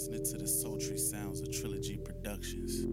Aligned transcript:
listening 0.00 0.24
to 0.24 0.38
the 0.38 0.48
sultry 0.48 0.96
sounds 0.96 1.42
of 1.42 1.52
Trilogy 1.52 1.98
Productions. 1.98 2.86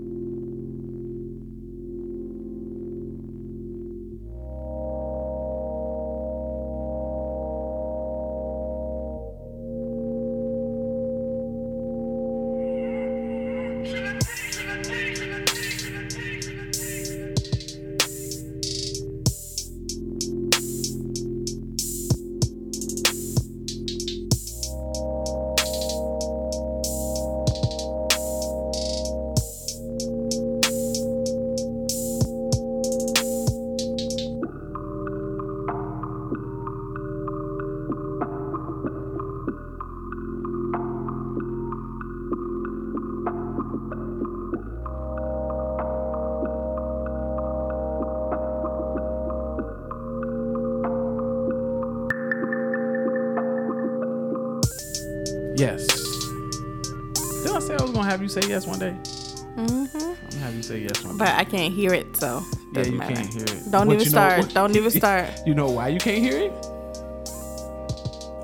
Can't 61.68 61.76
hear 61.80 61.94
it, 61.94 62.16
so 62.18 62.44
Yeah, 62.74 62.84
you 62.84 62.92
matter. 62.94 63.16
can't 63.16 63.34
hear 63.34 63.44
it. 63.44 63.72
Don't 63.72 63.88
But 63.88 63.94
even 63.96 64.06
start. 64.10 64.40
what- 64.40 64.54
Don't 64.54 64.76
even 64.76 64.92
start. 65.02 65.30
You 65.46 65.54
know 65.54 65.70
why 65.70 65.90
you 65.90 66.00
can't 66.00 66.20
hear 66.20 66.38
it? 66.38 66.52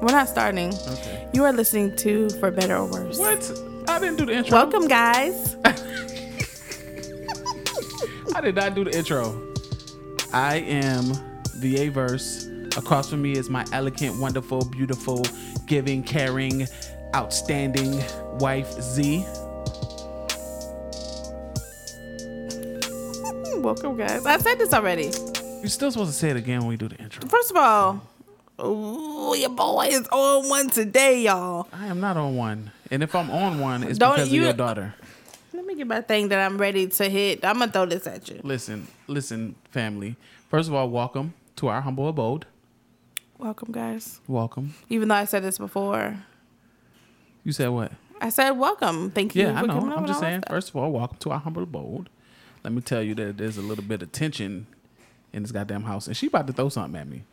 We're 0.02 0.12
not 0.12 0.28
starting. 0.28 0.74
Okay. 0.74 1.28
You 1.34 1.46
are 1.46 1.54
listening 1.54 1.96
to 1.98 2.30
For 2.42 2.52
Better 2.52 2.76
or 2.76 2.86
Worse. 2.86 3.18
What? 3.18 3.40
I 3.88 4.00
didn't 4.00 4.18
do 4.18 4.26
the 4.26 4.34
intro. 4.34 4.58
Welcome, 4.58 4.88
guys. 4.90 5.56
I 8.36 8.42
did 8.42 8.56
not 8.56 8.76
do 8.76 8.84
the 8.84 8.92
intro. 8.98 9.34
I 10.34 10.56
am 10.58 11.14
the 11.56 11.78
A 11.82 11.88
verse. 11.90 12.50
Across 12.76 13.12
from 13.12 13.22
me 13.22 13.34
is 13.34 13.50
my 13.50 13.66
elegant, 13.72 14.20
wonderful, 14.20 14.66
beautiful, 14.66 15.24
giving, 15.68 16.04
caring, 16.04 16.68
outstanding 17.16 18.04
wife 18.40 18.72
Z. 18.82 19.24
Welcome, 23.74 23.98
guys. 23.98 24.24
I 24.24 24.38
said 24.38 24.60
this 24.60 24.72
already. 24.72 25.06
You're 25.62 25.68
still 25.68 25.90
supposed 25.90 26.12
to 26.12 26.16
say 26.16 26.30
it 26.30 26.38
again 26.38 26.60
when 26.60 26.68
we 26.68 26.78
do 26.78 26.88
the 26.88 26.96
intro. 26.98 27.28
First 27.28 27.50
of 27.50 27.58
all, 27.58 28.04
ooh, 28.64 29.36
your 29.36 29.50
boy 29.50 29.88
is 29.90 30.08
on 30.10 30.48
one 30.48 30.70
today, 30.70 31.24
y'all. 31.24 31.68
I 31.74 31.88
am 31.88 32.00
not 32.00 32.16
on 32.16 32.36
one, 32.36 32.70
and 32.92 33.02
if 33.02 33.16
I'm 33.16 33.32
on 33.32 33.60
one, 33.60 33.82
it's 33.82 33.98
Don't 33.98 34.14
because 34.14 34.32
you- 34.32 34.42
of 34.42 34.46
your 34.46 34.54
daughter. 34.54 34.94
Let 35.54 35.66
me 35.66 35.74
get 35.74 35.88
my 35.88 36.02
thing 36.02 36.28
that 36.30 36.40
I'm 36.46 36.60
ready 36.60 36.86
to 36.86 37.10
hit. 37.10 37.44
I'm 37.44 37.58
gonna 37.58 37.72
throw 37.72 37.88
this 37.88 38.06
at 38.06 38.30
you. 38.30 38.42
Listen, 38.44 38.86
listen, 39.08 39.56
family. 39.72 40.18
First 40.52 40.70
of 40.70 40.76
all, 40.76 40.88
welcome 40.92 41.34
to 41.56 41.68
our 41.70 41.82
humble 41.82 42.08
abode. 42.08 42.46
Welcome, 43.40 43.72
guys. 43.72 44.20
Welcome. 44.28 44.76
Even 44.90 45.08
though 45.08 45.16
I 45.16 45.26
said 45.26 45.42
this 45.44 45.58
before, 45.58 46.18
You 47.44 47.52
said 47.52 47.70
what? 47.70 47.92
I 48.22 48.30
said 48.30 48.52
welcome. 48.52 49.10
Thank 49.10 49.34
you 49.36 49.46
Yeah, 49.46 49.60
I 49.60 49.66
know. 49.66 49.96
I'm 49.98 50.06
just 50.06 50.20
saying. 50.20 50.44
First 50.48 50.70
of 50.70 50.76
all, 50.76 50.92
welcome 50.92 51.18
to 51.22 51.32
our 51.32 51.40
humble 51.40 51.64
abode. 51.64 52.10
Let 52.64 52.74
me 52.74 52.82
tell 52.82 53.02
you 53.04 53.16
that 53.16 53.38
there's 53.38 53.58
a 53.58 53.62
little 53.62 53.84
bit 53.84 54.02
of 54.02 54.12
tension 54.12 54.68
in 55.34 55.44
this 55.44 55.52
goddamn 55.52 55.84
house, 55.84 56.08
and 56.08 56.16
she 56.16 56.28
about 56.28 56.48
to 56.48 56.54
throw 56.54 56.70
something 56.70 57.00
at 57.00 57.08
me 57.08 57.24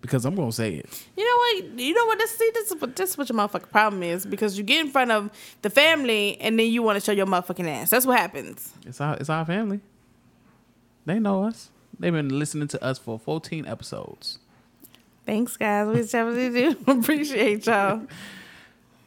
because 0.00 0.24
I'm 0.24 0.34
gonna 0.34 0.52
say 0.52 0.74
it. 0.74 1.06
You 1.16 1.24
know 1.24 1.36
what? 1.36 1.78
You 1.78 1.94
know 1.94 2.06
what? 2.06 2.18
This 2.18 2.30
see, 2.36 2.50
this 2.54 2.70
is 2.70 2.80
what 2.80 2.96
this 2.96 3.10
is 3.10 3.18
what 3.18 3.28
your 3.28 3.38
motherfucking 3.38 3.70
problem 3.70 4.02
is 4.02 4.26
because 4.26 4.56
you 4.58 4.64
get 4.64 4.84
in 4.84 4.90
front 4.90 5.10
of 5.10 5.30
the 5.62 5.70
family 5.70 6.40
and 6.40 6.58
then 6.58 6.66
you 6.66 6.82
want 6.82 6.98
to 6.98 7.04
show 7.04 7.12
your 7.12 7.26
motherfucking 7.26 7.68
ass. 7.68 7.90
That's 7.90 8.06
what 8.06 8.18
happens. 8.18 8.72
It's 8.86 9.00
our 9.00 9.16
it's 9.16 9.30
our 9.30 9.44
family. 9.44 9.80
They 11.06 11.18
know 11.18 11.44
us. 11.44 11.70
They've 11.98 12.12
been 12.12 12.38
listening 12.38 12.68
to 12.68 12.82
us 12.82 12.98
for 12.98 13.18
14 13.18 13.66
episodes. 13.66 14.38
Thanks, 15.26 15.56
guys. 15.56 15.86
We 15.86 16.02
definitely 16.02 16.50
do 16.50 16.76
appreciate 16.90 17.66
y'all. 17.66 18.02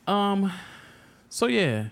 Um, 0.05 0.51
so 1.29 1.47
yeah, 1.47 1.85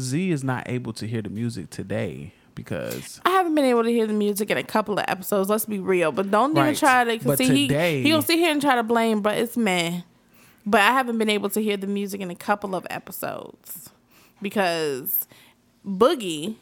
Z 0.00 0.30
is 0.30 0.42
not 0.44 0.68
able 0.68 0.92
to 0.94 1.06
hear 1.06 1.22
the 1.22 1.30
music 1.30 1.70
today 1.70 2.32
because 2.54 3.20
I 3.24 3.30
haven't 3.30 3.54
been 3.54 3.64
able 3.64 3.84
to 3.84 3.90
hear 3.90 4.06
the 4.06 4.12
music 4.12 4.50
in 4.50 4.58
a 4.58 4.62
couple 4.62 4.98
of 4.98 5.04
episodes. 5.08 5.48
Let's 5.48 5.66
be 5.66 5.78
real, 5.78 6.12
but 6.12 6.30
don't 6.30 6.56
even 6.56 6.74
try 6.74 7.04
to. 7.04 7.16
Cause 7.18 7.26
But 7.26 7.38
see, 7.38 7.68
today- 7.68 7.98
he 7.98 8.04
he 8.04 8.10
gonna 8.10 8.22
sit 8.22 8.38
here 8.38 8.50
and 8.50 8.60
try 8.60 8.76
to 8.76 8.82
blame, 8.82 9.20
but 9.22 9.38
it's 9.38 9.56
man. 9.56 10.04
But 10.66 10.82
I 10.82 10.92
haven't 10.92 11.18
been 11.18 11.30
able 11.30 11.48
to 11.50 11.60
hear 11.62 11.76
the 11.76 11.86
music 11.86 12.20
in 12.20 12.30
a 12.30 12.34
couple 12.34 12.74
of 12.74 12.86
episodes 12.90 13.90
because 14.42 15.26
Boogie 15.86 16.56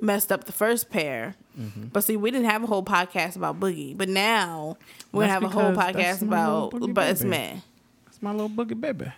messed 0.00 0.30
up 0.30 0.44
the 0.44 0.52
first 0.52 0.90
pair. 0.90 1.34
Mm-hmm. 1.58 1.86
But 1.86 2.04
see, 2.04 2.16
we 2.16 2.30
didn't 2.30 2.48
have 2.48 2.62
a 2.62 2.66
whole 2.66 2.84
podcast 2.84 3.34
about 3.34 3.58
Boogie, 3.58 3.96
but 3.96 4.08
now 4.08 4.76
we're 5.10 5.22
gonna 5.22 5.32
have 5.32 5.42
a 5.42 5.48
whole 5.48 5.72
podcast 5.72 6.22
about. 6.22 6.70
But 6.94 7.10
it's 7.10 7.20
baby. 7.20 7.30
man. 7.30 7.62
it's 8.06 8.22
my 8.22 8.30
little 8.30 8.48
boogie 8.50 8.80
baby. 8.80 9.12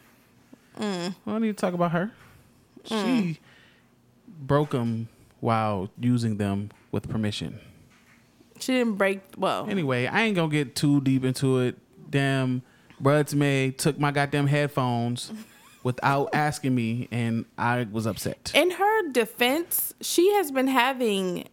Mm. 0.79 1.15
I 1.27 1.31
don't 1.31 1.43
need 1.43 1.49
to 1.57 1.61
talk 1.61 1.75
about 1.75 1.93
her. 1.93 2.11
She 2.85 2.95
mm. 2.95 3.39
broke 4.27 4.71
them 4.71 5.09
while 5.41 5.91
using 5.99 6.37
them 6.37 6.71
with 6.93 7.09
permission. 7.09 7.59
She 8.59 8.73
didn't 8.73 8.97
break. 8.97 9.21
Well, 9.37 9.69
Anyway, 9.69 10.07
I 10.07 10.23
ain't 10.23 10.37
gonna 10.37 10.51
get 10.51 10.77
too 10.77 11.01
deep 11.01 11.25
into 11.25 11.61
it. 11.61 11.79
Damn, 12.11 12.63
Bruds 13.01 13.35
May 13.35 13.71
took 13.71 13.99
my 13.99 14.11
goddamn 14.11 14.47
headphones 14.47 15.33
without 15.83 16.29
asking 16.35 16.75
me, 16.75 17.09
and 17.11 17.47
I 17.57 17.87
was 17.91 18.07
upset. 18.07 18.53
in 18.55 18.73
her 18.73 19.09
defense, 19.11 19.95
she 20.01 20.33
has 20.35 20.51
been 20.51 20.69
having 20.69 21.49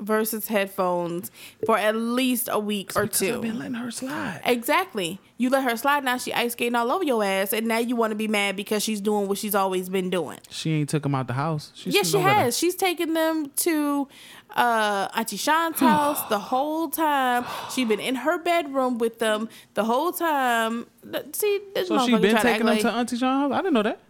versus 0.00 0.48
headphones 0.48 1.30
for 1.64 1.78
at 1.78 1.94
least 1.96 2.48
a 2.50 2.58
week 2.58 2.92
or 2.96 3.04
Because 3.04 3.22
I've 3.22 3.40
been 3.40 3.52
two. 3.52 3.58
letting 3.58 3.74
her 3.74 3.90
slide. 3.90 4.40
Exactly. 4.44 5.20
You 5.38 5.50
let 5.50 5.64
her 5.64 5.76
slide 5.76 6.04
now. 6.04 6.18
She 6.18 6.32
ice 6.32 6.52
skating 6.52 6.74
all 6.74 6.90
over 6.90 7.04
your 7.04 7.22
ass, 7.24 7.52
and 7.52 7.66
now 7.66 7.78
you 7.78 7.96
want 7.96 8.10
to 8.10 8.16
be 8.16 8.28
mad 8.28 8.56
because 8.56 8.82
she's 8.82 9.00
doing 9.00 9.28
what 9.28 9.38
she's 9.38 9.54
always 9.54 9.88
been 9.88 10.10
doing. 10.10 10.38
She 10.50 10.72
ain't 10.72 10.88
took 10.88 11.02
them 11.04 11.14
out 11.14 11.26
the 11.26 11.32
house. 11.34 11.72
She's 11.74 11.94
yes, 11.94 12.10
she 12.10 12.18
has. 12.18 12.56
She's 12.58 12.74
taken 12.74 13.14
them 13.14 13.50
to 13.56 14.08
uh, 14.50 15.08
Auntie 15.14 15.36
Sean's 15.36 15.78
house 15.80 16.22
the 16.28 16.38
whole 16.38 16.88
time. 16.88 17.44
She's 17.74 17.88
been 17.88 18.00
in 18.00 18.14
her 18.16 18.38
bedroom 18.38 18.98
with 18.98 19.18
them 19.18 19.48
the 19.74 19.84
whole 19.84 20.12
time. 20.12 20.86
See, 21.32 21.60
this 21.74 21.88
So 21.88 22.04
she 22.06 22.16
been 22.18 22.36
taking 22.36 22.66
them 22.66 22.68
act 22.74 22.82
to 22.82 22.90
Auntie 22.92 23.16
Sean's 23.16 23.52
house. 23.52 23.58
I 23.58 23.62
didn't 23.62 23.74
know 23.74 23.82
that. 23.82 24.00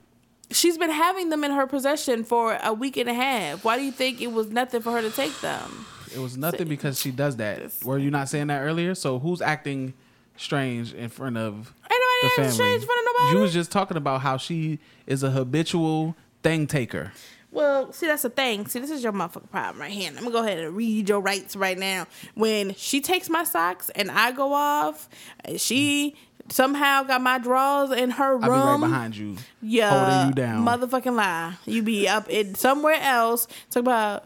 She's 0.50 0.78
been 0.78 0.90
having 0.90 1.30
them 1.30 1.42
in 1.44 1.50
her 1.52 1.66
possession 1.66 2.24
for 2.24 2.58
a 2.62 2.72
week 2.72 2.96
and 2.96 3.08
a 3.08 3.14
half. 3.14 3.64
Why 3.64 3.76
do 3.78 3.82
you 3.84 3.92
think 3.92 4.20
it 4.20 4.32
was 4.32 4.48
nothing 4.50 4.80
for 4.82 4.92
her 4.92 5.00
to 5.02 5.10
take 5.10 5.38
them? 5.40 5.86
It 6.14 6.18
was 6.18 6.36
nothing 6.36 6.68
because 6.68 7.00
she 7.00 7.10
does 7.10 7.36
that. 7.36 7.72
Were 7.84 7.98
you 7.98 8.10
not 8.10 8.28
saying 8.28 8.46
that 8.48 8.60
earlier? 8.60 8.94
So 8.94 9.18
who's 9.18 9.42
acting 9.42 9.94
strange 10.36 10.92
in 10.92 11.08
front 11.08 11.36
of 11.36 11.72
Ain't 11.90 12.00
the 12.22 12.28
family? 12.36 12.52
strange 12.52 12.82
in 12.82 12.86
front 12.86 13.00
of 13.00 13.12
nobody. 13.14 13.36
You 13.36 13.42
was 13.42 13.52
just 13.52 13.72
talking 13.72 13.96
about 13.96 14.20
how 14.20 14.36
she 14.36 14.78
is 15.06 15.22
a 15.22 15.30
habitual 15.30 16.14
thing 16.42 16.66
taker. 16.66 17.12
well, 17.50 17.92
see, 17.92 18.06
that's 18.06 18.22
the 18.22 18.30
thing. 18.30 18.66
See, 18.66 18.78
this 18.78 18.90
is 18.90 19.02
your 19.02 19.12
motherfucking 19.12 19.50
problem 19.50 19.80
right 19.80 19.90
here. 19.90 20.08
I'm 20.10 20.16
gonna 20.16 20.30
go 20.30 20.44
ahead 20.44 20.58
and 20.58 20.76
read 20.76 21.08
your 21.08 21.20
rights 21.20 21.56
right 21.56 21.78
now. 21.78 22.06
When 22.34 22.74
she 22.74 23.00
takes 23.00 23.28
my 23.30 23.44
socks 23.44 23.90
and 23.94 24.10
I 24.10 24.30
go 24.32 24.52
off, 24.52 25.08
and 25.44 25.60
she 25.60 26.14
somehow 26.48 27.02
got 27.04 27.20
my 27.20 27.38
drawers 27.38 27.90
in 27.90 28.10
her 28.10 28.34
room. 28.36 28.44
I'll 28.44 28.76
be 28.76 28.82
right 28.82 28.88
behind 28.90 29.16
you, 29.16 29.36
Yeah, 29.62 29.90
holding 29.90 30.28
you 30.28 30.34
down. 30.34 30.64
Motherfucking 30.64 31.14
lie. 31.16 31.54
You 31.66 31.82
be 31.82 32.08
up 32.08 32.28
in 32.28 32.54
somewhere 32.54 32.98
else. 33.00 33.46
Talk 33.70 33.80
about, 33.82 34.24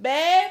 babe. 0.00 0.50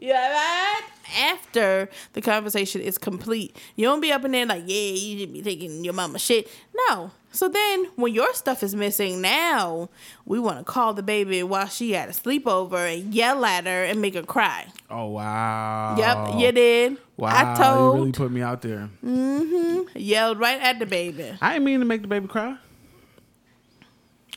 You 0.00 0.12
right? 0.14 0.80
After 1.18 1.90
the 2.14 2.22
conversation 2.22 2.80
is 2.80 2.96
complete, 2.96 3.56
you 3.76 3.84
don't 3.84 4.00
be 4.00 4.12
up 4.12 4.24
in 4.24 4.32
there 4.32 4.46
like, 4.46 4.62
yeah, 4.66 4.92
you 4.92 5.18
should 5.18 5.32
be 5.32 5.42
taking 5.42 5.84
your 5.84 5.92
mama 5.92 6.18
shit. 6.18 6.48
No. 6.88 7.10
So 7.32 7.48
then, 7.48 7.86
when 7.94 8.12
your 8.12 8.32
stuff 8.34 8.62
is 8.62 8.74
missing, 8.74 9.20
now 9.20 9.88
we 10.24 10.40
want 10.40 10.58
to 10.58 10.64
call 10.64 10.94
the 10.94 11.02
baby 11.02 11.42
while 11.42 11.68
she 11.68 11.92
had 11.92 12.08
a 12.08 12.12
sleepover 12.12 12.92
and 12.92 13.14
yell 13.14 13.44
at 13.44 13.66
her 13.66 13.84
and 13.84 14.00
make 14.00 14.14
her 14.14 14.22
cry. 14.22 14.66
oh 14.88 15.06
wow. 15.06 15.96
Yep, 15.96 16.40
you 16.40 16.52
did. 16.52 16.96
Wow, 17.16 17.28
I 17.28 17.50
you 17.52 17.62
told, 17.62 17.98
really 17.98 18.12
put 18.12 18.32
me 18.32 18.42
out 18.42 18.62
there. 18.62 18.88
Mm-hmm. 19.04 19.96
Yelled 19.98 20.38
right 20.40 20.60
at 20.60 20.78
the 20.78 20.86
baby. 20.86 21.36
I 21.40 21.52
didn't 21.52 21.66
mean 21.66 21.80
to 21.80 21.86
make 21.86 22.02
the 22.02 22.08
baby 22.08 22.26
cry. 22.26 22.56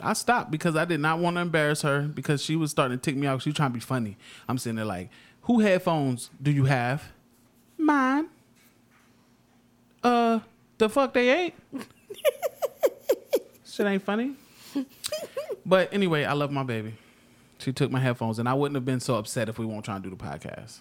I 0.02 0.14
stopped 0.14 0.52
because 0.52 0.76
I 0.76 0.86
did 0.86 1.00
not 1.00 1.20
want 1.20 1.38
to 1.38 1.42
embarrass 1.42 1.82
her 1.84 2.02
because 2.02 2.44
she 2.44 2.56
was 2.56 2.72
starting 2.72 2.98
to 2.98 3.02
tick 3.02 3.16
me 3.16 3.26
off. 3.28 3.42
She 3.42 3.50
was 3.50 3.56
trying 3.56 3.70
to 3.70 3.76
be 3.76 3.80
funny. 3.80 4.18
I'm 4.48 4.58
sitting 4.58 4.76
there 4.76 4.86
like, 4.86 5.10
who 5.44 5.60
headphones 5.60 6.30
do 6.42 6.52
you 6.52 6.66
have? 6.66 7.12
Mine. 7.78 8.28
Uh, 10.04 10.40
the 10.78 10.90
fuck 10.90 11.14
they 11.14 11.30
ain't? 11.30 11.54
Shit 13.66 13.86
ain't 13.88 14.04
funny. 14.04 14.36
but 15.66 15.94
anyway, 15.94 16.26
I 16.26 16.34
love 16.34 16.52
my 16.52 16.64
baby. 16.64 16.96
She 17.58 17.72
took 17.72 17.90
my 17.92 18.00
headphones, 18.00 18.40
and 18.40 18.48
I 18.50 18.54
wouldn't 18.54 18.76
have 18.76 18.86
been 18.86 19.00
so 19.00 19.16
upset 19.16 19.48
if 19.50 19.58
we 19.58 19.66
weren't 19.66 19.86
trying 19.86 20.02
to 20.04 20.10
do 20.10 20.16
the 20.16 20.22
podcast. 20.22 20.80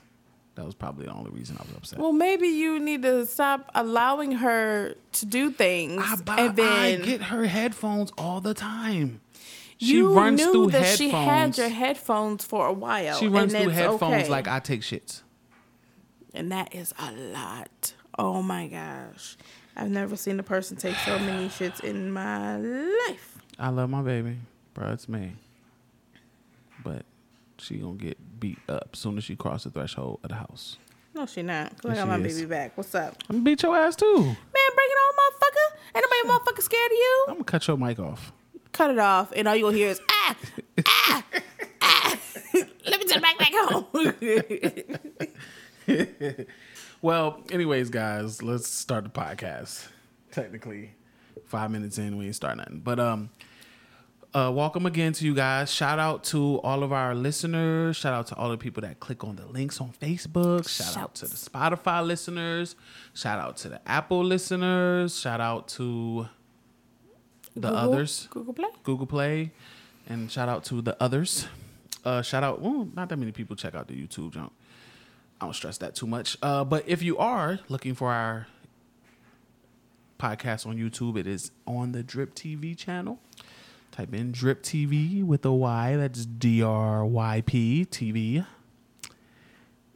That 0.57 0.67
was 0.67 0.75
probably 0.75 1.07
the 1.07 1.13
only 1.13 1.31
reason 1.31 1.57
I 1.59 1.63
was 1.63 1.75
upset. 1.77 1.99
Well, 1.99 2.13
maybe 2.13 2.47
you 2.49 2.79
need 2.79 3.03
to 3.03 3.25
stop 3.25 3.71
allowing 3.75 4.33
her 4.33 4.95
to 5.13 5.27
do 5.27 5.51
things, 5.51 6.03
I, 6.05 6.17
buy, 6.17 6.37
and 6.41 6.57
then 6.57 6.69
I 6.69 6.97
get 6.97 7.23
her 7.23 7.45
headphones 7.47 8.13
all 8.19 8.41
the 8.43 8.53
time. 8.53 9.22
She 9.83 9.97
you 9.97 10.13
runs 10.15 10.39
knew 10.41 10.53
through 10.53 10.67
that 10.73 10.79
headphones. 10.83 10.97
she 10.99 11.11
had 11.11 11.59
your 11.59 11.69
headphones 11.69 12.45
for 12.45 12.67
a 12.67 12.73
while. 12.73 13.17
she 13.19 13.29
runs 13.29 13.53
through 13.53 13.69
headphones 13.71 14.23
okay. 14.23 14.29
like 14.29 14.49
I 14.49 14.61
take 14.61 14.81
shits. 14.83 15.23
and 16.35 16.51
that 16.53 16.75
is 16.75 16.95
a 16.99 17.11
lot. 17.13 17.95
Oh 18.19 18.43
my 18.43 18.69
gosh, 18.69 19.37
I've 19.77 19.91
never 19.91 20.17
seen 20.17 20.39
a 20.39 20.43
person 20.43 20.77
take 20.77 20.97
so 20.97 21.19
many 21.19 21.49
shits 21.49 21.81
in 21.83 22.13
my 22.13 22.57
life. 22.59 23.39
I 23.59 23.69
love 23.71 23.91
my 23.91 24.03
baby, 24.03 24.39
bro. 24.75 24.93
It's 24.93 25.09
me. 25.09 25.33
But 26.85 27.05
she 27.59 27.77
gonna 27.79 27.95
get 27.95 28.19
beat 28.41 28.59
up 28.69 28.97
soon 28.97 29.19
as 29.19 29.25
she 29.25 29.37
crosses 29.37 29.73
the 29.73 29.79
threshold 29.81 30.21
of 30.23 30.29
the 30.31 30.35
house. 30.37 30.79
No, 31.15 31.27
she 31.27 31.43
not. 31.43 31.77
'Cause 31.81 31.91
I 31.93 31.95
got 31.95 32.09
my 32.09 32.19
is. 32.19 32.37
baby 32.37 32.47
back. 32.49 32.77
What's 32.77 32.95
up, 32.95 33.17
I'm 33.29 33.37
gonna 33.37 33.45
beat 33.45 33.63
your 33.63 33.77
ass 33.77 33.97
too. 33.97 34.15
man? 34.17 34.37
Bring 34.75 34.89
it 34.89 34.99
on, 35.05 35.15
motherfucker. 35.15 35.77
Ain't 35.97 36.05
nobody 36.11 36.39
motherfucker 36.39 36.63
scared 36.63 36.91
of 36.93 36.97
you. 36.97 37.25
I'm 37.29 37.35
gonna 37.35 37.45
cut 37.45 37.67
your 37.69 37.77
mic 37.77 37.99
off. 37.99 38.33
Cut 38.73 38.91
it 38.91 38.99
off, 38.99 39.33
and 39.37 39.47
all 39.47 39.55
you 39.55 39.65
gonna 39.65 39.77
hear 39.77 39.91
is 39.91 40.01
ah, 40.09 40.37
ah, 40.87 41.25
ah. 41.83 42.19
Let 42.87 43.01
me 43.01 43.07
turn 43.07 43.21
back 43.23 43.39
back 43.39 43.53
home. 43.55 43.87
Well, 47.03 47.43
anyways, 47.51 47.91
guys, 47.91 48.43
let's 48.43 48.69
start 48.69 49.05
the 49.05 49.11
podcast. 49.11 49.89
Technically, 50.31 50.95
five 51.47 51.71
minutes 51.71 51.99
in, 51.99 52.17
we 52.17 52.27
ain't 52.27 52.37
start 52.37 52.57
nothing. 52.57 52.81
But 52.83 53.01
um, 53.01 53.31
uh, 54.33 54.53
welcome 54.55 54.87
again 54.87 55.13
to 55.15 55.25
you 55.27 55.35
guys. 55.35 55.71
Shout 55.73 55.99
out 55.99 56.23
to 56.25 56.61
all 56.61 56.83
of 56.85 56.93
our 56.93 57.15
listeners. 57.15 57.97
Shout 57.97 58.15
out 58.15 58.29
to 58.29 58.37
all 58.37 58.51
the 58.51 58.57
people 58.57 58.81
that 58.83 59.01
click 59.01 59.25
on 59.25 59.35
the 59.37 59.47
links 59.47 59.81
on 59.81 59.91
Facebook. 60.01 60.69
Shout 60.69 60.97
out 60.97 61.15
to 61.17 61.27
the 61.27 61.35
Spotify 61.35 62.07
listeners. 62.07 62.77
Shout 63.15 63.39
out 63.41 63.57
to 63.59 63.69
the 63.69 63.81
Apple 63.87 64.25
listeners. 64.25 65.19
Shout 65.19 65.41
out 65.41 65.69
to 65.69 66.29
the 67.55 67.69
Google? 67.69 67.77
others. 67.77 68.29
Google 68.31 68.55
Play. 68.55 68.69
Google 68.83 69.07
Play, 69.07 69.53
and 70.09 70.31
shout 70.31 70.49
out 70.49 70.65
to 70.65 70.81
the 70.83 70.97
others. 71.03 71.47
Uh, 72.05 72.23
shout 72.23 72.43
out. 72.43 72.63
Not 72.63 73.09
that 73.09 73.17
many 73.19 73.33
people 73.33 73.57
check 73.57 73.75
out 73.75 73.89
the 73.89 73.95
YouTube 73.95 74.33
jump. 74.33 74.53
I 75.41 75.45
don't 75.47 75.55
stress 75.55 75.79
that 75.79 75.95
too 75.95 76.07
much. 76.07 76.37
Uh, 76.43 76.65
but 76.65 76.85
if 76.87 77.03
you 77.03 77.19
are 77.19 77.59
looking 77.69 77.95
for 77.95 78.13
our 78.13 78.47
podcast 80.19 80.67
on 80.67 80.77
YouTube, 80.77 81.19
it 81.19 81.27
is 81.27 81.51
on 81.67 81.93
the 81.93 82.03
Dryp 82.03 82.31
TV 82.35 82.77
channel. 82.77 83.19
Type 83.91 84.15
in 84.15 84.33
Dryp 84.33 84.63
TV 84.63 85.23
with 85.23 85.45
a 85.45 85.53
Y. 85.53 85.97
That's 85.97 86.25
D 86.25 86.63
R 86.63 87.05
Y 87.05 87.43
P 87.45 87.87
TV. 87.91 88.47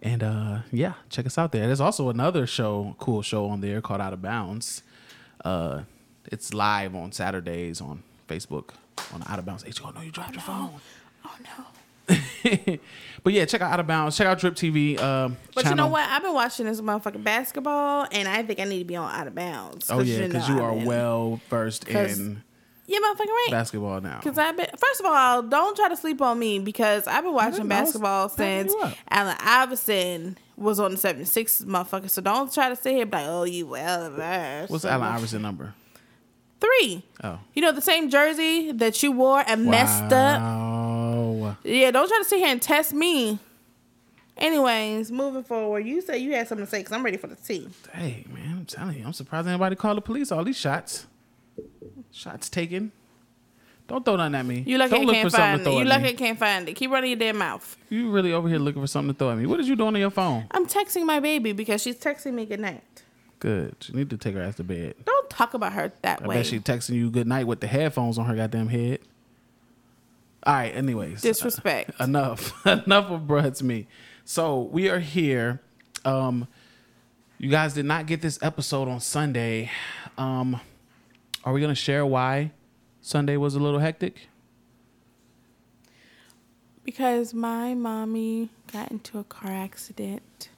And 0.03 0.23
uh, 0.23 0.59
yeah, 0.71 0.95
check 1.09 1.27
us 1.27 1.39
out 1.39 1.53
there. 1.53 1.67
There's 1.67 1.81
also 1.81 2.11
another 2.11 2.47
show, 2.47 2.95
cool 2.99 3.23
show 3.23 3.47
on 3.47 3.61
there 3.61 3.81
called 3.81 4.01
Out 4.01 4.13
of 4.13 4.21
Bounds. 4.21 4.83
Uh, 5.45 5.83
it's 6.33 6.53
live 6.55 6.95
on 6.95 7.13
Saturdays 7.13 7.81
on 7.81 8.03
Facebook 8.29 8.71
on 9.15 9.23
Out 9.29 9.39
of 9.39 9.47
Bounds. 9.47 9.65
H, 9.67 9.81
oh 9.85 9.91
no, 9.91 10.01
you 10.01 10.11
dropped 10.11 10.35
your 10.35 10.43
phone. 10.43 10.71
Oh 11.25 11.35
no. 11.43 11.65
but 13.25 13.33
yeah, 13.33 13.45
check 13.45 13.61
out 13.61 13.73
Out 13.73 13.81
of 13.81 13.87
Bounds. 13.87 14.17
Check 14.17 14.27
out 14.27 14.39
Dryp 14.39 14.53
TV. 14.53 15.01
Um, 15.01 15.37
But 15.55 15.65
you 15.67 15.75
know 15.75 15.89
what? 15.89 16.09
I've 16.09 16.23
been 16.23 16.35
watching 16.35 16.67
this 16.67 16.81
motherfucking 16.81 17.25
basketball, 17.25 18.07
and 18.13 18.29
I 18.29 18.43
think 18.43 18.61
I 18.61 18.65
need 18.65 18.79
to 18.81 18.85
be 18.85 18.97
on 18.97 19.13
out 19.13 19.27
of 19.27 19.35
bounds. 19.35 19.91
Oh 19.91 20.01
yeah, 20.01 20.27
because 20.27 20.49
you 20.49 20.55
know 20.55 20.63
are 20.65 20.73
I've 20.79 20.87
well 20.87 21.41
versed 21.51 21.89
in 21.89 22.43
Yeah, 22.87 22.99
motherfucking 22.99 23.19
right. 23.27 23.49
basketball 23.51 24.01
now. 24.01 24.21
Because 24.23 24.39
I've 24.39 24.57
been, 24.57 24.69
first 24.77 25.01
of 25.01 25.07
all, 25.07 25.43
don't 25.43 25.77
try 25.77 25.89
to 25.89 25.97
sleep 25.97 26.23
on 26.23 26.39
me 26.39 26.61
because 26.61 27.07
I've 27.09 27.25
been 27.25 27.35
watching 27.35 27.53
didn't 27.55 27.69
know. 27.69 27.77
I 27.77 27.81
was 27.81 27.87
basketball 27.93 28.29
since 28.29 28.73
you. 28.73 28.93
Allen 29.11 29.37
Iverson 29.41 30.39
was 30.57 30.79
on 30.79 30.93
the 30.93 30.97
76ers, 30.97 31.65
motherfucker. 31.65 32.09
So 32.09 32.23
don't 32.23 32.53
try 32.53 32.69
to 32.69 32.77
sit 32.77 32.93
here 32.93 33.03
and 33.03 33.11
be 33.11 33.17
like, 33.19 33.27
oh, 33.27 33.45
you 33.45 33.67
well 33.67 34.11
versed. 34.11 34.71
What's 34.71 34.85
Allen 34.85 35.09
Iverson 35.09 35.43
number? 35.43 35.75
Three. 36.61 37.03
Oh, 37.23 37.39
You 37.55 37.63
know, 37.63 37.73
the 37.73 37.81
same 37.83 38.09
jersey 38.11 38.73
that 38.73 39.03
you 39.03 39.13
wore 39.13 39.45
and 39.47 39.67
messed 39.67 40.13
up. 40.13 40.41
Wow. 40.41 41.57
Yeah, 41.65 41.91
don't 41.91 42.09
try 42.09 42.19
to 42.19 42.25
sit 42.25 42.39
here 42.39 42.49
and 42.49 42.63
test 42.63 42.93
me. 42.95 43.39
Anyways, 44.39 45.11
moving 45.11 45.43
forward, 45.43 45.87
you 45.87 46.01
say 46.03 46.19
you 46.19 46.33
had 46.35 46.47
something 46.47 46.67
to 46.67 46.71
say 46.71 46.79
because 46.81 46.93
I'm 46.93 47.03
ready 47.03 47.17
for 47.17 47.27
the 47.27 47.37
tea. 47.37 47.69
Hey 47.93 48.25
man, 48.33 48.53
I'm 48.59 48.65
telling 48.67 48.99
you, 48.99 49.05
I'm 49.07 49.15
surprised 49.15 49.49
anybody 49.49 49.77
called 49.77 49.97
the 49.97 50.03
police. 50.03 50.31
All 50.31 50.45
these 50.45 50.59
shots, 50.59 51.07
shots 52.13 52.51
taken. 52.51 52.93
Don't 53.89 54.05
throw 54.05 54.17
nothing 54.17 54.35
at 54.35 54.45
me. 54.45 54.65
You 54.67 54.79
lucky 54.79 54.91
Don't 54.91 55.07
look 55.07 55.15
can't 55.15 55.27
for 55.27 55.31
something 55.31 55.47
find 55.47 55.59
to 55.59 55.63
it. 55.63 55.65
throw 55.65 55.75
You 55.77 55.81
at 55.83 55.87
lucky 55.87 56.03
me. 56.05 56.13
Can't 56.15 56.39
find 56.39 56.69
it. 56.69 56.75
Keep 56.75 56.91
running 56.91 57.11
your 57.11 57.19
damn 57.19 57.39
mouth. 57.39 57.77
You 57.89 58.11
really 58.11 58.33
over 58.33 58.49
here 58.49 58.59
looking 58.59 58.83
for 58.83 58.89
something 58.89 59.15
to 59.15 59.19
throw 59.19 59.31
at 59.31 59.39
me. 59.39 59.47
What 59.47 59.61
is 59.61 59.69
you 59.69 59.77
doing 59.77 59.95
on 59.95 60.01
your 60.01 60.11
phone? 60.11 60.47
I'm 60.51 60.67
texting 60.67 61.07
my 61.07 61.21
baby 61.21 61.53
because 61.53 61.83
she's 61.83 61.97
texting 61.97 62.35
me 62.35 62.45
good 62.47 62.61
night. 62.61 62.96
Good. 63.39 63.77
You 63.89 63.95
need 63.95 64.11
to 64.11 64.17
take 64.17 64.35
her 64.35 64.41
ass 64.41 64.57
to 64.57 64.65
bed. 64.65 64.95
Don't 65.05 65.29
talk 65.31 65.55
about 65.55 65.73
her 65.75 65.93
that 66.03 66.23
I 66.23 66.27
way. 66.27 66.37
bet 66.37 66.47
she 66.47 66.59
texting 66.61 66.95
you 66.95 67.11
good 67.11 67.27
night 67.27 67.47
with 67.47 67.61
the 67.61 67.67
headphones 67.67 68.19
on 68.19 68.27
her 68.27 68.35
goddamn 68.35 68.69
head. 68.69 69.01
All 70.45 70.55
right. 70.55 70.75
Anyways, 70.75 71.21
Disrespect. 71.23 71.91
enough 72.01 72.65
enough 72.67 73.11
of 73.11 73.23
bruh 73.23 73.63
me 73.63 73.87
so 74.25 74.61
we 74.63 74.89
are 74.89 74.99
here 75.01 75.61
um 76.05 76.49
you 77.39 77.51
guys 77.51 77.75
did 77.75 77.85
not 77.85 78.07
get 78.07 78.21
this 78.23 78.39
episode 78.43 78.89
on 78.89 78.99
sunday 78.99 79.71
um 80.19 80.59
are 81.45 81.53
we 81.53 81.61
gonna 81.61 81.75
share 81.75 82.05
why 82.05 82.51
sunday 83.01 83.37
was 83.37 83.55
a 83.55 83.61
little 83.61 83.79
hectic 83.81 84.29
Because 86.85 87.35
my 87.35 87.75
mommy 87.75 88.51
got 88.73 88.91
into 88.91 89.19
a 89.19 89.25
car 89.25 89.51
accident 89.53 90.49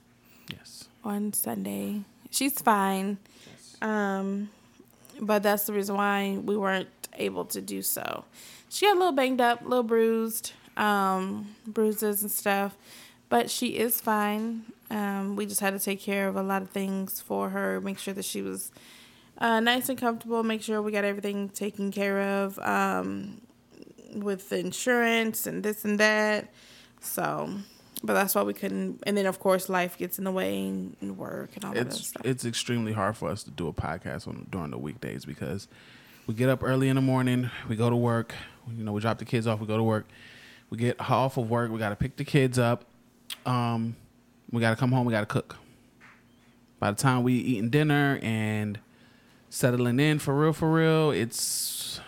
yes 0.51 0.89
on 1.05 1.33
Sunday. 1.33 2.03
She's 2.31 2.61
fine. 2.61 3.19
Um, 3.81 4.51
but 5.21 5.43
that's 5.43 5.65
the 5.65 5.73
reason 5.73 5.97
why 5.97 6.39
we 6.43 6.57
weren't 6.57 6.89
able 7.15 7.45
to 7.47 7.61
do 7.61 7.83
so. 7.83 8.25
She 8.69 8.87
got 8.87 8.97
a 8.97 8.99
little 8.99 9.13
banged 9.13 9.41
up, 9.41 9.65
a 9.65 9.69
little 9.69 9.83
bruised, 9.83 10.53
um, 10.77 11.55
bruises 11.67 12.23
and 12.23 12.31
stuff, 12.31 12.77
but 13.29 13.51
she 13.51 13.79
is 13.79 14.01
fine. 14.01 14.65
Um, 14.91 15.37
we 15.37 15.47
just 15.47 15.61
had 15.61 15.75
to 15.75 15.79
take 15.79 16.01
care 16.01 16.29
of 16.29 16.37
a 16.37 16.43
lot 16.43 16.63
of 16.63 16.71
things 16.71 17.21
for 17.21 17.51
her, 17.51 17.81
make 17.81 17.99
sure 17.99 18.15
that 18.15 18.25
she 18.25 18.43
was 18.43 18.71
uh, 19.39 19.61
nice 19.61 19.89
and 19.89 19.99
comfortable, 19.99 20.43
make 20.43 20.63
sure 20.63 20.81
we 20.81 20.93
got 20.93 21.05
everything 21.05 21.49
taken 21.49 21.91
care 21.91 22.21
of 22.43 22.59
um, 22.61 23.41
with 24.15 24.49
the 24.49 24.59
insurance 24.59 25.47
and 25.47 25.63
this 25.63 25.85
and 25.85 26.01
that. 26.01 26.49
So, 27.01 27.51
but 28.03 28.15
that's 28.15 28.35
why 28.35 28.43
we 28.43 28.55
couldn't. 28.55 29.03
And 29.07 29.17
then, 29.17 29.27
of 29.27 29.41
course, 29.41 29.69
life 29.69 29.99
gets 29.99 30.19
in 30.19 30.25
the 30.25 30.31
way 30.31 30.67
and 30.67 31.19
work 31.19 31.51
and 31.57 31.65
all 31.65 31.75
that 31.75 31.87
it's 31.87 32.09
stuff. 32.09 32.23
it's 32.25 32.45
extremely 32.45 32.93
hard 32.93 33.17
for 33.17 33.29
us 33.29 33.43
to 33.45 33.51
do 33.51 33.69
a 33.69 33.73
podcast 33.73 34.29
on 34.29 34.47
during 34.51 34.71
the 34.71 34.79
weekdays 34.79 35.25
because 35.25 35.69
we 36.27 36.35
get 36.35 36.49
up 36.49 36.63
early 36.63 36.89
in 36.89 36.97
the 36.97 37.03
morning, 37.03 37.51
we 37.69 37.77
go 37.77 37.89
to 37.91 37.97
work, 37.97 38.35
you 38.77 38.85
know, 38.85 38.93
we 38.93 39.01
drop 39.01 39.19
the 39.19 39.25
kids 39.25 39.47
off, 39.47 39.61
we 39.61 39.67
go 39.67 39.77
to 39.77 39.83
work, 39.83 40.07
we 40.71 40.77
get 40.79 41.01
off 41.11 41.37
of 41.39 41.49
work, 41.49 41.71
we 41.71 41.79
got 41.79 41.89
to 41.89 41.97
pick 41.97 42.17
the 42.17 42.25
kids 42.25 42.59
up, 42.59 42.85
um, 43.47 43.97
we 44.51 44.61
got 44.61 44.71
to 44.71 44.77
come 44.77 44.93
home, 44.93 45.07
we 45.07 45.13
got 45.13 45.21
to 45.21 45.27
cook. 45.27 45.57
By 46.79 46.91
the 46.91 46.97
time 46.97 47.23
we 47.23 47.33
eating 47.33 47.71
dinner 47.71 48.21
and 48.23 48.79
settling 49.51 49.99
in 49.99 50.19
for 50.19 50.39
real, 50.39 50.53
for 50.53 50.71
real, 50.71 51.11
it's 51.11 52.01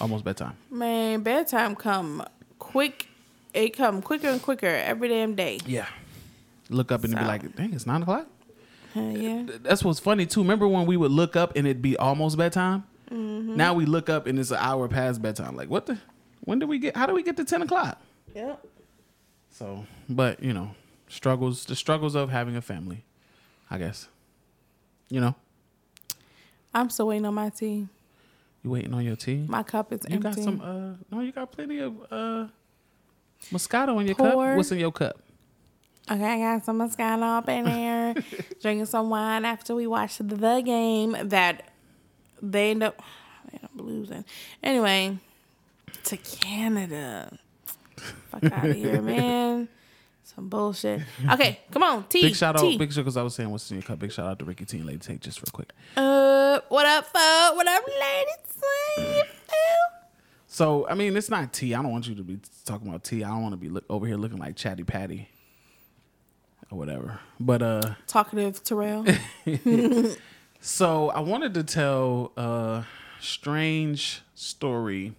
almost 0.00 0.24
bedtime. 0.24 0.56
Man, 0.70 1.22
bedtime 1.22 1.74
come 1.74 2.24
quick. 2.58 3.08
It 3.54 3.70
come 3.76 4.02
quicker 4.02 4.28
and 4.28 4.42
quicker 4.42 4.66
every 4.66 5.08
damn 5.08 5.34
day. 5.34 5.60
Yeah. 5.64 5.86
Look 6.70 6.90
up 6.92 7.04
and 7.04 7.14
be 7.14 7.20
like, 7.22 7.54
dang, 7.56 7.72
it's 7.72 7.86
nine 7.86 8.02
o'clock. 8.02 8.26
Uh, 8.96 9.00
yeah. 9.00 9.42
That's 9.62 9.82
what's 9.84 10.00
funny 10.00 10.26
too. 10.26 10.40
Remember 10.40 10.66
when 10.68 10.86
we 10.86 10.96
would 10.96 11.10
look 11.12 11.36
up 11.36 11.56
and 11.56 11.66
it'd 11.66 11.82
be 11.82 11.96
almost 11.96 12.36
bedtime? 12.36 12.84
Mm-hmm. 13.10 13.56
Now 13.56 13.74
we 13.74 13.86
look 13.86 14.08
up 14.08 14.26
and 14.26 14.38
it's 14.38 14.50
an 14.50 14.58
hour 14.60 14.88
past 14.88 15.20
bedtime. 15.22 15.56
Like 15.56 15.68
what 15.68 15.86
the? 15.86 15.98
When 16.40 16.58
do 16.58 16.66
we 16.66 16.78
get? 16.78 16.96
How 16.96 17.06
do 17.06 17.14
we 17.14 17.22
get 17.22 17.36
to 17.38 17.44
ten 17.44 17.62
o'clock? 17.62 18.00
Yep. 18.34 18.64
So, 19.50 19.84
but 20.08 20.42
you 20.42 20.52
know, 20.52 20.74
struggles. 21.08 21.64
The 21.64 21.76
struggles 21.76 22.14
of 22.14 22.30
having 22.30 22.56
a 22.56 22.62
family, 22.62 23.04
I 23.70 23.78
guess. 23.78 24.08
You 25.10 25.20
know, 25.20 25.34
I'm 26.72 26.90
still 26.90 27.06
waiting 27.08 27.24
on 27.26 27.34
my 27.34 27.50
tea. 27.50 27.86
you 28.62 28.70
waiting 28.70 28.94
on 28.94 29.04
your 29.04 29.16
tea. 29.16 29.44
My 29.48 29.62
cup 29.62 29.92
is 29.92 30.00
You 30.08 30.16
empty. 30.16 30.28
got 30.28 30.34
some. 30.38 30.60
uh 30.60 30.96
No, 31.14 31.20
you 31.20 31.30
got 31.32 31.52
plenty 31.52 31.78
of 31.78 31.94
uh 32.10 32.46
Moscato 33.52 34.00
in 34.00 34.06
your 34.06 34.16
Pour. 34.16 34.30
cup. 34.30 34.56
What's 34.56 34.72
in 34.72 34.78
your 34.78 34.92
cup? 34.92 35.18
Okay, 36.10 36.22
I 36.22 36.38
got 36.56 36.64
some 36.64 36.78
Moscato 36.78 37.38
up 37.38 37.48
in 37.48 37.64
there. 37.64 38.14
Drinking 38.60 38.86
some 38.86 39.08
wine 39.08 39.44
after 39.44 39.74
we 39.74 39.86
watched 39.86 40.26
the 40.26 40.60
game 40.60 41.16
that 41.22 41.70
they 42.42 42.70
end 42.72 42.82
up, 42.82 43.00
they 43.50 43.56
end 43.56 43.64
up 43.64 43.70
losing. 43.76 44.24
Anyway, 44.62 45.18
to 46.04 46.16
Canada. 46.18 47.38
Fuck 48.30 48.44
out 48.52 48.66
of 48.68 48.76
here, 48.76 49.00
man. 49.02 49.68
Some 50.24 50.48
bullshit. 50.48 51.00
Okay, 51.30 51.60
come 51.70 51.82
on. 51.82 52.04
Tea. 52.08 52.22
Big 52.22 52.34
shout 52.36 52.56
out, 52.56 52.62
tea. 52.62 52.76
big 52.76 52.92
shout 52.92 53.04
because 53.04 53.16
I 53.16 53.22
was 53.22 53.34
saying 53.34 53.50
what's 53.50 53.70
in 53.70 53.76
your 53.76 53.82
cup. 53.82 53.98
Big 53.98 54.10
shout 54.12 54.26
out 54.26 54.38
to 54.40 54.44
Ricky 54.44 54.64
T 54.64 54.78
and 54.78 54.86
Lady 54.86 54.98
Take 54.98 55.20
just 55.20 55.38
real 55.40 55.52
quick. 55.52 55.72
Uh, 55.96 56.60
what 56.68 56.86
up? 56.86 57.06
What 57.14 57.66
up, 57.68 57.84
ladies? 58.96 59.24
So 60.54 60.86
I 60.88 60.94
mean, 60.94 61.16
it's 61.16 61.28
not 61.28 61.52
tea. 61.52 61.74
I 61.74 61.82
don't 61.82 61.90
want 61.90 62.06
you 62.06 62.14
to 62.14 62.22
be 62.22 62.38
talking 62.64 62.86
about 62.86 63.02
tea. 63.02 63.24
I 63.24 63.30
don't 63.30 63.42
want 63.42 63.54
to 63.54 63.56
be 63.56 63.68
look, 63.68 63.84
over 63.90 64.06
here 64.06 64.14
looking 64.14 64.38
like 64.38 64.54
Chatty 64.54 64.84
Patty 64.84 65.28
or 66.70 66.78
whatever. 66.78 67.18
But 67.40 67.60
uh, 67.60 67.94
Talkative 68.06 68.62
Terrell. 68.62 69.04
so 70.60 71.10
I 71.10 71.18
wanted 71.18 71.54
to 71.54 71.64
tell 71.64 72.30
a 72.36 72.84
strange 73.18 74.22
story 74.36 75.16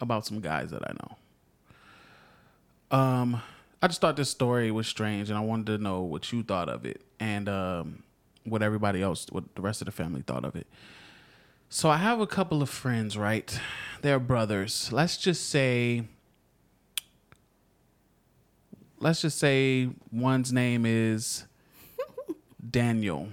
about 0.00 0.24
some 0.24 0.40
guys 0.40 0.70
that 0.70 0.80
I 0.88 0.94
know. 0.94 2.98
Um, 2.98 3.42
I 3.82 3.88
just 3.88 4.00
thought 4.00 4.16
this 4.16 4.30
story 4.30 4.70
was 4.70 4.86
strange, 4.86 5.28
and 5.28 5.36
I 5.36 5.42
wanted 5.42 5.66
to 5.66 5.76
know 5.76 6.00
what 6.00 6.32
you 6.32 6.42
thought 6.42 6.70
of 6.70 6.86
it, 6.86 7.02
and 7.20 7.50
um, 7.50 8.02
what 8.44 8.62
everybody 8.62 9.02
else, 9.02 9.26
what 9.30 9.54
the 9.56 9.60
rest 9.60 9.82
of 9.82 9.84
the 9.84 9.92
family 9.92 10.22
thought 10.26 10.46
of 10.46 10.56
it. 10.56 10.66
So 11.68 11.90
I 11.90 11.96
have 11.96 12.20
a 12.20 12.26
couple 12.26 12.62
of 12.62 12.70
friends, 12.70 13.18
right? 13.18 13.58
They're 14.04 14.18
brothers. 14.18 14.92
Let's 14.92 15.16
just 15.16 15.48
say 15.48 16.04
let's 18.98 19.22
just 19.22 19.38
say 19.38 19.88
one's 20.12 20.52
name 20.52 20.84
is 20.84 21.46
Daniel. 22.70 23.30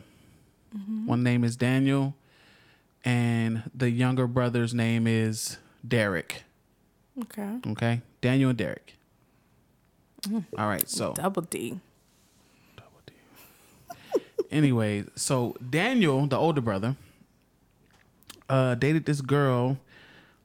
One 1.06 1.24
name 1.24 1.44
is 1.44 1.58
Daniel 1.58 2.16
and 3.04 3.64
the 3.76 3.90
younger 3.90 4.28
brother's 4.28 4.74
name 4.74 5.08
is 5.08 5.58
Derek. 5.86 6.44
okay. 7.24 7.58
Okay? 7.68 8.02
Daniel 8.22 8.52
and 8.52 8.58
Derek. 8.58 8.96
All 10.58 10.68
right, 10.70 10.88
so 10.88 11.12
double 11.16 11.42
D. 11.42 11.82
Double 12.78 13.02
D. 13.06 14.22
anyway, 14.52 15.04
so 15.18 15.58
Daniel, 15.70 16.28
the 16.28 16.38
older 16.38 16.62
brother, 16.62 16.96
uh, 18.48 18.76
dated 18.76 19.06
this 19.06 19.20
girl. 19.20 19.78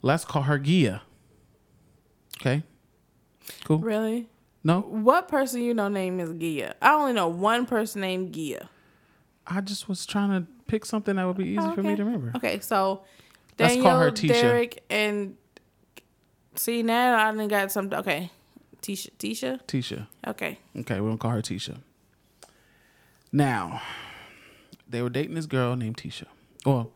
Let's 0.03 0.25
call 0.25 0.43
her 0.43 0.59
Gia. 0.59 1.03
Okay. 2.41 2.62
Cool. 3.65 3.79
Really? 3.79 4.29
No, 4.65 4.81
What 4.81 5.29
person 5.29 5.62
you 5.62 5.75
know 5.75 5.88
name 5.88 6.19
is 6.19 6.31
Gia? 6.38 6.75
I 6.83 6.93
only 6.95 7.12
know 7.12 7.29
one 7.29 7.67
person 7.67 8.00
named 8.00 8.35
Gia. 8.35 8.69
I 9.47 9.61
just 9.61 9.88
was 9.88 10.05
trying 10.07 10.31
to 10.31 10.50
pick 10.67 10.85
something 10.85 11.15
that 11.17 11.25
would 11.25 11.37
be 11.37 11.45
easy 11.45 11.59
Oh, 11.61 11.73
for 11.75 11.83
me 11.85 11.95
to 11.95 12.05
remember. 12.05 12.33
Okay, 12.37 12.59
so 12.61 13.05
Let's 13.59 13.81
call 13.81 14.00
her 14.00 14.11
Tisha. 14.11 14.29
Derek, 14.29 14.85
and 14.91 15.37
see 16.57 16.83
now 16.83 17.17
I 17.17 17.33
done 17.33 17.47
got 17.49 17.71
something. 17.71 17.97
Okay, 18.00 18.31
Tisha, 18.83 19.11
Tisha. 19.19 19.61
Tisha. 19.67 20.09
Okay, 20.26 20.59
Okay, 20.76 21.00
we're 21.00 21.09
gonna 21.11 21.19
call 21.19 21.31
her 21.31 21.43
Tisha. 21.43 21.79
Now, 23.33 23.81
they 24.88 25.00
were 25.00 25.11
dating 25.11 25.35
this 25.37 25.47
girl 25.47 25.76
named 25.76 25.97
Tisha. 25.97 26.25
Well, 26.65 26.91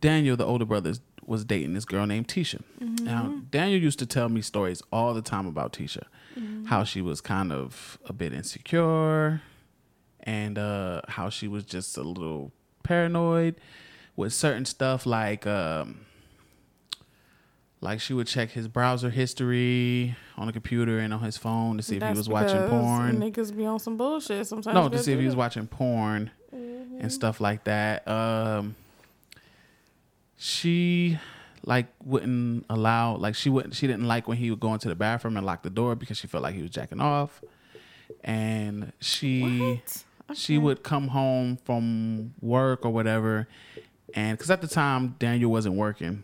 Daniel, 0.00 0.36
the 0.36 0.46
older 0.46 0.64
brother, 0.64 0.94
was 1.30 1.44
dating 1.44 1.74
this 1.74 1.84
girl 1.84 2.06
named 2.06 2.26
Tisha. 2.26 2.60
Now, 2.80 3.40
Daniel 3.52 3.80
used 3.80 4.00
to 4.00 4.06
tell 4.06 4.28
me 4.28 4.42
stories 4.42 4.82
all 4.92 5.14
the 5.14 5.22
time 5.22 5.46
about 5.46 5.72
Tisha, 5.72 6.02
how 6.66 6.82
she 6.82 7.00
was 7.00 7.20
kind 7.20 7.52
of 7.52 7.98
a 8.04 8.12
bit 8.12 8.32
insecure, 8.32 9.40
and 10.24 10.58
uh, 10.58 11.02
how 11.06 11.30
she 11.30 11.46
was 11.46 11.64
just 11.64 11.96
a 11.96 12.02
little 12.02 12.50
paranoid 12.82 13.54
with 14.16 14.32
certain 14.32 14.64
stuff 14.64 15.06
like. 15.06 15.46
Um, 15.46 16.00
like 17.82 17.98
she 17.98 18.12
would 18.12 18.26
check 18.26 18.50
his 18.50 18.68
browser 18.68 19.08
history 19.08 20.14
on 20.36 20.46
the 20.46 20.52
computer 20.52 20.98
and 20.98 21.14
on 21.14 21.20
his 21.20 21.38
phone 21.38 21.78
to 21.78 21.82
see 21.82 21.96
if 21.96 22.02
he 22.02 22.12
was 22.12 22.28
watching 22.28 22.68
porn. 22.68 23.18
Niggas 23.18 23.56
be 23.56 23.64
on 23.64 23.78
some 23.78 23.96
bullshit 23.96 24.46
sometimes. 24.46 24.74
No, 24.74 24.90
to 24.90 24.98
see 24.98 25.14
if 25.14 25.18
he 25.18 25.24
was 25.24 25.34
watching 25.34 25.66
porn 25.66 26.30
and 26.52 27.10
stuff 27.10 27.40
like 27.40 27.64
that. 27.64 28.06
Um, 28.06 28.76
she 30.42 31.18
like 31.64 31.88
wouldn't 32.02 32.64
allow 32.70 33.14
like 33.16 33.34
she 33.34 33.50
wouldn't 33.50 33.74
she 33.74 33.86
didn't 33.86 34.08
like 34.08 34.26
when 34.26 34.38
he 34.38 34.50
would 34.50 34.58
go 34.58 34.72
into 34.72 34.88
the 34.88 34.94
bathroom 34.94 35.36
and 35.36 35.44
lock 35.44 35.62
the 35.62 35.68
door 35.68 35.94
because 35.94 36.16
she 36.16 36.26
felt 36.26 36.42
like 36.42 36.54
he 36.54 36.62
was 36.62 36.70
jacking 36.70 37.00
off, 37.00 37.42
and 38.24 38.92
she 39.00 39.74
What? 39.74 40.04
she 40.34 40.56
would 40.56 40.82
come 40.82 41.08
home 41.08 41.58
from 41.64 42.32
work 42.40 42.86
or 42.86 42.90
whatever, 42.90 43.48
and 44.14 44.38
because 44.38 44.50
at 44.50 44.62
the 44.62 44.68
time 44.68 45.16
Daniel 45.18 45.50
wasn't 45.50 45.74
working. 45.74 46.22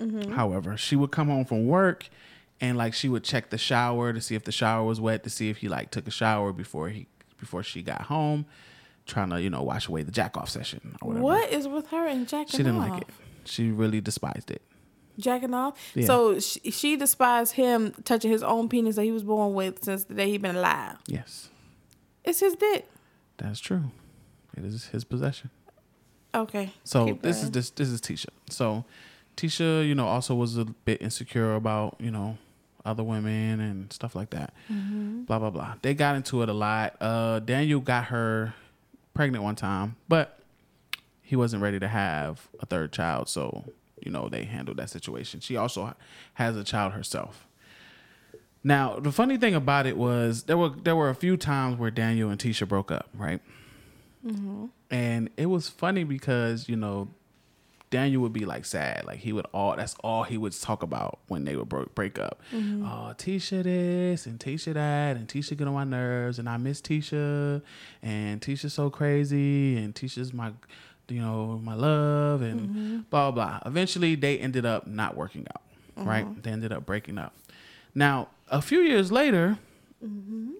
Mm-hmm. 0.00 0.32
However, 0.32 0.76
she 0.76 0.96
would 0.96 1.12
come 1.12 1.28
home 1.28 1.44
from 1.44 1.66
work 1.68 2.08
and 2.60 2.76
like 2.76 2.94
she 2.94 3.08
would 3.08 3.22
check 3.22 3.50
the 3.50 3.58
shower 3.58 4.12
to 4.12 4.20
see 4.20 4.34
if 4.34 4.42
the 4.42 4.50
shower 4.52 4.84
was 4.84 5.00
wet 5.00 5.22
to 5.22 5.30
see 5.30 5.48
if 5.48 5.58
he 5.58 5.68
like 5.68 5.92
took 5.92 6.08
a 6.08 6.10
shower 6.10 6.52
before 6.52 6.88
he 6.88 7.06
before 7.38 7.62
she 7.62 7.82
got 7.82 8.02
home, 8.02 8.46
trying 9.06 9.30
to 9.30 9.40
you 9.40 9.50
know 9.50 9.62
wash 9.62 9.88
away 9.88 10.02
the 10.02 10.12
jack 10.12 10.36
off 10.36 10.48
session 10.48 10.96
or 11.02 11.08
whatever. 11.08 11.24
What 11.24 11.52
is 11.52 11.66
with 11.68 11.88
her 11.88 12.06
and 12.06 12.28
jacking 12.28 12.48
She 12.48 12.56
didn't 12.58 12.76
off? 12.76 12.90
like 12.90 13.02
it. 13.02 13.08
She 13.44 13.70
really 13.70 14.00
despised 14.00 14.50
it. 14.50 14.62
Jacking 15.18 15.52
off. 15.52 15.76
Yeah. 15.94 16.06
So 16.06 16.40
she, 16.40 16.70
she 16.70 16.96
despised 16.96 17.52
him 17.54 17.92
touching 18.04 18.30
his 18.30 18.42
own 18.42 18.68
penis 18.68 18.96
that 18.96 19.02
he 19.02 19.10
was 19.12 19.22
born 19.24 19.52
with 19.54 19.84
since 19.84 20.04
the 20.04 20.14
day 20.14 20.30
he 20.30 20.38
been 20.38 20.56
alive. 20.56 20.96
Yes, 21.06 21.48
It's 22.24 22.40
his 22.40 22.54
dick. 22.54 22.88
that's 23.36 23.60
true. 23.60 23.90
It 24.56 24.64
is 24.64 24.86
his 24.86 25.04
possession. 25.04 25.50
Okay. 26.34 26.72
So 26.84 27.18
this 27.22 27.42
is 27.42 27.50
this 27.50 27.70
this 27.70 27.88
is 27.88 28.00
Tisha. 28.00 28.28
So 28.48 28.84
Tisha, 29.36 29.86
you 29.86 29.94
know, 29.94 30.06
also 30.06 30.34
was 30.34 30.56
a 30.56 30.64
bit 30.64 31.02
insecure 31.02 31.54
about 31.54 31.96
you 31.98 32.10
know 32.10 32.38
other 32.84 33.02
women 33.02 33.60
and 33.60 33.92
stuff 33.92 34.14
like 34.14 34.30
that. 34.30 34.54
Mm-hmm. 34.72 35.22
Blah 35.24 35.38
blah 35.40 35.50
blah. 35.50 35.74
They 35.82 35.92
got 35.94 36.16
into 36.16 36.42
it 36.42 36.48
a 36.48 36.52
lot. 36.54 36.96
Uh, 37.00 37.38
Daniel 37.40 37.80
got 37.80 38.04
her 38.06 38.54
pregnant 39.14 39.44
one 39.44 39.56
time, 39.56 39.96
but 40.08 40.38
he 41.22 41.36
wasn't 41.36 41.62
ready 41.62 41.78
to 41.78 41.88
have 41.88 42.48
a 42.60 42.66
third 42.66 42.92
child, 42.92 43.28
so 43.28 43.64
you 44.00 44.10
know 44.10 44.28
they 44.28 44.44
handled 44.44 44.76
that 44.78 44.90
situation. 44.90 45.40
She 45.40 45.56
also 45.56 45.94
has 46.34 46.56
a 46.56 46.64
child 46.64 46.92
herself. 46.92 47.46
Now, 48.64 48.98
the 48.98 49.10
funny 49.10 49.38
thing 49.38 49.54
about 49.54 49.86
it 49.86 49.96
was 49.96 50.44
there 50.44 50.56
were 50.56 50.70
there 50.70 50.94
were 50.94 51.10
a 51.10 51.14
few 51.14 51.36
times 51.36 51.78
where 51.78 51.90
Daniel 51.90 52.30
and 52.30 52.38
Tisha 52.38 52.66
broke 52.66 52.90
up, 52.90 53.08
right? 53.14 53.40
Mm-hmm. 54.24 54.66
And 54.90 55.30
it 55.36 55.46
was 55.46 55.68
funny 55.68 56.04
because, 56.04 56.68
you 56.68 56.76
know, 56.76 57.08
Daniel 57.92 58.22
would 58.22 58.32
be 58.32 58.46
like 58.46 58.64
sad. 58.64 59.04
Like 59.04 59.18
he 59.18 59.32
would 59.32 59.46
all 59.52 59.76
that's 59.76 59.94
all 60.02 60.24
he 60.24 60.38
would 60.38 60.58
talk 60.58 60.82
about 60.82 61.20
when 61.28 61.44
they 61.44 61.54
would 61.54 61.68
break 61.68 61.94
break 61.94 62.18
up. 62.18 62.40
Oh, 62.52 63.14
Tisha 63.16 63.62
this 63.62 64.26
and 64.26 64.40
Tisha 64.40 64.72
that 64.74 65.16
and 65.16 65.28
Tisha 65.28 65.56
get 65.56 65.68
on 65.68 65.74
my 65.74 65.84
nerves 65.84 66.40
and 66.40 66.48
I 66.48 66.56
miss 66.56 66.80
Tisha 66.80 67.62
and 68.02 68.40
Tisha's 68.40 68.72
so 68.72 68.88
crazy 68.90 69.76
and 69.76 69.94
Tisha's 69.94 70.32
my 70.32 70.52
you 71.08 71.20
know, 71.20 71.60
my 71.62 71.74
love 71.74 72.40
and 72.40 72.60
mm-hmm. 72.60 72.98
blah 73.10 73.30
blah 73.30 73.58
blah. 73.60 73.60
Eventually 73.66 74.14
they 74.14 74.38
ended 74.38 74.64
up 74.64 74.86
not 74.86 75.14
working 75.14 75.46
out. 75.54 75.62
Uh-huh. 75.96 76.08
Right? 76.08 76.42
They 76.42 76.50
ended 76.50 76.72
up 76.72 76.86
breaking 76.86 77.18
up. 77.18 77.34
Now, 77.94 78.28
a 78.48 78.62
few 78.62 78.80
years 78.80 79.12
later, 79.12 79.58
mm-hmm. 80.02 80.52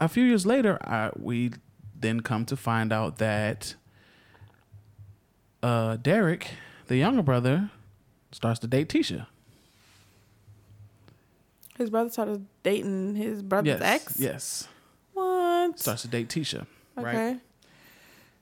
a 0.00 0.08
few 0.08 0.24
years 0.24 0.46
later, 0.46 0.78
I, 0.82 1.10
we 1.14 1.52
then 2.00 2.20
come 2.20 2.46
to 2.46 2.56
find 2.56 2.94
out 2.94 3.18
that 3.18 3.74
uh, 5.64 5.96
Derek, 5.96 6.50
the 6.88 6.96
younger 6.96 7.22
brother, 7.22 7.70
starts 8.32 8.58
to 8.60 8.66
date 8.66 8.88
Tisha. 8.88 9.26
his 11.78 11.90
brother 11.90 12.10
started 12.10 12.46
dating 12.62 13.16
his 13.16 13.42
brother's 13.42 13.80
Yes, 13.80 13.82
ex. 13.82 14.18
yes, 14.20 14.68
What? 15.12 15.78
starts 15.78 16.02
to 16.02 16.08
date 16.08 16.28
Tisha. 16.28 16.66
Right 16.96 17.14
Okay. 17.16 17.38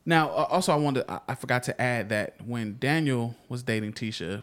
now, 0.05 0.29
uh, 0.31 0.47
also 0.51 0.73
I 0.73 0.77
wanted 0.77 1.05
I, 1.09 1.21
I 1.29 1.35
forgot 1.35 1.63
to 1.65 1.81
add 1.81 2.09
that 2.11 2.37
when 2.45 2.77
Daniel 2.79 3.35
was 3.49 3.63
dating 3.63 3.93
Tisha, 3.95 4.43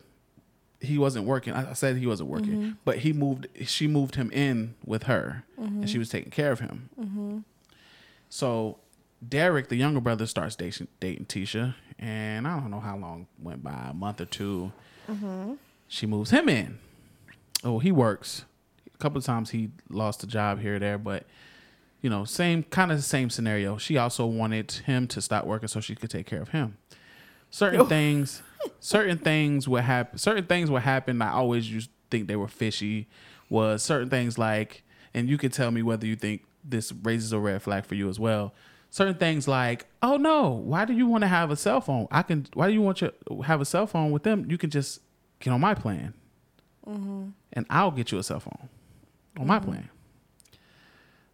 he 0.81 0.97
wasn't 0.97 1.25
working. 1.25 1.53
I 1.53 1.69
I 1.71 1.73
said 1.73 1.97
he 1.97 2.07
wasn't 2.07 2.29
working, 2.29 2.77
but 2.85 2.99
he 2.99 3.11
moved. 3.13 3.47
She 3.65 3.85
moved 3.87 4.15
him 4.15 4.31
in 4.31 4.75
with 4.85 5.03
her, 5.03 5.43
and 5.57 5.87
she 5.89 5.97
was 5.99 6.09
taking 6.09 6.31
care 6.31 6.51
of 6.53 6.59
him. 6.61 7.43
So 8.29 8.79
Derek, 9.27 9.67
the 9.69 9.75
younger 9.75 9.99
brother, 9.99 10.25
starts 10.25 10.55
dating 10.55 10.87
dating 11.01 11.25
Tisha, 11.25 11.75
and 11.99 12.47
I 12.47 12.59
don't 12.59 12.71
know 12.71 12.79
how 12.79 12.97
long 12.97 13.27
went 13.41 13.63
by, 13.63 13.89
a 13.89 13.93
month 13.93 14.21
or 14.21 14.25
2 14.25 14.71
mm-hmm. 15.11 15.53
She 15.87 16.05
moves 16.05 16.29
him 16.29 16.47
in. 16.47 16.77
Oh, 17.63 17.79
he 17.79 17.91
works. 17.91 18.45
A 18.93 18.97
couple 18.97 19.17
of 19.17 19.25
times 19.25 19.49
he 19.49 19.71
lost 19.89 20.23
a 20.23 20.27
job 20.27 20.59
here 20.59 20.75
or 20.75 20.79
there, 20.79 20.97
but 20.97 21.25
you 22.01 22.09
know, 22.09 22.23
same 22.23 22.63
kind 22.63 22.91
of 22.91 22.97
the 22.97 23.03
same 23.03 23.29
scenario. 23.29 23.77
She 23.77 23.97
also 23.97 24.25
wanted 24.25 24.71
him 24.71 25.07
to 25.07 25.21
stop 25.21 25.45
working 25.45 25.67
so 25.67 25.81
she 25.81 25.95
could 25.95 26.09
take 26.09 26.25
care 26.25 26.41
of 26.41 26.49
him. 26.49 26.77
Certain 27.49 27.81
oh. 27.81 27.85
things, 27.87 28.41
certain 28.79 29.17
things 29.17 29.67
would 29.67 29.83
happen. 29.83 30.17
Certain 30.17 30.45
things 30.45 30.71
would 30.71 30.83
happen. 30.83 31.21
I 31.21 31.31
always 31.31 31.69
used 31.69 31.89
to 31.89 31.95
think 32.09 32.27
they 32.27 32.35
were 32.35 32.47
fishy. 32.47 33.07
Was 33.49 33.83
certain 33.83 34.09
things 34.09 34.37
like, 34.37 34.83
and 35.13 35.27
you 35.27 35.37
could 35.37 35.51
tell 35.51 35.71
me 35.71 35.81
whether 35.81 36.05
you 36.05 36.15
think 36.15 36.43
this 36.63 36.93
raises 37.03 37.33
a 37.33 37.39
red 37.39 37.61
flag 37.61 37.85
for 37.85 37.95
you 37.95 38.07
as 38.09 38.19
well. 38.19 38.53
Certain 38.91 39.15
things 39.15 39.47
like, 39.47 39.85
oh 40.01 40.17
no, 40.17 40.49
why 40.49 40.85
do 40.85 40.93
you 40.93 41.05
want 41.05 41.21
to 41.21 41.27
have 41.27 41.51
a 41.51 41.55
cell 41.55 41.79
phone? 41.79 42.07
I 42.11 42.23
can. 42.23 42.47
Why 42.53 42.67
do 42.67 42.73
you 42.73 42.81
want 42.81 42.97
to 42.97 43.13
have 43.45 43.61
a 43.61 43.65
cell 43.65 43.85
phone 43.85 44.11
with 44.11 44.23
them? 44.23 44.49
You 44.49 44.57
can 44.57 44.69
just 44.69 45.01
get 45.39 45.51
on 45.51 45.61
my 45.61 45.75
plan, 45.75 46.13
mm-hmm. 46.87 47.29
and 47.53 47.65
I'll 47.69 47.91
get 47.91 48.11
you 48.11 48.17
a 48.17 48.23
cell 48.23 48.39
phone 48.39 48.69
on 49.37 49.45
my 49.47 49.59
mm-hmm. 49.59 49.69
plan. 49.69 49.89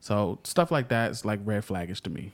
So 0.01 0.39
stuff 0.43 0.69
like 0.69 0.89
that 0.89 1.11
is 1.11 1.25
like 1.25 1.39
red 1.45 1.65
flaggish 1.65 2.01
to 2.01 2.09
me. 2.09 2.31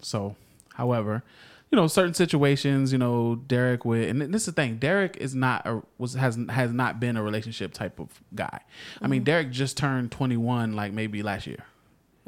So, 0.00 0.36
however, 0.74 1.22
you 1.70 1.76
know, 1.76 1.86
certain 1.86 2.14
situations, 2.14 2.92
you 2.92 2.98
know, 2.98 3.34
Derek 3.34 3.84
with, 3.84 4.08
and 4.08 4.20
this 4.32 4.42
is 4.42 4.46
the 4.46 4.52
thing, 4.52 4.76
Derek 4.76 5.16
is 5.16 5.34
not 5.34 5.66
a 5.66 5.82
was 5.98 6.14
has 6.14 6.38
has 6.50 6.72
not 6.72 7.00
been 7.00 7.16
a 7.16 7.22
relationship 7.22 7.72
type 7.72 7.98
of 7.98 8.08
guy. 8.34 8.60
I 9.00 9.08
mean, 9.08 9.22
mm. 9.22 9.24
Derek 9.24 9.50
just 9.50 9.76
turned 9.76 10.12
twenty 10.12 10.36
one, 10.36 10.74
like 10.74 10.92
maybe 10.92 11.22
last 11.22 11.46
year. 11.46 11.64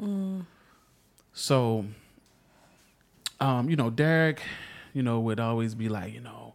Mm. 0.01 0.45
So, 1.33 1.85
um, 3.39 3.69
you 3.69 3.75
know, 3.75 3.89
Derek, 3.89 4.41
you 4.93 5.03
know, 5.03 5.19
would 5.19 5.39
always 5.39 5.75
be 5.75 5.89
like, 5.89 6.13
you 6.13 6.21
know, 6.21 6.53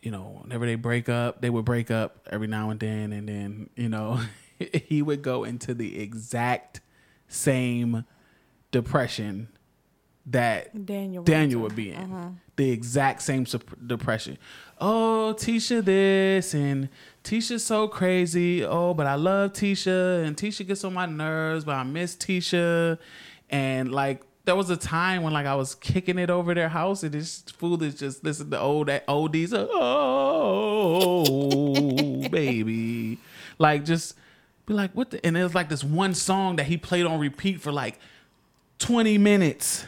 you 0.00 0.10
know, 0.10 0.40
whenever 0.42 0.66
they 0.66 0.74
break 0.74 1.08
up, 1.08 1.40
they 1.40 1.50
would 1.50 1.64
break 1.64 1.90
up 1.90 2.26
every 2.30 2.48
now 2.48 2.70
and 2.70 2.80
then, 2.80 3.12
and 3.12 3.28
then, 3.28 3.70
you 3.76 3.88
know, 3.88 4.20
he 4.58 5.02
would 5.02 5.22
go 5.22 5.44
into 5.44 5.74
the 5.74 6.00
exact 6.00 6.80
same 7.28 8.04
depression 8.70 9.48
that 10.26 10.86
Daniel. 10.86 11.24
Daniel 11.24 11.60
would 11.62 11.74
be 11.76 11.92
in. 11.92 12.12
Uh-huh. 12.12 12.28
The 12.56 12.70
exact 12.70 13.22
same 13.22 13.46
sup- 13.46 13.76
depression. 13.86 14.38
Oh, 14.80 15.34
Tisha 15.36 15.84
this 15.84 16.54
and 16.54 16.88
Tisha's 17.24 17.64
so 17.64 17.88
crazy. 17.88 18.64
Oh, 18.64 18.94
but 18.94 19.06
I 19.06 19.14
love 19.14 19.52
Tisha 19.52 20.24
and 20.24 20.36
Tisha 20.36 20.66
gets 20.66 20.84
on 20.84 20.94
my 20.94 21.06
nerves, 21.06 21.64
but 21.64 21.74
I 21.74 21.82
miss 21.82 22.14
Tisha. 22.14 22.98
And 23.50 23.92
like 23.92 24.22
there 24.44 24.56
was 24.56 24.70
a 24.70 24.76
time 24.76 25.22
when 25.22 25.32
like 25.32 25.46
I 25.46 25.54
was 25.54 25.74
kicking 25.74 26.18
it 26.18 26.28
over 26.30 26.52
their 26.54 26.68
house 26.68 27.02
and 27.02 27.12
this 27.12 27.42
fool 27.56 27.82
is 27.82 27.94
just 27.94 28.24
listen 28.24 28.50
to 28.50 28.60
old 28.60 28.88
oldies. 28.88 29.52
Oh, 29.54 31.28
baby. 32.28 33.18
Like 33.58 33.84
just 33.84 34.16
be 34.66 34.74
like, 34.74 34.90
what 34.92 35.10
the 35.10 35.24
and 35.24 35.36
it 35.36 35.42
was 35.42 35.54
like 35.54 35.68
this 35.68 35.84
one 35.84 36.14
song 36.14 36.56
that 36.56 36.66
he 36.66 36.76
played 36.76 37.06
on 37.06 37.20
repeat 37.20 37.60
for 37.60 37.70
like 37.72 38.00
20 38.78 39.18
minutes. 39.18 39.86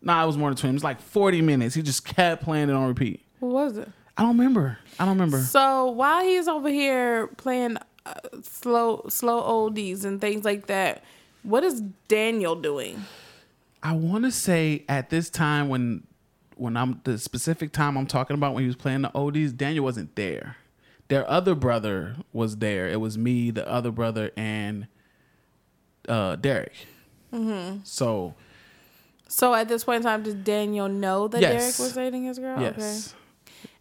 Nah, 0.00 0.22
it 0.22 0.26
was 0.26 0.36
more 0.36 0.50
than 0.50 0.56
20. 0.56 0.70
It 0.70 0.74
was 0.74 0.84
like 0.84 1.00
40 1.00 1.42
minutes. 1.42 1.74
He 1.74 1.82
just 1.82 2.04
kept 2.04 2.44
playing 2.44 2.68
it 2.70 2.74
on 2.74 2.86
repeat. 2.86 3.20
What 3.40 3.52
was 3.52 3.76
it? 3.78 3.88
I 4.16 4.22
don't 4.22 4.38
remember. 4.38 4.78
I 4.98 5.04
don't 5.04 5.14
remember. 5.14 5.40
So 5.40 5.90
while 5.90 6.22
he's 6.24 6.46
over 6.46 6.68
here 6.68 7.26
playing 7.28 7.78
uh, 8.06 8.14
slow 8.42 9.06
slow 9.08 9.42
oldies 9.42 10.04
and 10.04 10.20
things 10.20 10.44
like 10.44 10.66
that, 10.66 11.02
what 11.42 11.64
is 11.64 11.80
Daniel 12.08 12.54
doing? 12.54 13.04
I 13.82 13.92
want 13.92 14.24
to 14.24 14.30
say 14.32 14.84
at 14.88 15.10
this 15.10 15.30
time 15.30 15.68
when 15.68 16.06
when 16.56 16.76
I'm 16.76 17.00
the 17.04 17.18
specific 17.18 17.72
time 17.72 17.96
I'm 17.96 18.06
talking 18.06 18.34
about 18.34 18.52
when 18.54 18.64
he 18.64 18.66
was 18.66 18.76
playing 18.76 19.02
the 19.02 19.10
oldies, 19.10 19.56
Daniel 19.56 19.84
wasn't 19.84 20.16
there. 20.16 20.56
Their 21.06 21.28
other 21.30 21.54
brother 21.54 22.16
was 22.32 22.56
there. 22.56 22.88
It 22.88 23.00
was 23.00 23.16
me, 23.16 23.50
the 23.50 23.66
other 23.68 23.90
brother, 23.92 24.32
and 24.36 24.88
uh, 26.08 26.36
Derek. 26.36 26.72
Mm-hmm. 27.32 27.78
So 27.84 28.34
So 29.28 29.54
at 29.54 29.68
this 29.68 29.84
point 29.84 29.98
in 29.98 30.02
time, 30.02 30.22
did 30.22 30.42
Daniel 30.44 30.88
know 30.88 31.28
that 31.28 31.40
Yes. 31.40 31.52
Derek 31.76 31.78
was 31.78 31.92
dating 31.94 32.24
his 32.24 32.38
girl? 32.38 32.60
yes. 32.60 33.14
Okay. 33.14 33.14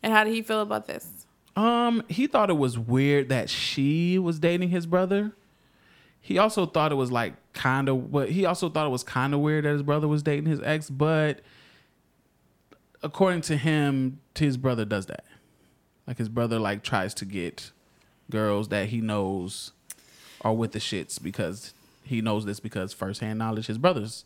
And 0.03 0.13
how 0.13 0.23
did 0.23 0.33
he 0.33 0.41
feel 0.41 0.61
about 0.61 0.85
this? 0.85 1.25
Um, 1.55 2.03
he 2.07 2.27
thought 2.27 2.49
it 2.51 2.57
was 2.57 2.77
weird 2.77 3.29
that 3.29 3.49
she 3.49 4.19
was 4.19 4.39
dating 4.39 4.69
his 4.69 4.85
brother. 4.85 5.31
He 6.21 6.37
also 6.37 6.65
thought 6.65 6.91
it 6.91 6.95
was 6.95 7.11
like 7.11 7.33
kind 7.53 7.87
of, 7.87 8.11
but 8.11 8.29
he 8.29 8.45
also 8.45 8.69
thought 8.69 8.85
it 8.85 8.89
was 8.89 9.03
kind 9.03 9.33
of 9.33 9.39
weird 9.39 9.65
that 9.65 9.71
his 9.71 9.83
brother 9.83 10.07
was 10.07 10.23
dating 10.23 10.45
his 10.45 10.59
ex. 10.61 10.89
But 10.89 11.41
according 13.01 13.41
to 13.41 13.57
him, 13.57 14.19
his 14.35 14.57
brother 14.57 14.85
does 14.85 15.05
that. 15.05 15.23
Like 16.05 16.17
his 16.17 16.29
brother 16.29 16.59
like 16.59 16.83
tries 16.83 17.13
to 17.15 17.25
get 17.25 17.71
girls 18.29 18.69
that 18.69 18.89
he 18.89 19.01
knows 19.01 19.71
are 20.41 20.53
with 20.53 20.71
the 20.73 20.79
shits 20.79 21.21
because 21.21 21.73
he 22.03 22.21
knows 22.21 22.45
this 22.45 22.59
because 22.59 22.93
firsthand 22.93 23.39
knowledge 23.39 23.67
his 23.67 23.77
brothers 23.77 24.23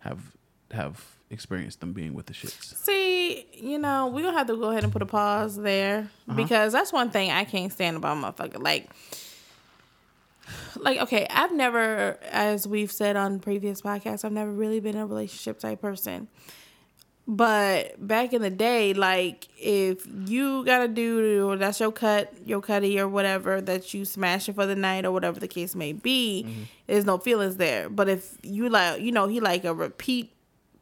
have 0.00 0.32
have 0.72 1.16
experienced 1.30 1.80
them 1.80 1.92
being 1.92 2.14
with 2.14 2.26
the 2.26 2.32
shits. 2.32 2.76
See, 2.76 3.46
you 3.54 3.78
know, 3.78 4.08
we're 4.08 4.22
gonna 4.22 4.36
have 4.36 4.46
to 4.48 4.56
go 4.56 4.70
ahead 4.70 4.84
and 4.84 4.92
put 4.92 5.02
a 5.02 5.06
pause 5.06 5.56
there 5.56 6.10
uh-huh. 6.28 6.36
because 6.36 6.72
that's 6.72 6.92
one 6.92 7.10
thing 7.10 7.30
I 7.30 7.44
can't 7.44 7.72
stand 7.72 7.96
about 7.96 8.18
motherfucker. 8.18 8.62
Like, 8.62 8.90
like 10.76 10.98
okay, 11.00 11.26
I've 11.30 11.52
never, 11.52 12.18
as 12.30 12.66
we've 12.66 12.92
said 12.92 13.16
on 13.16 13.40
previous 13.40 13.82
podcasts, 13.82 14.24
I've 14.24 14.32
never 14.32 14.52
really 14.52 14.80
been 14.80 14.96
a 14.96 15.06
relationship 15.06 15.58
type 15.58 15.80
person. 15.80 16.28
But 17.26 18.04
back 18.04 18.32
in 18.32 18.42
the 18.42 18.50
day, 18.50 18.94
like 18.94 19.48
if 19.56 20.06
you 20.26 20.64
got 20.64 20.82
a 20.82 20.88
dude 20.88 21.42
or 21.42 21.56
that's 21.56 21.78
your 21.78 21.92
cut, 21.92 22.32
your 22.44 22.60
cutty 22.60 22.98
or 22.98 23.06
whatever 23.08 23.60
that 23.60 23.94
you 23.94 24.04
smashing 24.04 24.54
for 24.54 24.66
the 24.66 24.74
night 24.74 25.04
or 25.04 25.12
whatever 25.12 25.38
the 25.38 25.46
case 25.46 25.76
may 25.76 25.92
be, 25.92 26.44
mm-hmm. 26.46 26.62
there's 26.88 27.04
no 27.04 27.18
feelings 27.18 27.58
there. 27.58 27.88
But 27.88 28.08
if 28.08 28.36
you 28.42 28.68
like, 28.68 29.00
you 29.00 29.12
know, 29.12 29.28
he 29.28 29.38
like 29.38 29.64
a 29.64 29.72
repeat 29.72 30.32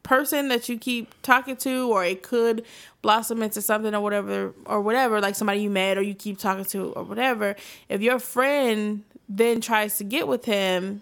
person 0.01 0.47
that 0.47 0.67
you 0.67 0.79
keep 0.79 1.13
talking 1.21 1.55
to, 1.57 1.91
or 1.91 2.03
it 2.03 2.23
could 2.23 2.65
blossom 3.03 3.43
into 3.43 3.61
something 3.61 3.93
or 3.93 4.01
whatever, 4.01 4.53
or 4.65 4.81
whatever, 4.81 5.21
like 5.21 5.35
somebody 5.35 5.61
you 5.61 5.69
met 5.69 5.95
or 5.97 6.01
you 6.01 6.15
keep 6.15 6.39
talking 6.39 6.65
to 6.65 6.91
or 6.93 7.03
whatever. 7.03 7.55
If 7.87 8.01
your 8.01 8.17
friend 8.17 9.03
then 9.37 9.61
tries 9.61 9.97
to 9.97 10.03
get 10.03 10.27
with 10.27 10.45
him, 10.45 11.01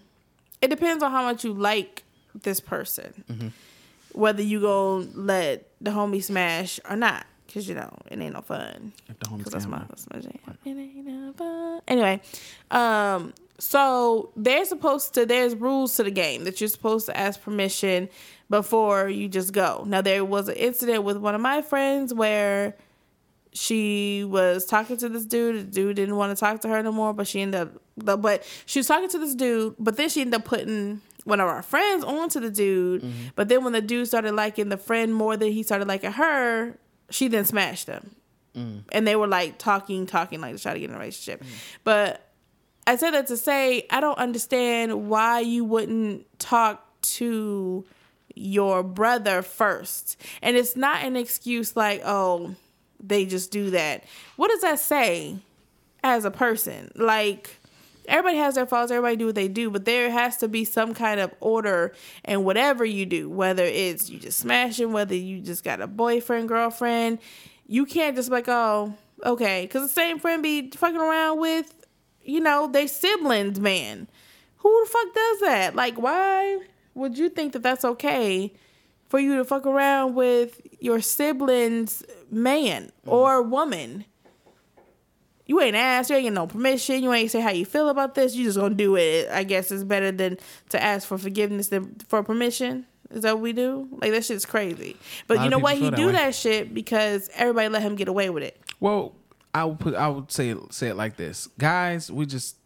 it 0.60 0.68
depends 0.68 1.02
on 1.02 1.10
how 1.10 1.22
much 1.22 1.44
you 1.44 1.52
like 1.52 2.04
this 2.42 2.60
person 2.60 3.52
whether 4.12 4.42
you 4.42 4.60
go 4.60 5.06
let 5.14 5.66
the 5.80 5.90
homie 5.90 6.22
smash 6.22 6.80
or 6.88 6.96
not. 6.96 7.26
Cause 7.52 7.68
you 7.68 7.74
know 7.74 7.92
it 8.08 8.20
ain't 8.20 8.34
no 8.34 8.42
fun. 8.42 8.92
If 9.08 9.18
the 9.18 9.26
Cause 9.26 9.52
that's 9.52 9.66
my, 9.66 9.82
that's 9.88 10.08
my 10.08 10.20
jam. 10.20 10.38
It 10.64 10.68
ain't 10.68 11.04
no 11.04 11.32
fun. 11.32 11.80
Anyway, 11.88 12.20
um, 12.70 13.34
so 13.58 14.30
there's 14.36 14.68
supposed 14.68 15.14
to 15.14 15.26
there's 15.26 15.56
rules 15.56 15.96
to 15.96 16.04
the 16.04 16.12
game 16.12 16.44
that 16.44 16.60
you're 16.60 16.68
supposed 16.68 17.06
to 17.06 17.16
ask 17.16 17.42
permission 17.42 18.08
before 18.50 19.08
you 19.08 19.28
just 19.28 19.52
go. 19.52 19.82
Now 19.84 20.00
there 20.00 20.24
was 20.24 20.48
an 20.48 20.54
incident 20.54 21.02
with 21.02 21.16
one 21.16 21.34
of 21.34 21.40
my 21.40 21.60
friends 21.60 22.14
where 22.14 22.76
she 23.52 24.24
was 24.24 24.64
talking 24.64 24.96
to 24.98 25.08
this 25.08 25.26
dude. 25.26 25.56
The 25.56 25.62
dude 25.64 25.96
didn't 25.96 26.16
want 26.16 26.36
to 26.36 26.40
talk 26.40 26.60
to 26.62 26.68
her 26.68 26.82
no 26.82 26.92
more, 26.92 27.12
but 27.12 27.26
she 27.26 27.40
ended 27.40 27.60
up, 28.06 28.22
but 28.22 28.46
she 28.66 28.78
was 28.78 28.86
talking 28.86 29.08
to 29.08 29.18
this 29.18 29.34
dude, 29.34 29.74
but 29.78 29.96
then 29.96 30.08
she 30.08 30.20
ended 30.20 30.34
up 30.34 30.44
putting 30.44 31.00
one 31.24 31.40
of 31.40 31.48
our 31.48 31.62
friends 31.62 32.04
onto 32.04 32.40
the 32.40 32.50
dude. 32.50 33.02
Mm-hmm. 33.02 33.28
But 33.34 33.48
then 33.48 33.64
when 33.64 33.72
the 33.72 33.80
dude 33.80 34.06
started 34.06 34.32
liking 34.32 34.68
the 34.68 34.76
friend 34.76 35.14
more 35.14 35.36
than 35.36 35.52
he 35.52 35.62
started 35.62 35.88
liking 35.88 36.12
her, 36.12 36.76
she 37.10 37.28
then 37.28 37.44
smashed 37.44 37.88
him. 37.88 38.14
Mm. 38.56 38.82
And 38.90 39.06
they 39.06 39.16
were 39.16 39.26
like 39.26 39.58
talking, 39.58 40.06
talking, 40.06 40.40
like 40.40 40.56
to 40.56 40.62
try 40.62 40.74
to 40.74 40.80
get 40.80 40.88
in 40.90 40.96
a 40.96 40.98
relationship. 40.98 41.42
Mm. 41.42 41.48
But 41.84 42.26
I 42.86 42.96
said 42.96 43.12
that 43.12 43.26
to 43.28 43.36
say 43.36 43.86
I 43.90 44.00
don't 44.00 44.18
understand 44.18 45.08
why 45.08 45.40
you 45.40 45.64
wouldn't 45.64 46.26
talk 46.38 46.86
to 47.02 47.84
your 48.34 48.82
brother 48.82 49.42
first. 49.42 50.20
And 50.42 50.56
it's 50.56 50.76
not 50.76 51.04
an 51.04 51.16
excuse 51.16 51.76
like, 51.76 52.02
oh, 52.04 52.54
they 53.02 53.24
just 53.26 53.50
do 53.50 53.70
that. 53.70 54.04
What 54.36 54.50
does 54.50 54.60
that 54.60 54.78
say 54.78 55.36
as 56.02 56.24
a 56.24 56.30
person? 56.30 56.90
Like, 56.94 57.56
everybody 58.06 58.38
has 58.38 58.56
their 58.56 58.66
faults, 58.66 58.90
everybody 58.90 59.16
do 59.16 59.26
what 59.26 59.34
they 59.34 59.48
do, 59.48 59.70
but 59.70 59.84
there 59.84 60.10
has 60.10 60.36
to 60.38 60.48
be 60.48 60.64
some 60.64 60.94
kind 60.94 61.20
of 61.20 61.32
order 61.40 61.94
in 62.24 62.44
whatever 62.44 62.84
you 62.84 63.06
do, 63.06 63.30
whether 63.30 63.64
it's 63.64 64.10
you 64.10 64.18
just 64.18 64.38
smashing, 64.38 64.92
whether 64.92 65.14
you 65.14 65.40
just 65.40 65.64
got 65.64 65.80
a 65.80 65.86
boyfriend, 65.86 66.48
girlfriend. 66.48 67.18
You 67.66 67.86
can't 67.86 68.16
just 68.16 68.30
like, 68.30 68.48
oh, 68.48 68.94
okay. 69.24 69.62
Because 69.62 69.82
the 69.82 69.94
same 69.94 70.18
friend 70.18 70.42
be 70.42 70.70
fucking 70.70 71.00
around 71.00 71.38
with, 71.38 71.72
you 72.22 72.40
know, 72.40 72.68
they 72.68 72.86
siblings, 72.86 73.60
man. 73.60 74.08
Who 74.58 74.84
the 74.84 74.90
fuck 74.90 75.14
does 75.14 75.40
that? 75.40 75.74
Like, 75.74 75.94
why 76.00 76.60
would 76.94 77.16
you 77.16 77.28
think 77.28 77.52
that 77.52 77.62
that's 77.62 77.84
okay 77.84 78.52
for 79.10 79.18
you 79.18 79.36
to 79.36 79.44
fuck 79.44 79.66
around 79.66 80.14
with 80.14 80.62
your 80.80 81.02
siblings, 81.02 82.02
man 82.30 82.84
mm-hmm. 82.84 83.10
or 83.10 83.42
woman? 83.42 84.06
You 85.46 85.60
ain't 85.60 85.74
asked, 85.74 86.10
you 86.10 86.16
ain't 86.16 86.24
get 86.24 86.32
no 86.32 86.46
permission, 86.46 87.02
you 87.02 87.12
ain't 87.12 87.30
say 87.30 87.40
how 87.40 87.50
you 87.50 87.66
feel 87.66 87.88
about 87.88 88.14
this. 88.14 88.36
You 88.36 88.44
just 88.44 88.56
gonna 88.56 88.74
do 88.74 88.96
it. 88.96 89.28
I 89.30 89.42
guess 89.42 89.72
it's 89.72 89.82
better 89.82 90.12
than 90.12 90.38
to 90.68 90.80
ask 90.80 91.08
for 91.08 91.18
forgiveness 91.18 91.68
than 91.68 91.96
for 92.08 92.22
permission. 92.22 92.86
Is 93.10 93.22
that 93.22 93.34
what 93.34 93.42
we 93.42 93.52
do? 93.52 93.88
Like 93.90 94.12
that 94.12 94.24
shit's 94.24 94.46
crazy. 94.46 94.96
But 95.26 95.42
you 95.42 95.48
know 95.48 95.58
what? 95.58 95.76
He 95.76 95.90
that 95.90 95.96
do 95.96 96.06
way. 96.06 96.12
that 96.12 96.36
shit 96.36 96.72
because 96.72 97.28
everybody 97.34 97.68
let 97.68 97.82
him 97.82 97.96
get 97.96 98.06
away 98.06 98.30
with 98.30 98.44
it. 98.44 98.60
Well, 98.78 99.16
I 99.52 99.64
would 99.64 99.80
put 99.80 99.96
I 99.96 100.06
would 100.06 100.30
say 100.30 100.50
it, 100.50 100.72
say 100.72 100.88
it 100.88 100.94
like 100.94 101.16
this, 101.16 101.48
guys. 101.58 102.12
We 102.12 102.26
just 102.26 102.56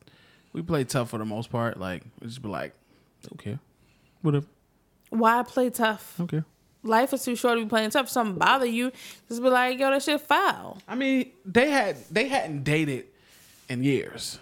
we 0.52 0.60
play 0.60 0.84
tough 0.84 1.08
for 1.08 1.18
the 1.18 1.24
most 1.24 1.50
part. 1.50 1.80
Like 1.80 2.02
we 2.20 2.26
just 2.26 2.42
be 2.42 2.48
like, 2.48 2.74
okay, 3.32 3.58
whatever, 4.20 4.46
Why 5.18 5.42
play 5.42 5.70
tough? 5.70 6.18
okay. 6.20 6.42
Life 6.82 7.14
is 7.14 7.24
too 7.24 7.34
short 7.34 7.56
to 7.58 7.64
be 7.64 7.68
playing 7.68 7.88
tough. 7.90 8.04
If 8.06 8.10
something 8.10 8.38
bother 8.38 8.66
you, 8.66 8.92
just 9.28 9.42
be 9.42 9.48
like, 9.48 9.78
yo, 9.78 9.90
that 9.90 10.02
shit 10.02 10.20
foul. 10.20 10.76
I 10.86 10.94
mean, 10.94 11.30
they 11.46 11.70
had 11.70 11.96
they 12.10 12.28
hadn't 12.28 12.62
dated 12.64 13.06
in 13.70 13.82
years. 13.82 14.38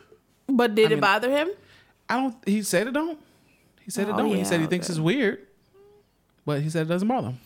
But 0.48 0.74
did 0.74 0.86
I 0.86 0.88
mean- 0.88 0.98
it 0.98 1.00
bother 1.00 1.30
him? 1.30 1.50
I 2.08 2.16
don't. 2.16 2.36
He 2.44 2.62
said 2.62 2.88
it 2.88 2.92
don't. 2.94 3.18
He 3.84 3.90
said 3.92 4.08
it 4.08 4.12
Oh, 4.14 4.18
don't. 4.18 4.34
he 4.34 4.44
said 4.44 4.56
he 4.56 4.62
yeah, 4.64 4.68
thinks 4.68 4.86
okay. 4.88 4.92
it's 4.94 5.00
weird, 5.00 5.38
but 6.44 6.62
he 6.62 6.68
said 6.70 6.86
it 6.86 6.88
doesn't 6.88 7.06
bother 7.08 7.28
him. 7.28 7.38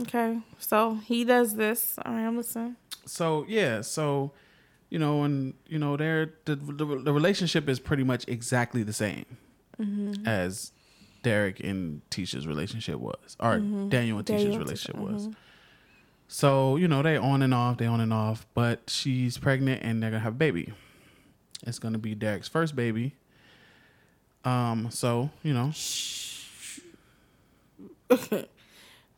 Okay, 0.00 0.38
so 0.58 0.94
he 1.04 1.24
does 1.24 1.54
this. 1.54 1.98
All 2.04 2.12
right, 2.12 2.26
I'm 2.26 2.36
listening. 2.36 2.76
So 3.04 3.44
yeah, 3.48 3.82
so 3.82 4.32
you 4.88 4.98
know, 4.98 5.24
and 5.24 5.52
you 5.66 5.78
know, 5.78 5.96
they're 5.98 6.32
the 6.46 6.56
the, 6.56 6.84
the 6.86 7.12
relationship 7.12 7.68
is 7.68 7.78
pretty 7.78 8.02
much 8.04 8.24
exactly 8.28 8.82
the 8.82 8.92
same 8.94 9.26
Mm-hmm. 9.80 10.26
as 10.26 10.72
Derek 11.22 11.60
and 11.60 12.02
Tisha's 12.10 12.46
relationship 12.46 12.96
was, 12.96 13.36
or 13.40 13.56
mm-hmm. 13.56 13.88
Daniel 13.88 14.18
and 14.18 14.26
Tisha's 14.26 14.42
Daniel 14.42 14.60
and 14.60 14.64
relationship 14.64 14.96
Tisha, 14.96 15.12
was. 15.12 15.28
So 16.28 16.76
you 16.76 16.88
know 16.88 17.02
they 17.02 17.16
on 17.16 17.42
and 17.42 17.52
off, 17.54 17.78
they 17.78 17.86
on 17.86 18.00
and 18.00 18.12
off. 18.12 18.46
But 18.54 18.88
she's 18.88 19.38
pregnant 19.38 19.82
and 19.82 20.02
they're 20.02 20.10
gonna 20.10 20.22
have 20.22 20.34
a 20.34 20.36
baby. 20.36 20.72
It's 21.64 21.78
gonna 21.78 21.98
be 21.98 22.14
Derek's 22.14 22.48
first 22.48 22.74
baby. 22.74 23.14
Um. 24.44 24.90
So 24.90 25.30
you 25.42 25.54
know. 25.54 25.72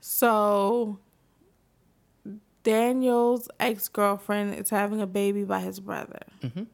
So 0.06 0.98
Daniel's 2.62 3.48
ex 3.58 3.88
girlfriend 3.88 4.54
is 4.54 4.68
having 4.68 5.00
a 5.00 5.06
baby 5.06 5.44
by 5.44 5.60
his 5.60 5.80
brother. 5.80 6.20
Mm-hmm. 6.42 6.64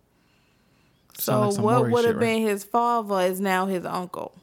Sound 1.17 1.55
So 1.55 1.63
like 1.63 1.65
what 1.65 1.91
would 1.91 2.05
have 2.05 2.17
right? 2.17 2.21
been 2.21 2.43
his 2.43 2.65
father 2.65 3.21
is 3.21 3.41
now 3.41 3.67
his 3.67 3.85
uncle. 3.85 4.35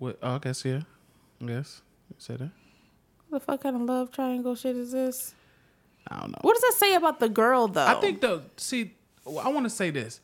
What? 0.00 0.18
Oh, 0.22 0.36
I 0.36 0.38
guess 0.38 0.64
yeah. 0.64 0.80
I 1.40 1.44
guess 1.44 1.82
you 2.08 2.16
say 2.18 2.36
that. 2.36 2.50
What 3.28 3.38
the 3.38 3.44
fuck 3.44 3.62
kind 3.62 3.76
of 3.76 3.82
love 3.82 4.10
triangle 4.10 4.56
shit 4.56 4.74
is 4.74 4.92
this? 4.92 5.34
I 6.08 6.18
don't 6.18 6.32
know. 6.32 6.38
What 6.40 6.54
does 6.54 6.62
that 6.62 6.74
say 6.78 6.94
about 6.94 7.20
the 7.20 7.28
girl 7.28 7.68
though? 7.68 7.86
I 7.86 7.94
think 8.00 8.22
though. 8.22 8.42
see, 8.56 8.94
I 9.26 9.50
want 9.50 9.64
to 9.64 9.70
say 9.70 9.90
this. 9.90 10.20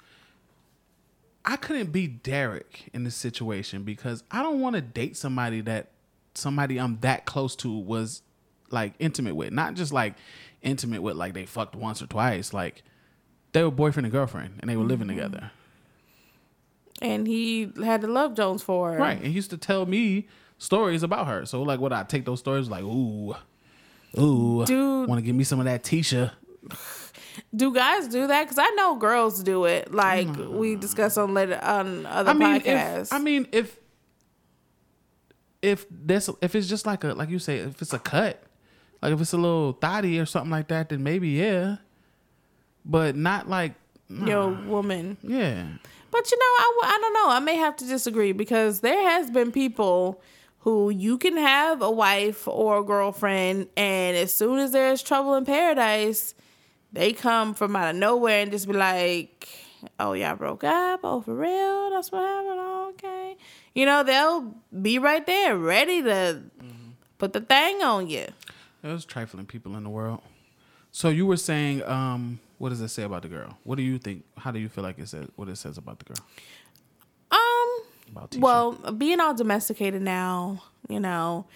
I 1.45 1.57
couldn't 1.57 1.93
be 1.93 2.09
Derek 2.09 2.89
in 2.95 3.05
this 3.05 3.15
situation 3.15 3.85
because 3.85 4.25
I 4.31 4.43
don't 4.43 4.61
want 4.61 4.77
to 4.77 4.83
date 4.83 5.17
somebody 5.17 5.61
that 5.61 5.91
somebody 6.35 6.79
I'm 6.81 6.99
that 7.01 7.27
close 7.27 7.55
to 7.57 7.71
was 7.71 8.23
like 8.71 8.95
intimate 8.99 9.37
with, 9.37 9.53
not 9.53 9.75
just 9.75 9.93
like 9.93 10.15
intimate 10.63 11.03
with 11.03 11.17
like 11.17 11.35
they 11.35 11.45
fucked 11.45 11.77
once 11.77 12.01
or 12.01 12.07
twice, 12.07 12.55
like 12.55 12.83
they 13.53 13.63
were 13.63 13.71
boyfriend 13.71 14.07
and 14.07 14.13
girlfriend 14.13 14.55
and 14.61 14.71
they 14.71 14.77
were 14.77 14.85
living 14.85 15.07
mm-hmm. 15.07 15.19
together. 15.19 15.51
And 17.01 17.27
he 17.27 17.71
had 17.83 18.01
to 18.03 18.07
love 18.07 18.35
Jones 18.35 18.63
for 18.63 18.93
her. 18.93 18.99
Right. 18.99 19.17
And 19.17 19.27
he 19.27 19.33
used 19.33 19.51
to 19.51 19.59
tell 19.59 19.87
me 19.87 20.29
stories 20.59 21.03
about 21.03 21.27
her. 21.27 21.45
So 21.47 21.63
like 21.63 21.81
what 21.81 21.93
I 21.93 22.03
take 22.05 22.25
those 22.25 22.41
stories 22.41 22.69
like, 22.69 22.83
ooh, 22.83 23.35
ooh, 24.19 24.65
Dude. 24.65 25.09
want 25.09 25.19
to 25.19 25.23
give 25.23 25.37
me 25.37 25.45
some 25.45 25.59
of 25.59 25.67
that 25.67 25.83
Tisha. 25.83 26.33
Do 27.55 27.73
guys 27.73 28.09
do 28.09 28.27
that? 28.27 28.45
Because 28.45 28.59
I 28.59 28.71
know 28.77 28.97
girls 28.97 29.43
do 29.43 29.67
it. 29.67 29.93
Like 29.93 30.27
we 30.27 30.75
mm. 30.75 30.81
discussed 30.81 31.19
on 31.19 31.35
later 31.35 31.61
on 31.63 32.07
other 32.07 32.31
I 32.31 32.35
mean, 32.35 32.61
podcasts. 32.61 33.03
if 33.03 33.13
I 33.13 33.19
mean, 33.19 33.47
if 33.53 33.79
if 35.61 35.87
this 35.91 36.31
if 36.41 36.55
it's 36.55 36.67
just 36.67 36.87
like 36.87 37.05
a 37.05 37.09
like 37.09 37.29
you 37.29 37.39
say, 37.39 37.59
if 37.59 37.83
it's 37.83 37.93
a 37.93 37.99
cut, 37.99 38.43
like 39.03 39.13
if 39.13 39.21
it's 39.21 39.35
a 39.35 39.37
little 39.37 39.73
thotty 39.75 40.19
or 40.19 40.25
something 40.25 40.51
like 40.51 40.69
that, 40.69 40.89
then 40.89 41.03
maybe 41.03 41.29
yeah, 41.29 41.77
but 42.87 43.17
not 43.17 43.49
like 43.51 43.75
your 44.09 44.51
woman. 44.51 45.19
yeah. 45.23 45.67
But 46.17 46.31
you 46.31 46.39
know, 46.39 46.45
I, 46.45 46.81
I 46.85 46.99
don't 46.99 47.13
know. 47.13 47.29
I 47.29 47.41
may 47.41 47.57
have 47.57 47.77
to 47.77 47.85
disagree 47.85 48.33
because 48.33 48.81
there 48.81 49.03
has 49.11 49.31
been 49.31 49.53
people 49.53 50.23
who 50.61 50.89
you 50.89 51.19
can 51.19 51.37
have 51.37 51.83
a 51.83 51.91
wife 51.91 52.49
or 52.49 52.79
a 52.79 52.83
girlfriend, 52.83 53.69
and 53.77 54.17
as 54.17 54.33
soon 54.33 54.59
as 54.59 54.73
there's 54.73 55.03
trouble 55.03 55.35
in 55.35 55.45
paradise, 55.45 56.35
they 56.91 57.13
come 57.13 57.53
from 57.53 57.77
out 57.77 57.91
of 57.91 57.97
nowhere 57.97 58.41
and 58.41 58.51
just 58.51 58.67
be 58.67 58.73
like, 58.73 59.47
"Oh, 60.01 60.15
y'all 60.15 60.37
broke 60.37 60.65
up? 60.65 61.01
Oh, 61.05 61.21
for 61.21 61.35
real? 61.35 61.91
That's 61.91 62.11
what 62.11 62.23
happened? 62.23 62.61
Oh, 62.61 62.93
okay." 62.95 63.37
You 63.75 63.85
know, 63.85 64.03
they'll 64.03 64.55
be 64.81 64.99
right 64.99 65.27
there, 65.27 65.59
ready 65.59 66.01
to 66.03 66.41
put 67.19 67.35
the 67.35 67.43
thing 67.43 67.83
on 67.83 68.09
you. 68.09 68.25
There's 68.81 69.05
trifling 69.05 69.45
people 69.45 69.77
in 69.77 69.85
the 69.85 69.91
world. 69.91 70.23
So 70.93 71.11
you 71.11 71.27
were 71.27 71.37
saying, 71.37 71.83
um, 71.83 72.41
what 72.59 72.71
does 72.71 72.81
it 72.81 72.89
say 72.89 73.03
about 73.03 73.23
the 73.23 73.29
girl? 73.29 73.57
What 73.65 73.77
do 73.77 73.83
you 73.83 73.99
think? 73.99 74.25
How 74.37 74.51
do 74.51 74.59
you 74.59 74.69
feel 74.69 74.85
like 74.85 74.99
it 74.99 75.09
says 75.09 75.29
what 75.37 75.49
it 75.49 75.57
says 75.57 75.79
about 75.79 75.99
the 75.99 76.05
girl? 76.07 76.27
Um. 77.31 78.29
Well, 78.39 78.73
being 78.93 79.21
all 79.21 79.35
domesticated 79.35 80.01
now, 80.01 80.63
you 80.89 81.01
know, 81.01 81.47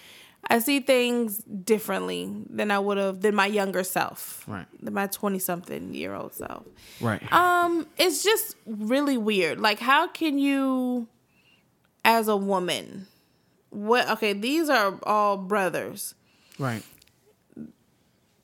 I 0.49 0.59
see 0.59 0.81
things 0.81 1.39
differently 1.39 2.29
than 2.51 2.71
I 2.73 2.79
would 2.79 2.99
have 2.99 3.21
than 3.21 3.35
my 3.37 3.47
younger 3.47 3.85
self, 3.85 4.45
Right. 4.49 4.67
Than 4.83 4.95
my 4.95 5.07
twenty 5.07 5.39
something 5.39 5.95
year 5.95 6.15
old 6.15 6.35
self. 6.35 6.65
right. 7.01 7.23
Um, 7.33 7.87
it's 7.99 8.23
just 8.25 8.57
really 8.67 9.17
weird. 9.17 9.61
Like, 9.61 9.79
how 9.79 10.09
can 10.09 10.39
you, 10.39 11.07
as 12.05 12.27
a 12.27 12.37
woman, 12.37 13.07
what? 13.71 14.09
Okay, 14.11 14.33
these 14.33 14.69
are 14.69 14.99
all 15.05 15.37
brothers. 15.37 16.15
right. 16.59 16.83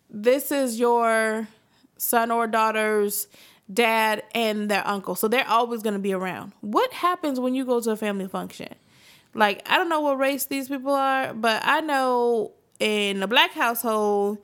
This 0.09 0.51
is 0.53 0.79
your 0.79 1.49
son 1.97 2.31
or 2.31 2.47
daughter's 2.47 3.29
dad 3.73 4.23
and 4.35 4.71
their 4.71 4.87
uncle. 4.87 5.15
So 5.15 5.29
they're 5.29 5.49
always 5.49 5.83
going 5.83 5.95
to 5.95 6.01
be 6.01 6.13
around. 6.13 6.53
What 6.61 6.93
happens 6.93 7.41
when 7.41 7.55
you 7.55 7.65
go 7.65 7.81
to 7.81 7.91
a 7.91 7.97
family 7.97 8.29
function? 8.29 8.75
Like, 9.35 9.63
I 9.69 9.77
don't 9.77 9.89
know 9.89 10.01
what 10.01 10.19
race 10.19 10.47
these 10.47 10.69
people 10.69 10.93
are, 10.93 11.35
but 11.35 11.63
I 11.65 11.81
know 11.81 12.53
in 12.79 13.23
a 13.23 13.27
black 13.27 13.53
household, 13.53 14.39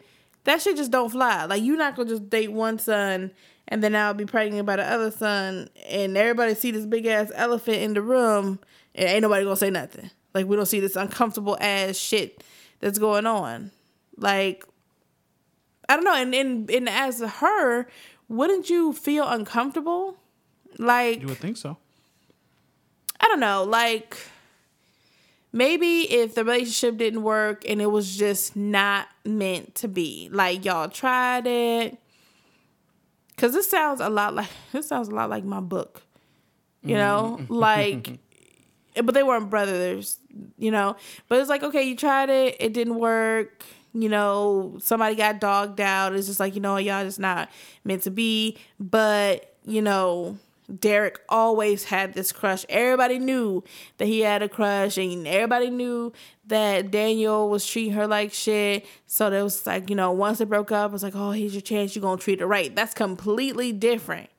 that 0.44 0.60
shit 0.60 0.76
just 0.76 0.90
don't 0.90 1.10
fly. 1.10 1.44
Like, 1.44 1.62
you're 1.62 1.76
not 1.76 1.96
going 1.96 2.08
to 2.08 2.14
just 2.14 2.28
date 2.28 2.52
one 2.52 2.78
son 2.78 3.30
and 3.68 3.82
then 3.82 3.94
I'll 3.94 4.12
be 4.12 4.26
pregnant 4.26 4.66
by 4.66 4.76
the 4.76 4.90
other 4.90 5.10
son 5.10 5.68
and 5.88 6.16
everybody 6.16 6.54
see 6.54 6.72
this 6.72 6.84
big 6.84 7.06
ass 7.06 7.30
elephant 7.34 7.78
in 7.78 7.94
the 7.94 8.02
room 8.02 8.58
and 8.94 9.08
ain't 9.08 9.22
nobody 9.22 9.44
going 9.44 9.56
to 9.56 9.60
say 9.60 9.70
nothing. 9.70 10.10
Like, 10.34 10.46
we 10.46 10.56
don't 10.56 10.66
see 10.66 10.80
this 10.80 10.96
uncomfortable 10.96 11.56
ass 11.60 11.96
shit 11.96 12.42
that's 12.80 12.98
going 12.98 13.24
on. 13.26 13.70
Like, 14.16 14.64
I 15.88 15.96
don't 15.96 16.04
know. 16.04 16.14
And, 16.14 16.34
and 16.34 16.70
and 16.70 16.88
as 16.88 17.20
her, 17.20 17.86
wouldn't 18.28 18.70
you 18.70 18.92
feel 18.92 19.26
uncomfortable? 19.26 20.16
Like 20.78 21.20
You 21.20 21.28
would 21.28 21.38
think 21.38 21.56
so. 21.56 21.76
I 23.20 23.28
don't 23.28 23.40
know. 23.40 23.64
Like 23.64 24.16
maybe 25.52 26.10
if 26.12 26.34
the 26.34 26.44
relationship 26.44 26.96
didn't 26.96 27.22
work 27.22 27.64
and 27.68 27.80
it 27.80 27.90
was 27.90 28.16
just 28.16 28.56
not 28.56 29.08
meant 29.24 29.74
to 29.76 29.88
be. 29.88 30.28
Like 30.32 30.64
y'all 30.64 30.88
tried 30.88 31.46
it. 31.46 31.98
Cause 33.36 33.52
this 33.52 33.68
sounds 33.68 34.00
a 34.00 34.08
lot 34.08 34.34
like 34.34 34.50
this 34.72 34.88
sounds 34.88 35.08
a 35.08 35.14
lot 35.14 35.30
like 35.30 35.44
my 35.44 35.60
book. 35.60 36.02
You 36.84 36.96
know, 36.96 37.38
mm-hmm. 37.40 37.52
like 37.52 38.18
but 38.94 39.14
they 39.14 39.22
weren't 39.22 39.50
brothers, 39.50 40.18
you 40.58 40.70
know. 40.70 40.96
But 41.28 41.38
it's 41.38 41.48
like, 41.48 41.62
okay, 41.62 41.82
you 41.82 41.96
tried 41.96 42.28
it, 42.28 42.56
it 42.60 42.72
didn't 42.72 42.96
work. 42.96 43.64
You 43.94 44.08
know, 44.08 44.78
somebody 44.80 45.14
got 45.14 45.40
dogged 45.40 45.80
out. 45.80 46.14
It's 46.14 46.26
just 46.26 46.40
like, 46.40 46.54
you 46.54 46.60
know, 46.60 46.76
y'all 46.78 47.04
just 47.04 47.20
not 47.20 47.50
meant 47.84 48.02
to 48.04 48.10
be. 48.10 48.56
But, 48.80 49.54
you 49.66 49.82
know, 49.82 50.38
Derek 50.80 51.20
always 51.28 51.84
had 51.84 52.14
this 52.14 52.32
crush. 52.32 52.64
Everybody 52.68 53.18
knew 53.18 53.62
that 53.98 54.06
he 54.06 54.20
had 54.20 54.42
a 54.42 54.48
crush, 54.48 54.96
and 54.96 55.26
everybody 55.26 55.68
knew 55.68 56.12
that 56.46 56.90
Daniel 56.90 57.50
was 57.50 57.66
treating 57.66 57.92
her 57.92 58.06
like 58.06 58.32
shit. 58.32 58.86
So 59.06 59.28
there 59.28 59.44
was 59.44 59.66
like, 59.66 59.90
you 59.90 59.96
know, 59.96 60.10
once 60.12 60.40
it 60.40 60.48
broke 60.48 60.72
up, 60.72 60.90
it 60.90 60.92
was 60.92 61.02
like, 61.02 61.16
oh, 61.16 61.32
here's 61.32 61.52
your 61.52 61.60
chance. 61.60 61.94
You're 61.94 62.00
going 62.00 62.18
to 62.18 62.24
treat 62.24 62.40
her 62.40 62.46
right. 62.46 62.74
That's 62.74 62.94
completely 62.94 63.72
different. 63.72 64.30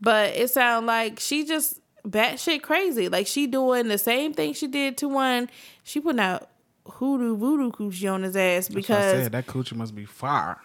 But 0.00 0.34
it 0.34 0.50
sounded 0.50 0.86
like 0.86 1.20
she 1.20 1.44
just 1.44 1.80
batshit 2.04 2.62
crazy. 2.62 3.08
Like 3.08 3.26
she 3.26 3.46
doing 3.46 3.88
the 3.88 3.98
same 3.98 4.32
thing 4.32 4.54
she 4.54 4.66
did 4.66 4.96
to 4.98 5.08
one. 5.08 5.48
She 5.84 6.00
putting 6.00 6.20
out 6.20 6.48
hoodoo 6.88 7.36
voodoo 7.36 7.70
coochie 7.70 8.12
on 8.12 8.22
his 8.22 8.36
ass 8.36 8.68
because 8.68 9.22
said 9.24 9.32
that 9.32 9.46
coochie 9.46 9.74
must 9.76 9.94
be 9.94 10.04
fire. 10.04 10.58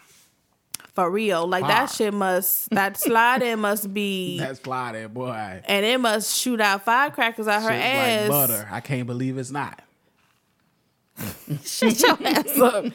for 0.93 1.09
real, 1.09 1.47
like 1.47 1.65
that 1.65 1.89
shit 1.89 2.13
must 2.13 2.69
that 2.71 2.97
slide 2.99 3.41
in 3.41 3.59
must 3.59 3.93
be 3.93 4.37
That's 4.39 4.59
fly 4.59 4.91
there, 4.93 5.09
boy. 5.09 5.61
and 5.65 5.85
it 5.85 5.99
must 5.99 6.37
shoot 6.39 6.59
out 6.61 6.83
firecrackers 6.85 7.47
out 7.47 7.63
her 7.63 7.69
ass. 7.71 8.21
like 8.21 8.29
butter. 8.29 8.67
I 8.71 8.79
can't 8.81 9.07
believe 9.07 9.37
it's 9.37 9.51
not. 9.51 9.81
Shut 11.63 12.01
your 12.01 12.17
ass 12.27 12.57
up. 12.59 12.85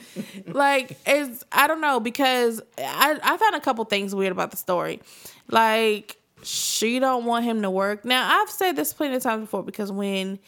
Like 0.46 0.98
it's 1.06 1.44
I 1.52 1.66
don't 1.66 1.80
know 1.80 2.00
because 2.00 2.60
I 2.78 3.18
I 3.22 3.36
found 3.36 3.54
a 3.54 3.60
couple 3.60 3.84
things 3.84 4.14
weird 4.14 4.32
about 4.32 4.50
the 4.50 4.56
story. 4.56 5.00
Like 5.48 6.16
she 6.42 6.98
don't 6.98 7.24
want 7.24 7.44
him 7.44 7.62
to 7.62 7.70
work. 7.70 8.04
Now 8.04 8.40
I've 8.40 8.50
said 8.50 8.74
this 8.76 8.92
plenty 8.92 9.16
of 9.16 9.22
times 9.22 9.42
before 9.42 9.62
because 9.62 9.92
when 9.92 10.38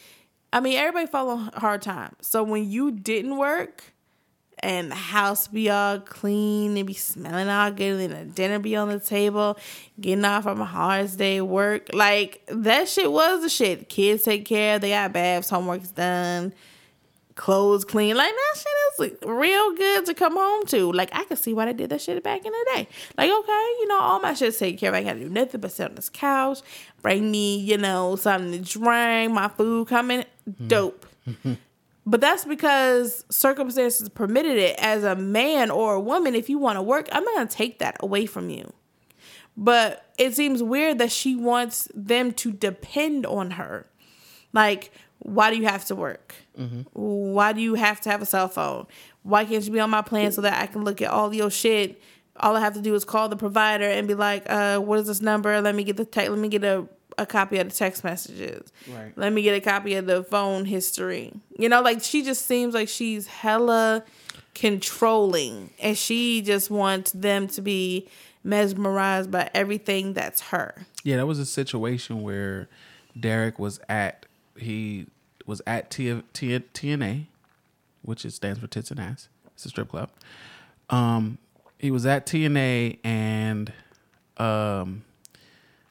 I 0.52 0.61
mean 0.61 0.76
everybody 0.78 1.06
follow 1.06 1.37
hard 1.37 1.82
times. 1.82 2.16
So 2.20 2.42
when 2.42 2.70
you 2.70 2.90
didn't 2.90 3.37
work 3.37 3.84
and 4.61 4.90
the 4.90 4.96
house 4.96 5.46
be 5.48 5.70
all 5.70 6.00
clean 6.00 6.76
and 6.76 6.87
be 6.87 6.94
smelling 6.94 7.48
all 7.48 7.70
good 7.70 8.11
and 8.11 8.30
the 8.30 8.34
dinner 8.34 8.58
be 8.58 8.74
on 8.76 8.88
the 8.88 8.98
table, 8.98 9.58
getting 10.00 10.24
off 10.24 10.44
from 10.44 10.61
a 10.61 10.64
hard 10.64 11.16
day 11.16 11.40
work, 11.40 11.90
like 11.92 12.42
that 12.48 12.88
shit 12.88 13.12
was 13.12 13.42
the 13.42 13.48
shit. 13.48 13.88
Kids 13.88 14.22
take 14.22 14.44
care, 14.44 14.78
they 14.78 14.90
got 14.90 15.12
baths, 15.12 15.50
homework's 15.50 15.90
done 15.90 16.52
clothes 17.38 17.87
clean. 17.87 18.16
Like 18.16 18.33
that 18.35 18.61
shit 19.01 19.12
is 19.12 19.18
real 19.27 19.74
good 19.74 20.05
to 20.07 20.14
come 20.14 20.35
home 20.35 20.66
to. 20.66 20.92
Like 20.92 21.09
I 21.14 21.24
can 21.24 21.38
see 21.38 21.55
why 21.55 21.64
they 21.64 21.72
did 21.72 21.88
that 21.90 22.03
shit 22.03 22.22
back 22.22 22.44
in 22.44 22.53
the 22.53 22.70
day. 22.74 22.88
Like 23.16 23.31
okay, 23.31 23.66
you 23.81 23.87
know, 23.88 23.98
all 23.98 24.20
my 24.20 24.35
shit's 24.35 24.59
taken 24.59 24.79
care 24.79 24.90
of. 24.90 24.96
I 24.96 25.03
gotta 25.03 25.20
do 25.20 25.31
nothing 25.31 25.61
but 25.62 25.72
sit 25.72 25.88
on 25.88 25.94
this 25.94 26.11
couch, 26.11 26.61
bring 27.01 27.31
me, 27.31 27.59
you 27.59 27.79
know, 27.79 28.16
something 28.16 28.53
to 28.53 28.79
drink, 28.79 29.33
my 29.33 29.48
food 29.48 29.88
coming, 29.88 30.24
hmm. 30.44 30.68
dope. 30.68 31.07
But 32.09 32.22
that's 32.22 32.46
because 32.46 33.22
circumstances 33.29 34.09
permitted 34.09 34.57
it. 34.57 34.77
As 34.79 35.05
a 35.05 35.14
man 35.14 35.70
or 35.70 35.92
a 35.92 36.01
woman, 36.01 36.35
if 36.35 36.48
you 36.48 36.57
want 36.57 36.77
to 36.77 36.83
work, 36.83 37.07
I'm 37.12 37.22
not 37.22 37.35
gonna 37.35 37.51
take 37.51 37.81
that 37.81 37.98
away 38.01 38.24
from 38.24 38.48
you. 38.48 38.72
But 39.59 40.11
it 40.16 40.35
seems 40.35 40.62
weird 40.62 40.96
that 41.01 41.12
she 41.12 41.37
wants 41.37 41.87
them 41.94 42.33
to 42.33 42.51
depend 42.51 43.27
on 43.27 43.51
her. 43.53 43.85
Like, 44.55 44.90
why 45.20 45.50
do 45.50 45.57
you 45.57 45.64
have 45.64 45.85
to 45.87 45.94
work? 45.94 46.35
Why 46.92 47.52
do 47.52 47.61
you 47.61 47.74
have 47.74 48.00
to 48.02 48.11
have 48.11 48.22
a 48.22 48.26
cell 48.26 48.48
phone? 48.48 48.87
Why 49.22 49.44
can't 49.44 49.64
you 49.64 49.72
be 49.72 49.81
on 49.81 49.90
my 49.90 50.02
plan 50.02 50.33
so 50.33 50.40
that 50.42 50.61
I 50.61 50.66
can 50.66 50.85
look 50.85 51.00
at 51.02 51.11
all 51.11 51.33
your 51.35 51.50
shit? 51.50 52.00
All 52.37 52.57
I 52.57 52.61
have 52.61 52.74
to 52.74 52.81
do 52.81 52.94
is 52.94 53.04
call 53.04 53.28
the 53.28 53.37
provider 53.37 53.85
and 53.85 54.07
be 54.09 54.14
like, 54.14 54.48
uh, 54.48 54.78
what 54.78 54.98
is 55.00 55.07
this 55.07 55.20
number? 55.20 55.61
Let 55.61 55.74
me 55.74 55.85
get 55.85 55.96
the 55.96 56.04
te- 56.04 56.28
let 56.28 56.38
me 56.38 56.48
get 56.48 56.64
a, 56.64 56.88
a 57.16 57.26
copy 57.26 57.59
of 57.59 57.68
the 57.68 57.74
text 57.74 58.04
messages. 58.04 58.72
Right. 58.88 59.12
Let 59.16 59.33
me 59.33 59.42
get 59.42 59.57
a 59.57 59.61
copy 59.61 59.94
of 59.94 60.07
the 60.07 60.22
phone 60.24 60.64
history. 60.64 61.33
You 61.59 61.68
know, 61.68 61.81
like 61.83 62.02
she 62.02 62.22
just 62.22 62.46
seems 62.46 62.74
like 62.74 62.88
she's 62.88 63.26
hella 63.26 64.04
controlling 64.54 65.70
and 65.81 65.96
she 65.96 66.42
just 66.42 66.70
wants 66.70 67.12
them 67.12 67.46
to 67.48 67.61
be 67.62 68.09
mesmerized 68.44 69.31
by 69.31 69.50
everything 69.54 70.12
that's 70.14 70.40
her. 70.40 70.87
Yeah, 71.04 71.16
that 71.16 71.26
was 71.26 71.38
a 71.38 71.46
situation 71.46 72.22
where 72.22 72.68
Derek 73.18 73.59
was 73.59 73.81
at 73.88 74.26
he 74.58 75.06
was 75.46 75.62
at 75.66 75.90
T, 75.90 76.22
T, 76.32 76.58
TNA, 76.58 77.26
which 78.02 78.24
is 78.24 78.34
stands 78.34 78.60
for 78.60 78.66
tits 78.66 78.90
and 78.90 79.00
ass. 79.00 79.28
It's 79.54 79.66
a 79.66 79.68
strip 79.68 79.88
club. 79.88 80.10
Um, 80.90 81.38
he 81.78 81.90
was 81.90 82.06
at 82.06 82.26
TNA 82.26 82.98
and 83.04 83.72
um, 84.36 85.04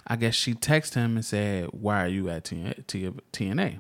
I 0.05 0.15
guess 0.15 0.35
she 0.35 0.53
texted 0.53 0.95
him 0.95 1.15
and 1.15 1.25
said, 1.25 1.69
"Why 1.71 2.03
are 2.03 2.07
you 2.07 2.29
at 2.29 2.45
T, 2.45 2.73
T, 2.87 3.09
TNA?" 3.33 3.79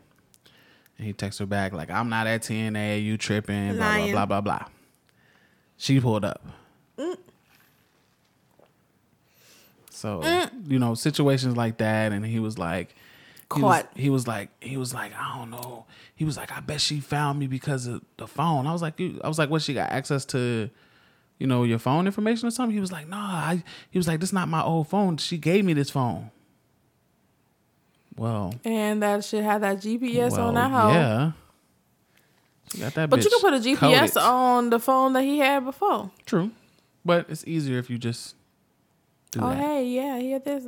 And 0.97 1.07
he 1.07 1.13
texted 1.13 1.39
her 1.39 1.45
back 1.45 1.73
like, 1.73 1.89
"I'm 1.89 2.09
not 2.09 2.27
at 2.27 2.41
TNA. 2.41 3.03
You 3.03 3.17
tripping? 3.17 3.75
Blah 3.75 3.97
blah 3.97 4.11
blah 4.11 4.25
blah 4.25 4.41
blah." 4.41 4.65
She 5.77 5.99
pulled 5.99 6.25
up. 6.25 6.45
So 9.89 10.21
you 10.67 10.79
know 10.79 10.93
situations 10.95 11.55
like 11.57 11.77
that, 11.77 12.11
and 12.11 12.25
he 12.25 12.39
was 12.39 12.57
like, 12.59 12.95
he 13.55 13.61
was- 13.61 13.83
He 13.95 14.09
was, 14.09 14.27
like, 14.27 14.49
he 14.61 14.77
was 14.77 14.93
like, 14.93 15.11
I 15.17 15.37
don't 15.37 15.49
know. 15.51 15.85
He 16.15 16.25
was 16.25 16.35
like, 16.37 16.51
I 16.51 16.59
bet 16.59 16.81
she 16.81 16.99
found 16.99 17.39
me 17.39 17.47
because 17.47 17.87
of 17.87 18.01
the 18.17 18.27
phone. 18.27 18.67
I 18.67 18.73
was 18.73 18.81
like, 18.81 18.99
I 18.99 19.27
was 19.27 19.37
like, 19.39 19.49
what? 19.49 19.61
She 19.61 19.73
got 19.73 19.91
access 19.91 20.25
to, 20.25 20.69
you 21.39 21.47
know, 21.47 21.63
your 21.63 21.79
phone 21.79 22.07
information 22.07 22.47
or 22.47 22.51
something? 22.51 22.73
He 22.73 22.79
was 22.81 22.91
like, 22.91 23.07
nah. 23.07 23.17
I. 23.37 23.63
He 23.91 23.99
was 23.99 24.07
like, 24.07 24.19
this 24.19 24.33
not 24.33 24.47
my 24.47 24.63
old 24.63 24.87
phone. 24.89 25.17
She 25.17 25.37
gave 25.37 25.63
me 25.65 25.73
this 25.73 25.89
phone. 25.89 26.31
Well, 28.17 28.55
And 28.65 29.03
that 29.03 29.23
should 29.23 29.43
have 29.43 29.61
that 29.61 29.77
GPS 29.77 30.31
well, 30.31 30.47
on 30.47 30.53
that 30.55 30.71
hoe. 30.71 30.89
yeah. 30.89 31.31
She 32.71 32.79
got 32.79 32.93
that. 32.95 33.09
But 33.11 33.23
you 33.23 33.29
can 33.29 33.39
put 33.39 33.53
a 33.53 33.57
GPS 33.57 33.77
coded. 34.13 34.17
on 34.17 34.69
the 34.71 34.79
phone 34.79 35.13
that 35.13 35.21
he 35.23 35.37
had 35.39 35.63
before. 35.63 36.09
True, 36.25 36.51
but 37.05 37.27
it's 37.29 37.45
easier 37.47 37.77
if 37.77 37.89
you 37.89 37.97
just 37.99 38.35
do 39.37 39.43
Oh 39.45 39.49
that. 39.49 39.57
hey, 39.57 39.85
yeah, 39.87 40.17
he 40.19 40.31
had 40.31 40.43
this, 40.45 40.65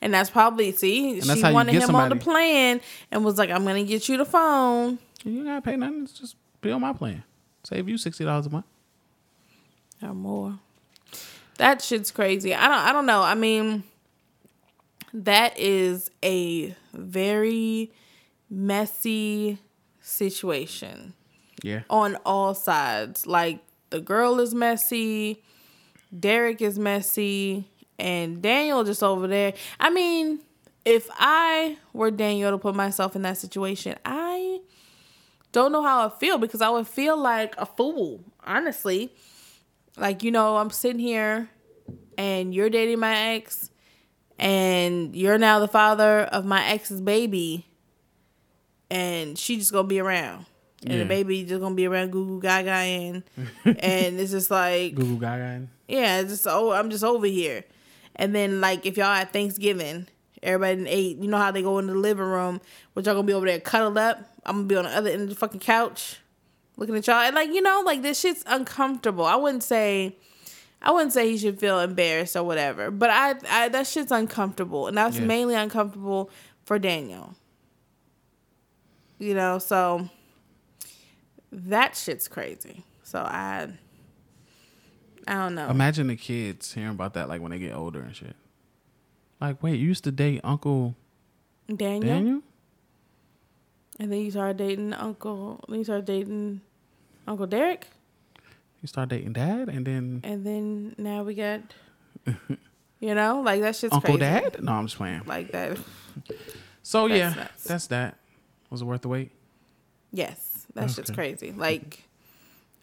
and 0.00 0.14
that's 0.14 0.30
probably 0.30 0.72
see. 0.72 1.20
that's 1.20 1.40
she 1.40 1.52
wanted 1.52 1.74
him 1.74 1.94
on 1.94 2.08
the 2.10 2.16
plan 2.16 2.80
and 3.10 3.24
was 3.24 3.38
like, 3.38 3.50
"I'm 3.50 3.64
gonna 3.64 3.84
get 3.84 4.08
you 4.08 4.16
the 4.16 4.24
phone." 4.24 4.98
You 5.24 5.44
gotta 5.44 5.60
pay 5.62 5.76
nothing. 5.76 6.04
It's 6.04 6.12
just 6.18 6.36
be 6.60 6.70
on 6.70 6.80
my 6.80 6.92
plan. 6.92 7.22
Save 7.64 7.88
you 7.88 7.98
sixty 7.98 8.24
dollars 8.24 8.46
a 8.46 8.50
month. 8.50 8.64
or 10.02 10.14
more. 10.14 10.58
That 11.58 11.82
shit's 11.82 12.10
crazy. 12.10 12.54
I 12.54 12.68
don't 12.68 12.78
I 12.78 12.92
don't 12.92 13.06
know. 13.06 13.22
I 13.22 13.34
mean 13.34 13.82
that 15.12 15.58
is 15.58 16.10
a 16.24 16.74
very 16.94 17.90
messy 18.48 19.58
situation 20.00 21.14
Yeah. 21.62 21.82
on 21.90 22.16
all 22.24 22.54
sides. 22.54 23.26
Like 23.26 23.60
the 23.90 24.00
girl 24.00 24.40
is 24.40 24.54
messy, 24.54 25.42
Derek 26.18 26.62
is 26.62 26.78
messy, 26.78 27.68
and 28.00 28.40
Daniel 28.42 28.82
just 28.84 29.02
over 29.02 29.26
there. 29.28 29.52
I 29.78 29.90
mean, 29.90 30.40
if 30.84 31.08
I 31.12 31.76
were 31.92 32.10
Daniel 32.10 32.50
to 32.50 32.58
put 32.58 32.74
myself 32.74 33.14
in 33.14 33.22
that 33.22 33.36
situation, 33.38 33.96
I 34.04 34.60
don't 35.52 35.72
know 35.72 35.82
how 35.82 36.06
I 36.06 36.10
feel 36.10 36.38
because 36.38 36.60
I 36.62 36.70
would 36.70 36.86
feel 36.88 37.16
like 37.16 37.54
a 37.58 37.66
fool, 37.66 38.24
honestly. 38.44 39.12
Like, 39.96 40.22
you 40.22 40.30
know, 40.30 40.56
I'm 40.56 40.70
sitting 40.70 41.00
here 41.00 41.50
and 42.16 42.54
you're 42.54 42.70
dating 42.70 43.00
my 43.00 43.14
ex 43.34 43.70
and 44.38 45.14
you're 45.14 45.36
now 45.38 45.58
the 45.58 45.68
father 45.68 46.20
of 46.22 46.44
my 46.46 46.64
ex's 46.68 47.00
baby 47.00 47.66
and 48.90 49.38
she 49.38 49.56
just 49.56 49.72
gonna 49.72 49.86
be 49.88 50.00
around. 50.00 50.46
And 50.82 50.94
Yeah. 50.94 50.98
the 51.00 51.04
baby 51.04 51.44
just 51.44 51.60
gonna 51.60 51.74
be 51.74 51.86
around 51.86 52.10
Goo 52.12 52.24
Goo 52.26 52.40
Gaga 52.40 52.70
and 52.70 53.22
and 53.64 54.18
it's 54.20 54.30
just 54.30 54.50
like 54.50 54.94
Google 54.94 55.16
Gaga. 55.18 55.66
yeah, 55.88 56.20
it's 56.20 56.30
just 56.30 56.46
oh, 56.46 56.72
I'm 56.72 56.88
just 56.90 57.04
over 57.04 57.26
here. 57.26 57.64
And 58.20 58.34
then 58.34 58.60
like 58.60 58.86
if 58.86 58.96
y'all 58.96 59.06
at 59.06 59.32
Thanksgiving, 59.32 60.06
everybody 60.42 60.88
ate. 60.88 61.16
You 61.18 61.28
know 61.28 61.38
how 61.38 61.50
they 61.50 61.62
go 61.62 61.78
in 61.78 61.86
the 61.86 61.94
living 61.94 62.24
room, 62.24 62.60
but 62.94 63.04
y'all 63.06 63.14
gonna 63.14 63.26
be 63.26 63.32
over 63.32 63.46
there 63.46 63.58
cuddled 63.60 63.98
up. 63.98 64.18
I'm 64.44 64.56
gonna 64.56 64.66
be 64.68 64.76
on 64.76 64.84
the 64.84 64.90
other 64.96 65.10
end 65.10 65.22
of 65.22 65.28
the 65.30 65.34
fucking 65.34 65.60
couch, 65.60 66.18
looking 66.76 66.96
at 66.96 67.06
y'all. 67.06 67.16
And 67.16 67.34
like 67.34 67.48
you 67.48 67.62
know, 67.62 67.82
like 67.84 68.02
this 68.02 68.20
shit's 68.20 68.44
uncomfortable. 68.46 69.24
I 69.24 69.36
wouldn't 69.36 69.62
say, 69.62 70.16
I 70.82 70.92
wouldn't 70.92 71.12
say 71.12 71.30
he 71.30 71.38
should 71.38 71.58
feel 71.58 71.80
embarrassed 71.80 72.36
or 72.36 72.42
whatever. 72.44 72.90
But 72.90 73.10
I, 73.10 73.34
I 73.48 73.68
that 73.70 73.86
shit's 73.86 74.12
uncomfortable, 74.12 74.86
and 74.86 74.96
that's 74.96 75.16
Yeah. 75.16 75.24
mainly 75.24 75.54
uncomfortable 75.54 76.30
for 76.64 76.78
Daniel. 76.78 77.34
You 79.18 79.34
know, 79.34 79.58
so 79.58 80.08
that 81.52 81.96
shit's 81.96 82.28
crazy. 82.28 82.84
So 83.02 83.18
I, 83.18 83.68
I 85.30 85.34
don't 85.34 85.54
know. 85.54 85.68
Imagine 85.68 86.08
the 86.08 86.16
kids 86.16 86.74
hearing 86.74 86.90
about 86.90 87.14
that 87.14 87.28
like 87.28 87.40
when 87.40 87.52
they 87.52 87.58
get 87.60 87.74
older 87.74 88.00
and 88.00 88.14
shit. 88.14 88.34
Like, 89.40 89.62
wait, 89.62 89.78
you 89.78 89.86
used 89.86 90.02
to 90.04 90.10
date 90.10 90.40
Uncle 90.42 90.96
Daniel. 91.74 92.00
Daniel? 92.12 92.42
And 94.00 94.10
then 94.10 94.20
you 94.20 94.30
started 94.32 94.56
dating 94.56 94.92
Uncle. 94.92 95.64
Then 95.68 95.78
you 95.78 95.84
started 95.84 96.04
dating 96.06 96.62
Uncle 97.28 97.46
Derek, 97.46 97.86
You 98.82 98.88
start 98.88 99.08
dating 99.10 99.34
Dad, 99.34 99.68
and 99.68 99.86
then 99.86 100.20
and 100.24 100.44
then 100.44 100.94
now 100.98 101.22
we 101.22 101.34
got, 101.34 101.60
you 102.98 103.14
know, 103.14 103.40
like 103.42 103.60
that 103.60 103.76
shit's 103.76 103.92
Uncle 103.94 104.16
crazy. 104.18 104.20
Dad. 104.50 104.62
No, 104.64 104.72
I'm 104.72 104.86
just 104.86 104.96
playing. 104.96 105.22
Like 105.26 105.52
that. 105.52 105.78
So 106.82 107.06
That's 107.06 107.18
yeah, 107.18 107.42
nuts. 107.42 107.64
that's 107.64 107.86
that. 107.88 108.16
Was 108.70 108.80
it 108.82 108.84
worth 108.86 109.02
the 109.02 109.08
wait? 109.08 109.30
Yes, 110.12 110.66
that 110.74 110.90
shit's 110.90 111.10
crazy. 111.10 111.52
Like, 111.52 112.02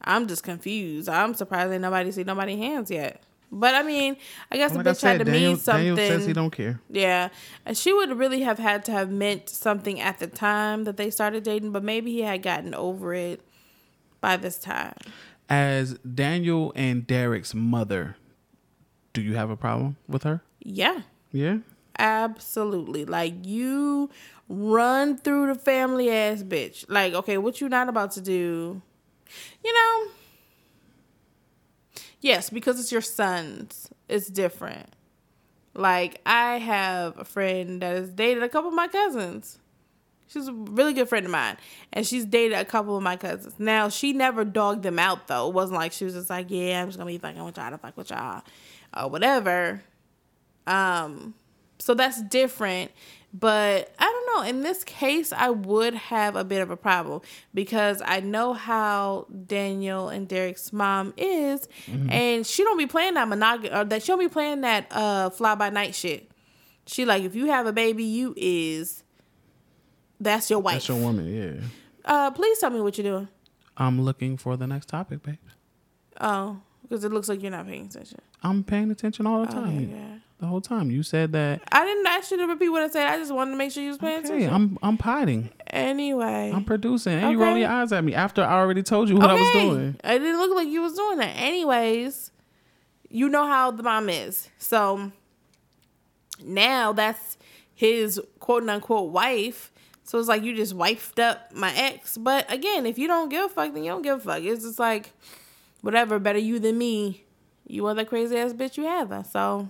I'm 0.02 0.28
just 0.28 0.44
confused. 0.44 1.10
I'm 1.10 1.34
surprised 1.34 1.72
that 1.72 1.80
nobody 1.80 2.12
see 2.12 2.24
nobody 2.24 2.56
hands 2.58 2.90
yet. 2.92 3.22
But 3.52 3.76
I 3.76 3.84
mean, 3.84 4.18
I 4.52 4.58
guess 4.58 4.74
Like 4.76 4.84
the 4.84 4.90
bitch 4.92 5.02
had 5.02 5.20
to 5.20 5.24
Daniel, 5.26 5.52
mean 5.52 5.58
something. 5.58 5.96
Daniel 5.96 6.20
says 6.20 6.26
he 6.28 6.34
don't 6.34 6.52
care. 6.52 6.82
Yeah, 6.90 7.30
and 7.66 7.78
she 7.78 7.94
would 7.94 8.18
really 8.18 8.42
have 8.42 8.60
had 8.60 8.84
to 8.86 8.92
have 8.92 9.10
meant 9.10 9.50
something 9.50 10.02
at 10.02 10.20
the 10.20 10.28
time 10.28 10.84
that 10.84 10.98
they 10.98 11.10
started 11.10 11.44
dating, 11.44 11.72
but 11.72 11.84
maybe 11.84 12.12
he 12.12 12.22
had 12.24 12.44
gotten 12.44 12.74
over 12.76 13.14
it 13.14 13.42
by 14.20 14.36
this 14.36 14.58
time. 14.60 14.96
As 15.50 15.94
Daniel 16.00 16.74
and 16.76 17.08
Derek's 17.08 17.56
mother, 17.56 18.18
do 19.14 19.22
you 19.22 19.36
have 19.36 19.50
a 19.50 19.56
problem 19.56 19.96
with 20.10 20.24
her? 20.24 20.42
Yeah, 20.60 21.04
Yeah. 21.32 21.60
absolutely. 21.98 23.06
Like 23.06 23.34
you 23.46 24.10
run 24.50 25.18
through 25.18 25.48
the 25.48 25.56
family 25.60 26.12
ass 26.12 26.44
bitch. 26.44 26.86
Like, 26.90 27.14
okay, 27.14 27.38
what 27.38 27.62
you 27.62 27.70
not 27.70 27.88
about 27.90 28.12
to 28.12 28.22
do? 28.22 28.82
You 29.64 29.74
know? 29.74 30.08
Yes, 32.22 32.50
because 32.50 32.80
it's 32.80 32.92
your 32.92 33.02
sons. 33.02 33.90
It's 34.08 34.28
different. 34.28 34.94
Like 35.74 36.22
I 36.26 36.58
have 36.58 37.20
a 37.20 37.24
friend 37.24 37.82
that 37.82 37.96
has 37.96 38.10
dated 38.10 38.42
a 38.44 38.50
couple 38.50 38.70
of 38.70 38.76
my 38.76 38.88
cousins. 38.88 39.60
She's 40.28 40.48
a 40.48 40.54
really 40.54 40.94
good 40.94 41.08
friend 41.08 41.26
of 41.26 41.32
mine, 41.32 41.56
and 41.94 42.06
she's 42.06 42.26
dated 42.26 42.58
a 42.58 42.66
couple 42.66 42.98
of 42.98 43.04
my 43.04 43.16
cousins. 43.16 43.54
Now 43.60 43.88
she 43.88 44.12
never 44.12 44.44
dogged 44.44 44.84
them 44.84 45.00
out 45.00 45.28
though. 45.28 45.48
It 45.48 45.54
wasn't 45.54 45.80
like 45.80 45.94
she 45.94 46.04
was 46.04 46.16
just 46.16 46.30
like, 46.30 46.48
"Yeah, 46.50 46.82
I'm 46.82 46.88
just 46.88 46.98
gonna 46.98 47.10
be 47.10 47.18
fucking 47.18 47.44
with 47.44 47.58
y'all 47.58 47.70
to 47.70 47.78
fuck 47.78 47.96
with 47.96 48.10
y'all," 48.10 48.42
or 48.96 49.10
whatever. 49.10 49.84
Um, 50.66 51.34
so 51.80 51.94
that's 51.94 52.22
different. 52.24 52.92
But 53.34 53.94
I 54.00 54.06
don't 54.28 54.44
know. 54.44 54.50
In 54.50 54.62
this 54.62 54.84
case, 54.84 55.32
I 55.34 55.50
would 55.50 55.94
have 55.96 56.36
a 56.36 56.44
bit 56.44 56.62
of 56.62 56.70
a 56.70 56.78
problem 56.78 57.22
because 57.54 58.02
I 58.06 58.20
know 58.20 58.54
how 58.54 59.26
Daniel 59.48 60.10
and 60.10 60.28
Derek's 60.28 60.72
mom 60.72 61.14
is, 61.18 61.68
and 62.10 62.46
she 62.46 62.64
don't 62.64 62.78
be 62.78 62.86
playing 62.88 63.16
that 63.16 63.28
monog 63.28 63.74
or 63.74 63.84
that 63.86 64.04
she 64.04 64.08
don't 64.08 64.20
be 64.20 64.28
playing 64.28 64.62
that 64.62 64.88
uh 64.92 65.30
fly 65.32 65.56
by 65.56 65.70
night 65.70 65.96
shit. 65.96 66.30
She 66.86 67.06
like 67.06 67.24
if 67.24 67.34
you 67.36 67.48
have 67.48 67.66
a 67.66 67.74
baby, 67.74 68.04
you 68.04 68.34
is 68.38 69.04
that's 70.20 70.50
your 70.50 70.60
wife. 70.60 70.76
That's 70.76 70.88
your 70.90 70.98
woman. 71.00 71.28
Yeah. 71.34 71.62
uh, 72.06 72.32
please 72.32 72.60
tell 72.60 72.70
me 72.70 72.80
what 72.82 72.98
you're 72.98 73.12
doing. 73.12 73.28
I'm 73.76 74.02
looking 74.02 74.38
for 74.38 74.58
the 74.58 74.66
next 74.68 74.88
topic, 74.90 75.22
babe. 75.24 75.36
Oh, 76.20 76.60
because 76.82 77.04
it 77.04 77.12
looks 77.12 77.30
like 77.30 77.42
you're 77.44 77.52
not 77.52 77.68
paying 77.68 77.86
attention. 77.86 78.20
I'm 78.42 78.64
paying 78.64 78.90
attention 78.90 79.28
all 79.28 79.46
the 79.46 79.52
Oh, 79.52 79.62
time. 79.62 79.90
yeah. 79.92 80.18
The 80.40 80.46
whole 80.46 80.62
time. 80.62 80.92
You 80.92 81.02
said 81.02 81.32
that. 81.32 81.62
I 81.72 81.84
didn't 81.84 82.06
ask 82.06 82.30
you 82.30 82.38
to 82.38 82.46
repeat 82.48 82.70
what 82.70 82.84
I 82.84 82.90
said. 82.90 83.08
I 83.08 83.18
just 83.18 83.34
wanted 83.34 83.52
to 83.52 83.58
make 83.58 83.72
sure 83.72 83.82
you 83.82 83.90
was 83.90 83.98
paying 83.98 84.20
Okay, 84.20 84.28
attention. 84.46 84.54
I'm 84.54 84.78
I'm 84.84 84.98
potting. 84.98 85.50
anyway, 85.68 86.52
I'm 86.54 86.64
producing, 86.64 87.14
and 87.14 87.32
you 87.32 87.38
Okay. 87.38 87.48
roll 87.48 87.58
your 87.58 87.70
eyes 87.70 87.92
at 87.92 88.04
me 88.04 88.14
after 88.14 88.44
I 88.44 88.60
already 88.60 88.84
told 88.84 89.10
you 89.10 89.16
what 89.16 89.30
I 89.32 89.34
was 89.34 89.50
Okay. 89.50 89.60
doing. 89.68 90.00
It 90.04 90.20
didn't 90.20 90.38
look 90.38 90.56
like 90.56 90.68
you 90.68 90.82
was 90.84 90.94
doing 90.94 91.18
that. 91.18 91.34
Anyways, 91.38 92.32
you 93.10 93.30
know 93.30 93.48
how 93.48 93.72
the 93.72 93.82
mom 93.82 94.10
is. 94.10 94.50
So 94.60 95.12
now 96.44 96.94
that's 96.94 97.38
his 97.74 98.22
quote 98.40 98.68
unquote 98.70 99.12
wife. 99.12 99.72
So 100.04 100.20
it's 100.20 100.28
like 100.28 100.44
you 100.44 100.56
just 100.56 100.74
wiped 100.74 101.20
up 101.20 101.52
my 101.54 101.74
ex. 101.76 102.18
But 102.18 102.52
again, 102.52 102.86
if 102.86 102.98
you 102.98 103.08
don't 103.08 103.30
give 103.30 103.46
a 103.46 103.50
fuck, 103.50 103.74
then 103.74 103.84
you 103.84 103.92
don't 103.92 104.04
give 104.04 104.18
a 104.20 104.22
fuck. 104.22 104.42
It's 104.44 104.64
just 104.64 104.80
like, 104.80 105.12
whatever, 105.82 106.18
better 106.20 106.40
you 106.40 106.60
than 106.60 106.78
me. 106.78 107.24
You 107.66 107.86
are 107.88 107.94
the 107.94 108.06
crazy 108.06 108.38
ass 108.38 108.54
bitch 108.54 108.78
you 108.78 108.84
have. 108.86 109.28
So 109.28 109.68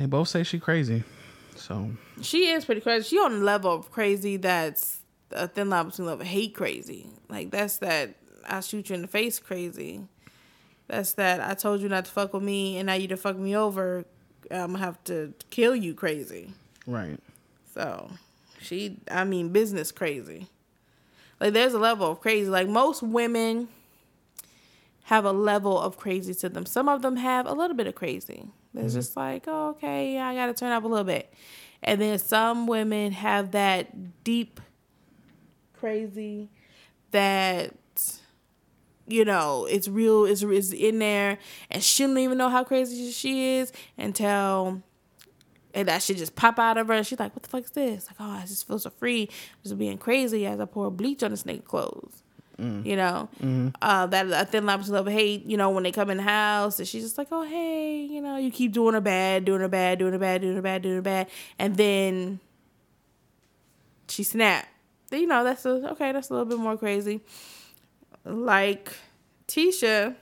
They 0.00 0.06
both 0.06 0.28
say 0.28 0.44
she 0.44 0.58
crazy. 0.58 1.04
So 1.56 1.90
she 2.22 2.48
is 2.48 2.64
pretty 2.64 2.80
crazy. 2.80 3.06
She 3.06 3.18
on 3.18 3.32
a 3.34 3.44
level 3.44 3.74
of 3.74 3.92
crazy 3.92 4.38
that's 4.38 5.00
a 5.30 5.46
thin 5.46 5.68
line 5.68 5.90
between 5.90 6.06
love 6.06 6.20
and 6.20 6.28
hate 6.28 6.54
crazy. 6.54 7.10
Like 7.28 7.50
that's 7.50 7.76
that 7.78 8.14
I 8.48 8.60
shoot 8.60 8.88
you 8.88 8.94
in 8.94 9.02
the 9.02 9.08
face 9.08 9.38
crazy. 9.38 10.00
That's 10.86 11.12
that 11.14 11.42
I 11.42 11.52
told 11.52 11.82
you 11.82 11.90
not 11.90 12.06
to 12.06 12.10
fuck 12.10 12.32
with 12.32 12.42
me 12.42 12.78
and 12.78 12.86
now 12.86 12.94
you 12.94 13.08
to 13.08 13.16
fuck 13.18 13.36
me 13.36 13.54
over. 13.54 14.06
I'm 14.50 14.72
gonna 14.72 14.78
have 14.78 15.04
to 15.04 15.34
kill 15.50 15.76
you 15.76 15.92
crazy. 15.92 16.54
right. 16.86 17.20
So 17.74 18.10
she, 18.58 19.00
I 19.10 19.24
mean, 19.24 19.50
business 19.50 19.92
crazy. 19.92 20.46
Like 21.40 21.52
there's 21.52 21.74
a 21.74 21.78
level 21.78 22.12
of 22.12 22.22
crazy. 22.22 22.48
Like 22.48 22.68
most 22.68 23.02
women 23.02 23.68
have 25.04 25.26
a 25.26 25.32
level 25.32 25.78
of 25.78 25.98
crazy 25.98 26.32
to 26.36 26.48
them. 26.48 26.64
Some 26.64 26.88
of 26.88 27.02
them 27.02 27.16
have 27.16 27.46
a 27.46 27.52
little 27.52 27.76
bit 27.76 27.86
of 27.86 27.94
crazy. 27.94 28.48
It's 28.74 28.84
mm-hmm. 28.84 28.98
just 28.98 29.16
like, 29.16 29.44
oh, 29.46 29.70
okay, 29.70 30.18
I 30.18 30.34
got 30.34 30.46
to 30.46 30.54
turn 30.54 30.72
up 30.72 30.84
a 30.84 30.86
little 30.86 31.04
bit. 31.04 31.32
And 31.82 32.00
then 32.00 32.18
some 32.18 32.66
women 32.66 33.12
have 33.12 33.52
that 33.52 34.24
deep 34.24 34.60
crazy 35.72 36.50
that 37.10 37.74
you 39.06 39.24
know 39.24 39.64
it's 39.64 39.88
real 39.88 40.26
it's, 40.26 40.42
it's 40.42 40.72
in 40.72 40.98
there 40.98 41.38
and 41.70 41.82
she 41.82 42.04
don't 42.04 42.18
even 42.18 42.36
know 42.36 42.50
how 42.50 42.62
crazy 42.62 43.10
she 43.10 43.56
is 43.56 43.72
until 43.96 44.82
and 45.74 45.88
that 45.88 46.02
shit 46.02 46.16
just 46.16 46.36
pop 46.36 46.58
out 46.58 46.78
of 46.78 46.88
her. 46.88 46.94
And 46.94 47.06
she's 47.06 47.18
like, 47.18 47.34
"What 47.34 47.42
the 47.42 47.48
fuck 47.48 47.64
is 47.64 47.70
this?" 47.70 48.06
Like, 48.06 48.16
"Oh, 48.20 48.30
I 48.30 48.40
just 48.42 48.66
feel 48.66 48.78
so 48.78 48.90
free, 48.90 49.28
just 49.62 49.78
being 49.78 49.98
crazy 49.98 50.46
as 50.46 50.60
I 50.60 50.64
pour 50.64 50.90
bleach 50.90 51.22
on 51.22 51.30
this 51.30 51.44
nigga 51.44 51.64
clothes." 51.64 52.19
You 52.84 52.96
know, 52.96 53.28
uh, 53.80 54.06
that 54.06 54.26
a 54.26 54.44
thin 54.44 54.66
line 54.66 54.78
between 54.78 54.94
love 54.94 55.06
and 55.06 55.16
hate. 55.16 55.46
You 55.46 55.56
know, 55.56 55.70
when 55.70 55.82
they 55.82 55.92
come 55.92 56.10
in 56.10 56.18
the 56.18 56.22
house, 56.22 56.78
and 56.78 56.86
she's 56.86 57.02
just 57.02 57.16
like, 57.16 57.28
"Oh, 57.32 57.42
hey," 57.42 58.02
you 58.02 58.20
know, 58.20 58.36
you 58.36 58.50
keep 58.50 58.72
doing 58.72 58.94
her 58.94 59.00
bad, 59.00 59.44
doing 59.46 59.60
her 59.60 59.68
bad, 59.68 59.98
doing 59.98 60.12
her 60.12 60.18
bad, 60.18 60.42
doing 60.42 60.56
her 60.56 60.62
bad, 60.62 60.82
doing 60.82 60.96
her 60.96 61.02
bad, 61.02 61.28
and 61.58 61.76
then 61.76 62.40
she 64.08 64.22
snap. 64.22 64.66
You 65.10 65.26
know, 65.26 65.42
that's 65.42 65.64
a, 65.64 65.90
okay. 65.92 66.12
That's 66.12 66.28
a 66.28 66.34
little 66.34 66.46
bit 66.46 66.58
more 66.58 66.76
crazy. 66.76 67.20
Like 68.24 68.92
Tisha, 69.48 70.14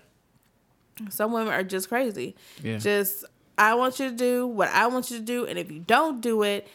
some 1.10 1.32
women 1.32 1.52
are 1.52 1.64
just 1.64 1.88
crazy. 1.88 2.36
Yeah. 2.62 2.78
Just 2.78 3.24
I 3.56 3.74
want 3.74 3.98
you 3.98 4.10
to 4.10 4.16
do 4.16 4.46
what 4.46 4.68
I 4.68 4.86
want 4.86 5.10
you 5.10 5.18
to 5.18 5.24
do, 5.24 5.44
and 5.46 5.58
if 5.58 5.70
you 5.70 5.80
don't 5.80 6.20
do 6.20 6.42
it, 6.44 6.68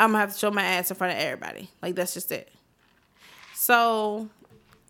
I'm 0.00 0.10
gonna 0.10 0.18
have 0.18 0.32
to 0.32 0.38
show 0.38 0.50
my 0.50 0.64
ass 0.64 0.90
in 0.90 0.96
front 0.96 1.12
of 1.12 1.20
everybody. 1.20 1.70
Like 1.80 1.94
that's 1.94 2.14
just 2.14 2.32
it. 2.32 2.50
So 3.54 4.28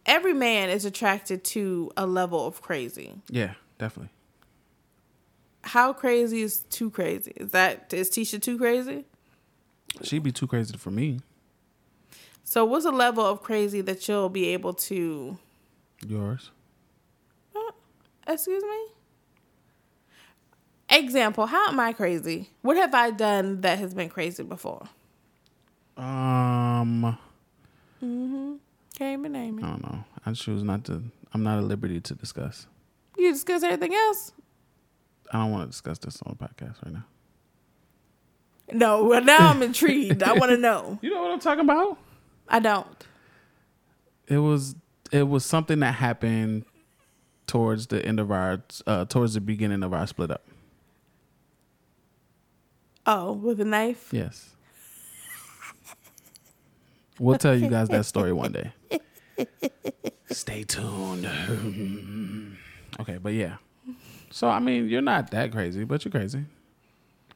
every 0.06 0.34
man 0.34 0.70
is 0.70 0.84
attracted 0.84 1.44
to 1.44 1.90
a 1.96 2.06
level 2.06 2.46
of 2.46 2.60
crazy. 2.60 3.14
Yeah, 3.28 3.54
definitely. 3.78 4.10
How 5.62 5.92
crazy 5.92 6.42
is 6.42 6.60
too 6.70 6.90
crazy? 6.90 7.32
Is 7.36 7.52
that 7.52 7.92
is 7.92 8.10
Tisha 8.10 8.40
too 8.40 8.58
crazy? 8.58 9.04
She'd 10.02 10.22
be 10.22 10.32
too 10.32 10.46
crazy 10.46 10.76
for 10.76 10.90
me. 10.90 11.20
So 12.42 12.64
what's 12.64 12.84
a 12.84 12.90
level 12.90 13.24
of 13.24 13.42
crazy 13.42 13.80
that 13.82 14.06
you'll 14.06 14.28
be 14.28 14.48
able 14.48 14.74
to 14.74 15.38
Yours. 16.06 16.50
uh, 17.56 17.60
excuse 18.28 18.62
me? 18.62 18.86
Example, 20.90 21.46
how 21.46 21.68
am 21.68 21.80
I 21.80 21.94
crazy? 21.94 22.50
What 22.60 22.76
have 22.76 22.94
I 22.94 23.10
done 23.10 23.62
that 23.62 23.78
has 23.78 23.94
been 23.94 24.10
crazy 24.10 24.42
before? 24.42 24.86
Um, 25.96 27.16
Can't 28.96 29.20
even 29.20 29.32
name 29.32 29.58
I 29.58 29.68
don't 29.68 29.82
know. 29.82 30.04
I 30.24 30.32
choose 30.32 30.62
not 30.62 30.84
to. 30.84 31.02
I'm 31.32 31.42
not 31.42 31.58
at 31.58 31.64
liberty 31.64 32.00
to 32.00 32.14
discuss. 32.14 32.66
You 33.16 33.32
discuss 33.32 33.62
anything 33.62 33.94
else? 33.94 34.32
I 35.32 35.38
don't 35.38 35.50
want 35.50 35.64
to 35.64 35.70
discuss 35.70 35.98
this 35.98 36.20
on 36.24 36.36
the 36.38 36.44
podcast 36.46 36.84
right 36.84 36.94
now. 36.94 37.04
No, 38.72 39.04
well 39.04 39.22
now 39.22 39.50
I'm 39.50 39.62
intrigued. 39.62 40.22
I 40.22 40.32
want 40.34 40.50
to 40.50 40.56
know. 40.56 40.98
You 41.02 41.10
know 41.10 41.22
what 41.22 41.32
I'm 41.32 41.40
talking 41.40 41.64
about? 41.64 41.98
I 42.48 42.60
don't. 42.60 42.86
It 44.28 44.38
was 44.38 44.74
it 45.12 45.24
was 45.28 45.44
something 45.44 45.80
that 45.80 45.92
happened 45.94 46.64
towards 47.46 47.88
the 47.88 48.04
end 48.04 48.20
of 48.20 48.30
our 48.30 48.62
uh, 48.86 49.04
towards 49.06 49.34
the 49.34 49.40
beginning 49.40 49.82
of 49.82 49.92
our 49.92 50.06
split 50.06 50.30
up. 50.30 50.44
Oh, 53.06 53.32
with 53.32 53.60
a 53.60 53.64
knife? 53.64 54.08
Yes. 54.12 54.53
We'll 57.18 57.38
tell 57.38 57.54
you 57.56 57.68
guys 57.68 57.88
that 57.88 58.06
story 58.06 58.32
one 58.32 58.52
day. 58.52 58.72
Stay 60.30 60.64
tuned. 60.64 61.26
okay, 63.00 63.18
but 63.18 63.32
yeah. 63.34 63.56
So 64.30 64.48
I 64.48 64.58
mean, 64.58 64.88
you're 64.88 65.02
not 65.02 65.30
that 65.30 65.52
crazy, 65.52 65.84
but 65.84 66.04
you're 66.04 66.12
crazy. 66.12 66.44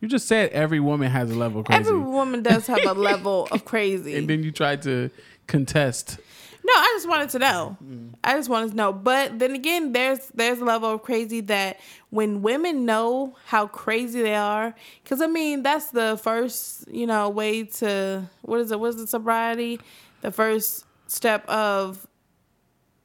You 0.00 0.08
just 0.08 0.26
said 0.28 0.50
every 0.50 0.80
woman 0.80 1.10
has 1.10 1.30
a 1.30 1.34
level 1.34 1.60
of 1.60 1.66
crazy, 1.66 1.80
Every 1.80 1.98
woman 1.98 2.42
does 2.42 2.66
have 2.68 2.84
a 2.86 2.92
level 3.00 3.48
of 3.50 3.64
crazy. 3.64 4.16
and 4.16 4.28
then 4.28 4.42
you 4.42 4.52
tried 4.52 4.82
to 4.82 5.10
contest. 5.46 6.18
No, 6.68 6.74
I 6.74 6.92
just 6.96 7.08
wanted 7.08 7.30
to 7.30 7.38
know. 7.38 7.76
I 8.22 8.34
just 8.34 8.50
wanted 8.50 8.70
to 8.72 8.76
know. 8.76 8.92
But 8.92 9.38
then 9.38 9.54
again, 9.54 9.92
there's 9.92 10.26
there's 10.34 10.58
a 10.58 10.64
level 10.66 10.90
of 10.90 11.02
crazy 11.02 11.40
that 11.42 11.80
when 12.10 12.42
women 12.42 12.84
know 12.84 13.36
how 13.46 13.68
crazy 13.68 14.20
they 14.20 14.34
are, 14.34 14.74
because 15.02 15.22
I 15.22 15.28
mean 15.28 15.62
that's 15.62 15.92
the 15.92 16.20
first 16.22 16.86
you 16.90 17.06
know 17.06 17.30
way 17.30 17.64
to 17.64 18.28
what 18.42 18.60
is 18.60 18.70
it? 18.70 18.78
What's 18.78 18.96
the 18.96 19.06
sobriety? 19.06 19.80
The 20.20 20.30
first 20.30 20.84
step 21.06 21.48
of 21.48 22.06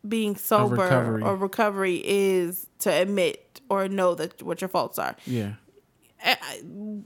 being 0.06 0.36
sober 0.36 0.76
recovery. 0.76 1.22
or 1.24 1.36
recovery 1.38 2.02
is 2.04 2.68
to 2.80 2.92
admit 2.92 3.62
or 3.70 3.88
know 3.88 4.14
that 4.16 4.44
what 4.44 4.60
your 4.60 4.68
faults 4.68 5.00
are. 5.00 5.16
Yeah, 5.26 5.54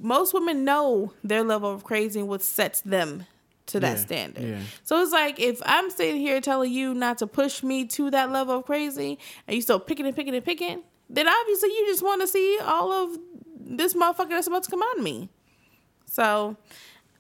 most 0.02 0.34
women 0.34 0.64
know 0.64 1.14
their 1.24 1.44
level 1.44 1.70
of 1.72 1.84
crazy 1.84 2.20
and 2.20 2.28
what 2.28 2.42
sets 2.42 2.82
them 2.82 3.28
to 3.68 3.80
that 3.80 3.98
Yeah, 3.98 4.04
standard. 4.04 4.44
yeah. 4.44 4.60
So 4.84 5.02
it's 5.02 5.12
like 5.12 5.40
if 5.40 5.62
I'm 5.66 5.90
sitting 5.90 6.20
here 6.20 6.42
telling 6.42 6.72
you 6.72 6.94
not 6.94 7.18
to 7.20 7.28
push 7.28 7.64
me 7.64 7.86
to 7.86 8.10
that 8.12 8.32
level 8.32 8.58
of 8.60 8.66
crazy 8.66 9.18
and 9.48 9.56
you 9.56 9.62
still 9.62 9.80
picking 9.80 10.06
and 10.06 10.16
picking 10.16 10.36
and 10.36 10.44
picking, 10.44 10.84
then 11.10 11.28
obviously 11.28 11.70
you 11.70 11.86
just 11.88 12.02
want 12.04 12.22
to 12.22 12.28
see 12.28 12.60
all 12.64 12.92
of 12.92 13.18
this 13.60 13.94
motherfucker 13.94 14.30
that's 14.30 14.48
about 14.48 14.64
to 14.64 14.70
come 14.72 14.82
on 14.82 15.04
me. 15.04 15.30
So 16.06 16.58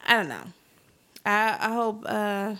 I 0.06 0.16
don't 0.16 0.30
know. 0.30 0.44
I 1.26 1.58
I 1.60 1.74
hope 1.74 2.04
uh, 2.06 2.56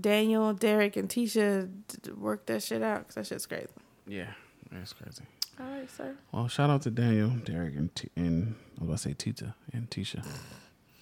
Daniel, 0.00 0.52
Derek, 0.54 0.96
and 0.96 1.08
Tisha 1.08 1.68
work 2.16 2.46
that 2.46 2.62
shit 2.62 2.82
out 2.82 3.00
because 3.00 3.14
that 3.16 3.26
shit's 3.26 3.46
crazy. 3.46 3.68
yeah, 4.06 4.32
that's 4.72 4.92
crazy. 4.92 5.22
All 5.60 5.66
right, 5.66 5.90
sir. 5.90 6.14
Well, 6.32 6.48
shout 6.48 6.68
out 6.70 6.82
to 6.82 6.90
Daniel, 6.90 7.30
Derek, 7.30 7.76
and 7.76 7.94
T- 7.94 8.10
and 8.16 8.54
I 8.78 8.84
was 8.84 8.88
about 8.88 8.92
to 8.98 9.02
say 9.02 9.14
Tita 9.14 9.54
and 9.72 9.88
Tisha. 9.90 10.22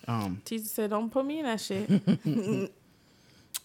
Um, 0.07 0.43
Tisha 0.45 0.67
said, 0.67 0.91
"Don't 0.91 1.11
put 1.11 1.25
me 1.25 1.39
in 1.41 1.45
that 1.47 1.61
shit." 1.61 1.89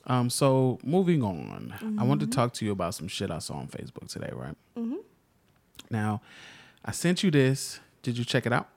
um. 0.08 0.30
So 0.30 0.80
moving 0.84 1.24
on, 1.24 1.74
I 2.00 2.04
wanted 2.04 2.24
Mm-hmm. 2.26 2.32
to 2.32 2.36
talk 2.36 2.54
to 2.54 2.66
you 2.66 2.72
about 2.72 2.96
some 2.96 3.08
shit 3.08 3.30
I 3.32 3.40
saw 3.40 3.56
on 3.56 3.68
Facebook 3.68 4.08
today. 4.08 4.30
Right. 4.34 4.56
Mm-hmm. 4.78 4.96
Now, 5.90 6.22
I 6.86 6.92
sent 6.92 7.24
you 7.24 7.32
this. 7.32 7.80
Did 8.04 8.18
you 8.18 8.24
check 8.26 8.46
it 8.46 8.54
out? 8.54 8.68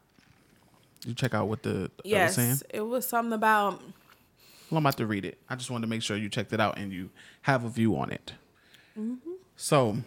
Did 1.01 1.09
you 1.11 1.15
check 1.15 1.35
out 1.35 1.49
what 1.49 1.63
the 1.63 1.85
uh, 1.85 1.89
was 2.05 2.35
saying? 2.35 2.49
yes, 2.49 2.63
it 2.71 2.81
was 2.81 3.07
something 3.07 3.33
about. 3.33 3.81
Well, 4.71 4.79
I'm 4.79 4.87
about 4.87 4.97
to 4.99 5.07
read 5.07 5.25
it. 5.27 5.39
I 5.51 5.55
just 5.57 5.71
wanted 5.71 5.83
to 5.87 5.91
make 5.91 6.03
sure 6.03 6.17
you 6.17 6.29
checked 6.31 6.53
it 6.53 6.61
out 6.61 6.79
and 6.79 6.93
you 6.93 7.11
have 7.43 7.65
a 7.65 7.69
view 7.69 7.97
on 7.97 8.11
it. 8.11 8.33
So, 9.57 9.99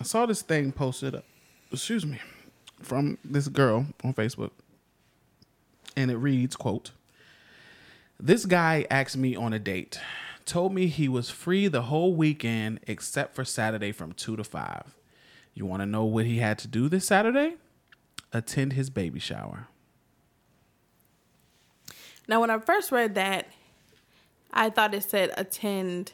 I 0.00 0.02
saw 0.04 0.26
this 0.26 0.42
thing 0.42 0.72
posted 0.72 1.14
up, 1.14 1.24
excuse 1.72 2.04
me, 2.04 2.18
from 2.82 3.18
this 3.24 3.48
girl 3.48 3.86
on 4.02 4.12
Facebook. 4.14 4.50
And 5.96 6.10
it 6.10 6.16
reads, 6.16 6.56
quote, 6.56 6.90
This 8.18 8.46
guy 8.46 8.86
asked 8.90 9.16
me 9.16 9.36
on 9.36 9.52
a 9.52 9.58
date, 9.58 10.00
told 10.44 10.72
me 10.72 10.86
he 10.86 11.08
was 11.08 11.30
free 11.30 11.68
the 11.68 11.82
whole 11.82 12.14
weekend 12.14 12.80
except 12.86 13.34
for 13.34 13.44
Saturday 13.44 13.92
from 13.92 14.12
2 14.12 14.36
to 14.36 14.44
5. 14.44 14.94
You 15.54 15.66
want 15.66 15.82
to 15.82 15.86
know 15.86 16.04
what 16.04 16.26
he 16.26 16.38
had 16.38 16.58
to 16.60 16.68
do 16.68 16.88
this 16.88 17.06
Saturday? 17.06 17.54
Attend 18.32 18.72
his 18.72 18.90
baby 18.90 19.20
shower. 19.20 19.68
Now, 22.26 22.40
when 22.40 22.50
I 22.50 22.58
first 22.58 22.90
read 22.90 23.14
that, 23.14 23.48
I 24.52 24.70
thought 24.70 24.94
it 24.94 25.04
said 25.04 25.32
attend 25.36 26.12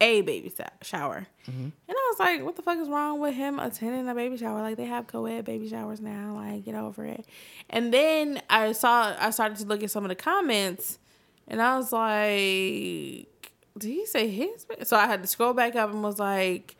a 0.00 0.20
baby 0.22 0.52
shower, 0.82 1.26
and 1.46 1.72
I 1.88 1.92
was 2.10 2.18
like, 2.20 2.44
"What 2.44 2.56
the 2.56 2.62
fuck 2.62 2.78
is 2.78 2.88
wrong 2.88 3.18
with 3.20 3.34
him 3.34 3.58
attending 3.58 4.08
a 4.08 4.14
baby 4.14 4.36
shower? 4.36 4.60
Like 4.62 4.76
they 4.76 4.84
have 4.86 5.06
co-ed 5.06 5.44
baby 5.44 5.68
showers 5.68 6.00
now. 6.00 6.34
Like 6.36 6.64
get 6.64 6.74
over 6.74 7.04
it." 7.04 7.26
And 7.70 7.92
then 7.92 8.40
I 8.48 8.72
saw, 8.72 9.14
I 9.18 9.30
started 9.30 9.58
to 9.58 9.64
look 9.66 9.82
at 9.82 9.90
some 9.90 10.04
of 10.04 10.08
the 10.08 10.14
comments, 10.14 10.98
and 11.48 11.60
I 11.60 11.76
was 11.76 11.92
like, 11.92 13.52
"Did 13.78 13.88
he 13.88 14.06
say 14.06 14.28
his?" 14.28 14.66
So 14.84 14.96
I 14.96 15.06
had 15.06 15.22
to 15.22 15.26
scroll 15.28 15.52
back 15.54 15.74
up 15.76 15.90
and 15.92 16.02
was 16.02 16.18
like, 16.18 16.76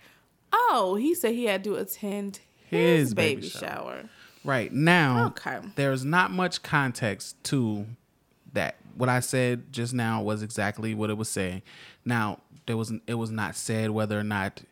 "Oh, 0.53 0.97
he 0.99 1.15
said 1.15 1.35
he 1.35 1.45
had 1.47 1.65
to 1.65 1.75
attend 1.77 2.41
his, 2.69 3.01
His 3.09 3.15
baby 3.15 3.37
baby, 3.37 3.49
shower. 3.49 3.61
shower. 3.71 4.05
Right 4.45 4.73
now, 4.73 5.27
Okay. 5.29 5.59
there's 5.75 6.05
not 6.05 6.31
much 6.31 6.63
context 6.63 7.43
to 7.45 7.87
that. 8.53 8.77
What 8.95 9.09
I 9.09 9.21
said 9.21 9.73
just 9.73 9.95
now 9.95 10.23
was 10.23 10.43
exactly 10.43 10.95
what 10.95 11.11
it 11.11 11.17
was 11.17 11.29
saying. 11.29 11.63
Now 12.05 12.41
there 12.69 12.77
was 12.77 12.93
it 13.09 13.15
was 13.15 13.33
not 13.33 13.57
said 13.57 13.91
whether 13.91 14.19
or 14.19 14.23
not 14.23 14.63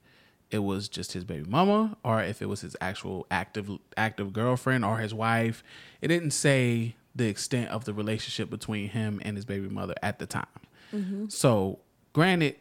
it 0.51 0.61
was 0.61 0.89
just 0.89 1.13
his 1.13 1.25
baby 1.25 1.49
mama 1.49 1.97
or 2.05 2.23
if 2.23 2.41
it 2.41 2.47
was 2.47 2.61
his 2.61 2.77
actual 2.81 3.27
active 3.31 3.69
active 3.97 4.33
girlfriend 4.33 4.85
or 4.85 4.99
his 4.99 5.13
wife. 5.13 5.65
It 6.01 6.09
didn't 6.09 6.31
say 6.31 6.95
the 7.17 7.27
extent 7.27 7.71
of 7.71 7.85
the 7.85 7.95
relationship 7.95 8.51
between 8.51 8.91
him 8.91 9.21
and 9.25 9.37
his 9.37 9.45
baby 9.45 9.69
mother 9.69 9.95
at 10.03 10.19
the 10.19 10.27
time. 10.27 10.47
Mm-hmm. 10.95 11.29
So, 11.29 11.81
granted, 12.13 12.57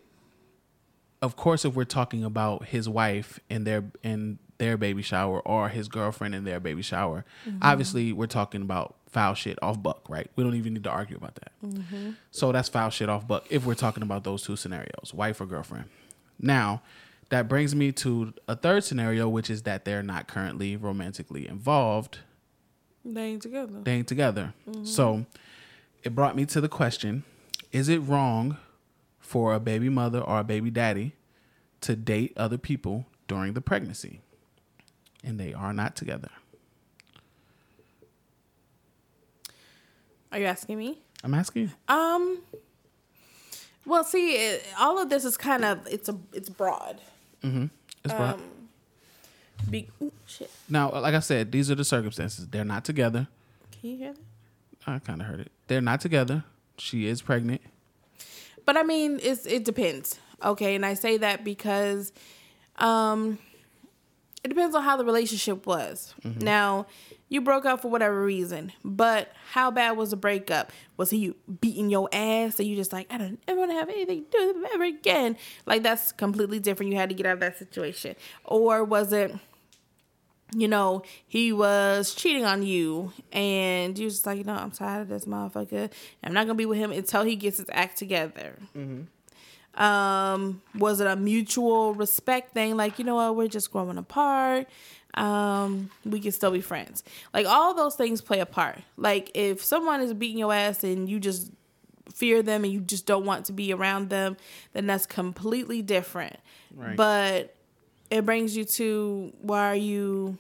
of 1.22 1.36
course, 1.36 1.66
if 1.66 1.76
we're 1.76 1.84
talking 1.84 2.24
about 2.24 2.66
his 2.66 2.90
wife 2.90 3.40
and 3.50 3.68
their 3.68 3.84
and 4.04 4.40
their 4.58 4.78
baby 4.78 5.02
shower 5.02 5.42
or 5.42 5.68
his 5.68 5.90
girlfriend 5.90 6.34
and 6.34 6.48
their 6.48 6.62
baby 6.62 6.82
shower, 6.82 7.26
mm-hmm. 7.46 7.58
obviously 7.62 8.14
we're 8.14 8.26
talking 8.26 8.62
about 8.62 8.96
foul 9.16 9.34
shit 9.34 9.58
off 9.62 9.82
buck, 9.82 10.10
right? 10.10 10.30
We 10.36 10.44
don't 10.44 10.56
even 10.56 10.74
need 10.74 10.84
to 10.84 10.90
argue 10.90 11.16
about 11.16 11.36
that. 11.36 11.52
Mm-hmm. 11.66 12.10
So 12.32 12.52
that's 12.52 12.68
foul 12.68 12.90
shit 12.90 13.08
off 13.08 13.26
buck 13.26 13.46
if 13.50 13.66
we're 13.66 13.74
talking 13.74 14.04
about 14.04 14.26
those 14.26 14.44
two 14.44 14.58
scenarios, 14.58 15.14
wife 15.14 15.40
or 15.40 15.46
girlfriend. 15.46 15.86
Now, 16.38 16.82
that 17.30 17.48
brings 17.48 17.74
me 17.74 17.94
to 17.94 18.34
a 18.50 18.58
third 18.58 18.84
scenario, 18.84 19.30
which 19.30 19.50
is 19.50 19.62
that 19.64 19.86
they're 19.86 20.04
not 20.04 20.28
currently 20.28 20.76
romantically 20.76 21.48
involved 21.48 22.20
They 23.06 23.22
ain't 23.24 23.42
together. 23.42 23.80
they 23.84 23.94
ain't 23.94 24.08
together. 24.10 24.54
Mm-hmm. 24.70 24.84
So 24.84 25.26
it 26.04 26.14
brought 26.14 26.36
me 26.36 26.46
to 26.48 26.60
the 26.60 26.70
question 26.70 27.24
Is 27.72 27.88
it 27.88 28.00
wrong 28.00 28.58
for 29.20 29.54
a 29.54 29.62
baby 29.62 29.88
mother 29.88 30.20
or 30.20 30.40
a 30.40 30.44
baby 30.44 30.70
daddy 30.70 31.14
to 31.82 31.96
date 31.96 32.34
other 32.36 32.58
people 32.58 33.06
during 33.30 33.54
the 33.54 33.62
pregnancy? 33.62 34.20
And 35.24 35.40
they 35.40 35.54
are 35.54 35.72
not 35.72 35.96
together. 35.96 36.32
Are 40.36 40.40
you 40.40 40.48
asking 40.48 40.78
me? 40.78 41.00
I'm 41.24 41.34
asking. 41.34 41.72
Um. 41.88 42.40
Well, 43.86 44.04
see, 44.04 44.34
it, 44.34 44.66
all 44.78 45.02
of 45.02 45.10
this 45.10 45.24
is 45.24 45.38
kind 45.38 45.64
of 45.64 45.88
it's 45.88 46.10
a 46.10 46.18
it's 46.34 46.50
broad. 46.50 47.00
Mm-hmm. 47.42 47.68
It's 48.04 48.14
broad. 48.14 48.42
Be, 49.70 49.88
ooh, 50.02 50.12
shit. 50.26 50.52
now, 50.68 50.92
like 50.92 51.16
I 51.16 51.22
said, 51.22 51.54
these 51.54 51.72
are 51.72 51.76
the 51.76 51.86
circumstances. 51.86 52.48
They're 52.48 52.66
not 52.66 52.84
together. 52.84 53.30
Can 53.72 53.90
you 53.92 53.98
hear 53.98 54.14
that? 54.14 54.20
I 54.86 55.00
kind 55.00 55.22
of 55.22 55.28
heard 55.28 55.40
it. 55.40 55.54
They're 55.68 55.80
not 55.80 56.02
together. 56.02 56.44
She 56.78 57.08
is 57.08 57.22
pregnant. 57.22 57.62
But 58.66 58.76
I 58.76 58.84
mean, 58.84 59.22
it's 59.24 59.46
it 59.46 59.64
depends. 59.64 60.20
Okay, 60.44 60.76
and 60.76 60.86
I 60.86 60.96
say 60.96 61.16
that 61.18 61.46
because 61.46 62.12
um 62.80 63.40
it 64.46 64.50
depends 64.50 64.76
on 64.76 64.84
how 64.84 64.96
the 64.96 65.04
relationship 65.04 65.66
was. 65.66 66.14
Mm-hmm. 66.24 66.46
Now, 66.46 66.86
you 67.30 67.42
broke 67.42 67.66
up 67.66 67.82
for 67.82 67.90
whatever 67.90 68.24
reason, 68.24 68.72
but 68.84 69.32
how 69.54 69.72
bad 69.72 69.98
was 69.98 70.12
the 70.12 70.18
breakup? 70.18 70.72
Was 70.98 71.10
he 71.10 71.34
beating 71.62 71.90
your 71.90 72.08
ass? 72.14 72.60
and 72.60 72.68
you 72.68 72.76
just 72.76 72.94
like, 72.94 73.12
I 73.12 73.18
don't 73.18 73.40
ever 73.48 73.60
want 73.60 73.72
to 73.72 73.76
have 73.76 73.90
anything 73.90 74.26
to 74.26 74.30
do 74.30 74.48
with 74.48 74.56
him 74.58 74.68
ever 74.72 74.84
again? 74.84 75.36
Like 75.66 75.82
that's 75.82 76.12
completely 76.12 76.60
different. 76.60 76.92
You 76.92 76.98
had 77.00 77.10
to 77.10 77.16
get 77.16 77.26
out 77.26 77.34
of 77.34 77.40
that 77.40 77.58
situation. 77.58 78.16
Or 78.44 78.84
was 78.84 79.12
it 79.12 79.36
you 80.54 80.68
know, 80.68 81.02
he 81.28 81.52
was 81.52 82.14
cheating 82.14 82.46
on 82.46 82.62
you 82.62 83.12
and 83.32 83.98
you 83.98 84.10
just 84.10 84.28
like, 84.28 84.38
you 84.38 84.44
know, 84.44 84.54
I'm 84.54 84.70
tired 84.70 85.02
of 85.02 85.08
this 85.10 85.26
motherfucker. 85.26 85.92
I'm 86.24 86.34
not 86.34 86.46
gonna 86.46 86.54
be 86.54 86.68
with 86.68 86.78
him 86.78 86.92
until 86.92 87.24
he 87.24 87.36
gets 87.36 87.58
his 87.58 87.66
act 87.72 87.98
together. 87.98 88.60
Mm-hmm. 88.78 89.02
Um, 89.76 90.62
was 90.74 91.02
it 91.02 91.08
a 91.08 91.16
mutual 91.16 91.94
respect 91.94 92.54
thing? 92.54 92.78
Like, 92.78 92.98
you 92.98 93.06
know 93.06 93.16
what, 93.16 93.36
we're 93.36 93.48
just 93.48 93.72
growing 93.72 93.98
apart. 93.98 94.68
Um, 95.16 95.90
we 96.04 96.20
can 96.20 96.32
still 96.32 96.52
be 96.52 96.62
friends. 96.62 97.04
Like 97.34 97.46
all 97.46 97.74
those 97.74 97.96
things 97.96 98.22
play 98.22 98.40
a 98.40 98.46
part. 98.46 98.80
Like 98.98 99.32
if 99.34 99.64
someone 99.64 100.02
is 100.02 100.14
beating 100.14 100.38
your 100.38 100.54
ass 100.54 100.84
and 100.84 101.10
you 101.10 101.20
just 101.20 101.52
fear 102.14 102.44
them 102.44 102.64
and 102.64 102.72
you 102.72 102.82
just 102.82 103.06
don't 103.06 103.26
want 103.26 103.46
to 103.46 103.54
be 103.54 103.74
around 103.74 104.10
them, 104.10 104.38
then 104.74 104.88
that's 104.88 105.06
completely 105.06 105.82
different. 105.82 106.38
Right. 106.74 106.96
But 106.96 107.56
it 108.10 108.26
brings 108.26 108.56
you 108.56 108.66
to 108.66 109.34
why 109.42 109.70
are 109.70 109.76
you 109.76 110.38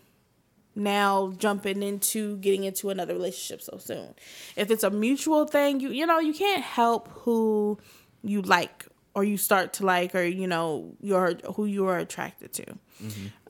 now 0.75 1.33
jumping 1.37 1.81
into 1.81 2.37
getting 2.37 2.65
into 2.65 2.89
another 2.89 3.13
relationship 3.13 3.61
so 3.61 3.77
soon? 3.77 4.13
If 4.55 4.71
it's 4.71 4.83
a 4.83 4.89
mutual 4.89 5.45
thing, 5.45 5.79
you 5.79 5.89
you 5.89 6.05
know, 6.05 6.19
you 6.19 6.33
can't 6.33 6.63
help 6.63 7.07
who 7.09 7.79
you 8.23 8.41
like 8.41 8.85
or 9.15 9.23
you 9.23 9.37
start 9.37 9.73
to 9.73 9.85
like 9.85 10.13
or 10.13 10.23
you 10.23 10.45
know, 10.47 10.93
you're 11.01 11.35
who 11.55 11.65
you 11.65 11.87
are 11.87 11.97
attracted 11.97 12.53
to. 12.53 12.65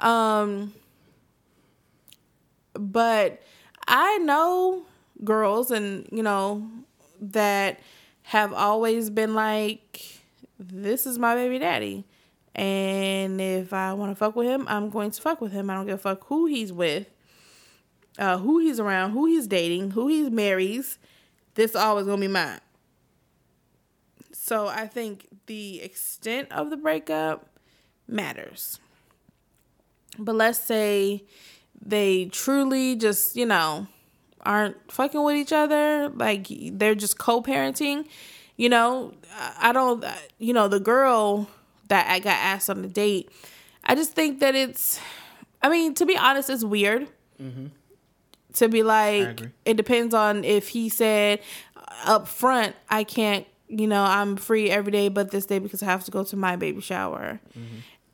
Um 0.06 0.74
but 2.74 3.42
I 3.88 4.18
know 4.20 4.86
girls 5.24 5.72
and 5.72 6.08
you 6.12 6.24
know 6.24 6.70
that 7.22 7.80
have 8.24 8.54
always 8.54 9.10
been 9.10 9.34
like 9.34 10.20
this 10.60 11.06
is 11.06 11.18
my 11.18 11.36
baby 11.36 11.60
daddy 11.60 12.06
and 12.56 13.42
if 13.42 13.74
I 13.74 13.94
want 13.94 14.12
to 14.12 14.16
fuck 14.16 14.36
with 14.36 14.48
him, 14.48 14.66
I'm 14.70 14.90
going 14.90 15.12
to 15.12 15.22
fuck 15.22 15.42
with 15.42 15.52
him. 15.52 15.70
I 15.70 15.76
don't 15.76 15.86
give 15.88 15.96
a 15.96 15.98
fuck 15.98 16.26
who 16.28 16.46
he's 16.46 16.72
with, 16.72 17.08
uh, 18.18 18.38
who 18.38 18.60
he's 18.60 18.80
around, 18.80 19.12
who 19.12 19.26
he's 19.26 19.46
dating, 19.46 19.92
who 19.92 20.08
he 20.08 20.30
marries. 20.30 20.98
This 21.56 21.76
always 21.76 22.06
gonna 22.06 22.22
be 22.22 22.30
mine. 22.30 22.60
So 24.46 24.68
I 24.68 24.86
think 24.86 25.26
the 25.48 25.82
extent 25.82 26.52
of 26.52 26.70
the 26.70 26.78
breakup 26.78 27.48
matters. 28.08 28.80
But 30.20 30.36
let's 30.36 30.60
say 30.60 31.24
they 31.84 32.26
truly 32.26 32.96
just, 32.96 33.36
you 33.36 33.48
know, 33.48 33.88
aren't 34.42 34.78
fucking 34.92 35.24
with 35.24 35.36
each 35.36 35.52
other, 35.52 36.10
like 36.10 36.46
they're 36.74 36.94
just 36.94 37.18
co-parenting, 37.18 38.08
you 38.56 38.70
know, 38.70 39.16
I 39.34 39.70
I 39.70 39.72
don't 39.72 40.04
uh, 40.04 40.14
you 40.38 40.54
know, 40.54 40.68
the 40.68 40.80
girl 40.80 41.50
that 41.88 42.08
I 42.08 42.20
got 42.20 42.38
asked 42.38 42.70
on 42.70 42.84
the 42.84 42.88
date, 42.88 43.32
I 43.84 43.96
just 43.96 44.12
think 44.12 44.42
that 44.42 44.54
it's 44.54 45.00
I 45.64 45.70
mean, 45.70 45.96
to 45.96 46.06
be 46.06 46.16
honest, 46.16 46.52
it's 46.52 46.64
weird. 46.64 47.08
Mm-hmm. 47.42 47.66
To 48.54 48.70
be 48.70 48.84
like 48.84 49.42
it 49.66 49.76
depends 49.76 50.14
on 50.14 50.44
if 50.44 50.68
he 50.68 50.88
said 50.88 51.40
up 52.06 52.28
front, 52.28 52.76
I 52.92 53.04
can't, 53.04 53.48
you 53.68 53.88
know, 53.88 54.04
I'm 54.04 54.36
free 54.36 54.70
every 54.70 54.92
day 54.92 55.10
but 55.10 55.32
this 55.32 55.46
day 55.46 55.60
because 55.60 55.82
I 55.82 55.86
have 55.88 56.06
to 56.06 56.12
go 56.12 56.24
to 56.24 56.36
my 56.36 56.56
baby 56.56 56.82
shower. 56.82 57.40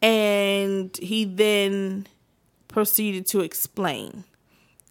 And 0.01 0.95
he 0.97 1.25
then 1.25 2.07
proceeded 2.67 3.27
to 3.27 3.41
explain. 3.41 4.23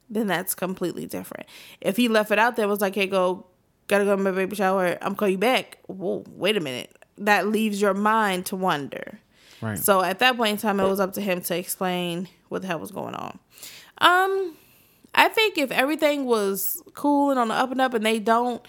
Then 0.09 0.27
that's 0.27 0.55
completely 0.55 1.07
different. 1.07 1.47
If 1.81 1.97
he 1.97 2.09
left 2.09 2.31
it 2.31 2.39
out 2.39 2.57
there 2.57 2.69
was 2.69 2.81
like, 2.81 2.95
hey, 2.95 3.07
go, 3.07 3.47
gotta 3.89 4.05
go 4.05 4.17
to 4.17 4.23
my 4.23 4.31
baby 4.31 4.57
shower, 4.57 4.99
I'm 5.01 5.15
call 5.15 5.29
you 5.29 5.39
back. 5.39 5.79
Whoa, 5.87 6.25
wait 6.29 6.57
a 6.57 6.61
minute. 6.61 6.97
That 7.19 7.49
leaves 7.49 7.81
your 7.81 7.95
mind 7.95 8.47
to 8.47 8.57
wonder. 8.57 9.21
Right. 9.61 9.79
So 9.79 10.03
at 10.03 10.21
that 10.21 10.37
point 10.37 10.53
in 10.53 10.57
time, 10.59 10.81
it 10.81 10.89
was 10.89 11.01
up 11.01 11.13
to 11.15 11.21
him 11.21 11.41
to 11.43 11.57
explain 11.57 12.29
what 12.49 12.63
the 12.63 12.69
hell 12.69 12.79
was 12.79 12.91
going 12.91 13.15
on. 13.15 13.39
Um, 13.99 14.57
I 15.15 15.29
think 15.29 15.59
if 15.59 15.71
everything 15.71 16.25
was 16.25 16.83
cool 16.95 17.31
and 17.31 17.39
on 17.39 17.49
the 17.49 17.55
up 17.55 17.71
and 17.71 17.81
up, 17.81 17.95
and 17.95 18.05
they 18.05 18.19
don't, 18.19 18.67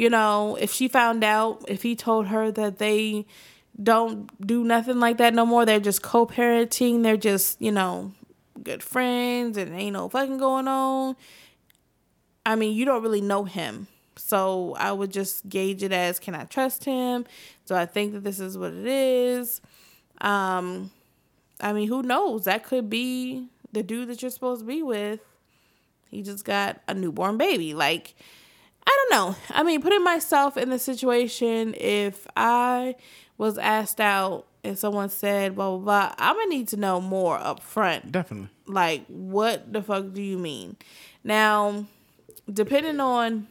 you 0.00 0.08
know, 0.08 0.56
if 0.58 0.72
she 0.72 0.88
found 0.88 1.22
out, 1.22 1.62
if 1.68 1.82
he 1.82 1.94
told 1.94 2.28
her 2.28 2.50
that 2.50 2.78
they 2.78 3.26
don't 3.82 4.30
do 4.46 4.64
nothing 4.64 4.98
like 4.98 5.18
that 5.18 5.34
no 5.34 5.44
more, 5.44 5.66
they're 5.66 5.78
just 5.78 6.00
co-parenting, 6.00 7.02
they're 7.02 7.18
just, 7.18 7.60
you 7.60 7.70
know, 7.70 8.10
good 8.62 8.82
friends, 8.82 9.58
and 9.58 9.74
ain't 9.74 9.92
no 9.92 10.08
fucking 10.08 10.38
going 10.38 10.66
on. 10.68 11.16
I 12.46 12.56
mean, 12.56 12.74
you 12.74 12.86
don't 12.86 13.02
really 13.02 13.20
know 13.20 13.44
him. 13.44 13.88
So 14.16 14.74
I 14.78 14.90
would 14.90 15.12
just 15.12 15.46
gauge 15.50 15.82
it 15.82 15.92
as 15.92 16.18
can 16.18 16.34
I 16.34 16.44
trust 16.44 16.86
him? 16.86 17.26
Do 17.66 17.74
I 17.74 17.84
think 17.84 18.14
that 18.14 18.24
this 18.24 18.40
is 18.40 18.56
what 18.56 18.72
it 18.72 18.86
is? 18.86 19.60
Um, 20.22 20.92
I 21.60 21.74
mean, 21.74 21.88
who 21.88 22.02
knows? 22.02 22.46
That 22.46 22.64
could 22.64 22.88
be 22.88 23.48
the 23.70 23.82
dude 23.82 24.08
that 24.08 24.22
you're 24.22 24.30
supposed 24.30 24.62
to 24.62 24.66
be 24.66 24.82
with. 24.82 25.20
He 26.10 26.22
just 26.22 26.46
got 26.46 26.80
a 26.88 26.94
newborn 26.94 27.36
baby. 27.36 27.74
Like, 27.74 28.14
I 28.86 29.06
don't 29.08 29.18
know. 29.18 29.36
I 29.50 29.62
mean, 29.62 29.82
putting 29.82 30.02
myself 30.02 30.56
in 30.56 30.70
the 30.70 30.78
situation, 30.78 31.74
if 31.78 32.26
I 32.36 32.96
was 33.38 33.58
asked 33.58 34.00
out 34.00 34.46
and 34.62 34.78
someone 34.78 35.08
said 35.08 35.54
blah 35.54 35.76
blah 35.76 35.78
blah, 35.78 36.14
I'm 36.18 36.36
gonna 36.36 36.48
need 36.48 36.68
to 36.68 36.76
know 36.76 37.00
more 37.00 37.38
up 37.38 37.62
front. 37.62 38.12
Definitely. 38.12 38.50
Like, 38.66 39.06
what 39.06 39.72
the 39.72 39.82
fuck 39.82 40.12
do 40.12 40.22
you 40.22 40.38
mean? 40.38 40.76
Now, 41.24 41.86
depending 42.52 43.00
on 43.00 43.48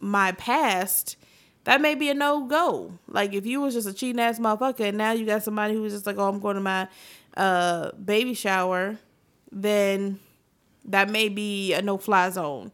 my 0.00 0.32
past, 0.32 1.16
that 1.64 1.80
may 1.80 1.94
be 1.94 2.08
a 2.08 2.14
no 2.14 2.46
go. 2.46 2.98
Like, 3.08 3.34
if 3.34 3.46
you 3.46 3.60
was 3.60 3.74
just 3.74 3.88
a 3.88 3.92
cheating 3.92 4.20
ass 4.20 4.38
motherfucker 4.38 4.88
and 4.88 4.98
now 4.98 5.12
you 5.12 5.26
got 5.26 5.42
somebody 5.42 5.74
who 5.74 5.82
was 5.82 5.92
just 5.92 6.06
like, 6.06 6.16
oh, 6.18 6.28
I'm 6.28 6.40
going 6.40 6.54
to 6.54 6.60
my 6.62 6.88
uh, 7.36 7.92
baby 7.92 8.34
shower, 8.34 8.96
then 9.52 10.18
that 10.86 11.10
may 11.10 11.28
be 11.28 11.74
a 11.74 11.82
no 11.82 11.98
fly 11.98 12.30
zone 12.30 12.72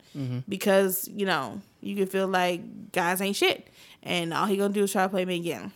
because, 0.48 1.08
you 1.08 1.26
know, 1.26 1.60
you 1.84 1.94
can 1.96 2.06
feel 2.06 2.26
like 2.28 2.92
guys 2.92 3.20
ain't 3.20 3.36
shit 3.36 3.68
and 4.02 4.32
all 4.34 4.46
he 4.46 4.56
gonna 4.56 4.72
do 4.72 4.84
is 4.84 4.92
try 4.92 5.02
to 5.02 5.08
play 5.08 5.24
me 5.24 5.36
again 5.36 5.72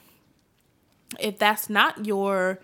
if 1.19 1.39
that's 1.39 1.69
not 1.71 2.07
your 2.07 2.59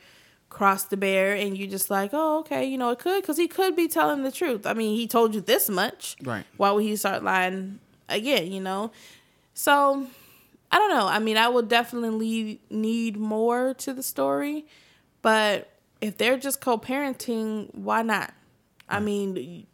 cross 0.51 0.85
to 0.85 0.97
bear 0.97 1.35
and 1.35 1.59
you 1.59 1.67
just 1.67 1.91
like 1.91 2.11
oh 2.13 2.39
okay 2.41 2.65
you 2.65 2.79
know 2.79 2.91
it 2.91 2.99
could 2.99 3.21
because 3.23 3.37
he 3.37 3.49
could 3.49 3.75
be 3.75 3.89
telling 3.89 4.23
the 4.23 4.31
truth 4.31 4.67
i 4.67 4.73
mean 4.73 4.95
he 4.97 5.07
told 5.07 5.35
you 5.35 5.41
this 5.41 5.69
much 5.69 6.17
Right. 6.23 6.45
why 6.57 6.71
would 6.71 6.85
he 6.85 6.95
start 6.97 7.25
lying 7.25 7.81
again 8.09 8.53
you 8.53 8.61
know 8.61 8.93
So 9.55 10.07
I 10.73 10.79
don't 10.79 10.91
know. 10.91 11.07
I 11.07 11.21
mean, 11.21 11.37
I 11.37 11.47
would 11.47 11.69
definitely 11.69 12.59
need 12.69 13.17
more 13.17 13.75
to 13.75 13.93
the 13.93 14.03
story, 14.03 14.67
but 15.23 15.71
if 16.01 16.19
they're 16.19 16.37
just 16.37 16.61
co-parenting, 16.61 17.73
why 17.77 18.03
not? 18.03 18.35
I 18.89 18.99
mean, 18.99 19.69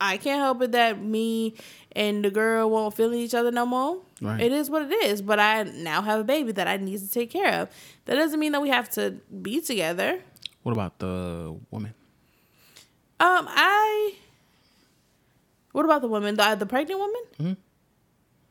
I 0.00 0.16
can't 0.16 0.40
help 0.40 0.60
it 0.62 0.72
that 0.72 1.00
me 1.00 1.54
and 1.94 2.24
the 2.24 2.30
girl 2.30 2.70
won't 2.70 2.94
feel 2.94 3.12
each 3.14 3.34
other 3.34 3.50
no 3.50 3.66
more. 3.66 3.98
Right. 4.20 4.40
It 4.40 4.52
is 4.52 4.70
what 4.70 4.82
it 4.82 4.92
is. 5.04 5.22
But 5.22 5.38
I 5.40 5.62
now 5.64 6.02
have 6.02 6.20
a 6.20 6.24
baby 6.24 6.52
that 6.52 6.66
I 6.68 6.76
need 6.76 6.98
to 7.00 7.10
take 7.10 7.30
care 7.30 7.60
of. 7.62 7.68
That 8.06 8.14
doesn't 8.16 8.38
mean 8.40 8.52
that 8.52 8.62
we 8.62 8.68
have 8.70 8.88
to 8.90 9.12
be 9.42 9.60
together. 9.60 10.20
What 10.62 10.72
about 10.72 10.98
the 10.98 11.56
woman? 11.70 11.94
Um, 13.20 13.46
I. 13.48 14.14
What 15.72 15.84
about 15.84 16.02
the 16.02 16.08
woman? 16.08 16.36
The, 16.36 16.54
the 16.58 16.66
pregnant 16.66 17.00
woman? 17.00 17.22
Mhm. 17.40 17.56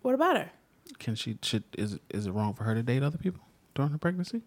What 0.02 0.16
about 0.16 0.38
her? 0.38 0.52
Can 1.00 1.16
she 1.16 1.38
should 1.42 1.64
is 1.78 2.00
is 2.10 2.26
it 2.28 2.32
wrong 2.32 2.54
for 2.54 2.64
her 2.64 2.74
to 2.76 2.84
date 2.84 3.04
other 3.04 3.18
people 3.18 3.42
during 3.76 3.92
her 3.92 3.98
pregnancy? 3.98 4.42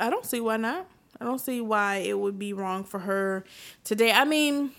I 0.00 0.10
don't 0.10 0.24
see 0.26 0.40
why 0.40 0.56
not. 0.58 0.86
I 1.20 1.24
don't 1.24 1.40
see 1.40 1.60
why 1.60 1.96
it 1.96 2.18
would 2.18 2.38
be 2.38 2.52
wrong 2.52 2.84
for 2.84 2.98
her 3.00 3.44
today. 3.84 4.10
I 4.12 4.24
mean, 4.24 4.72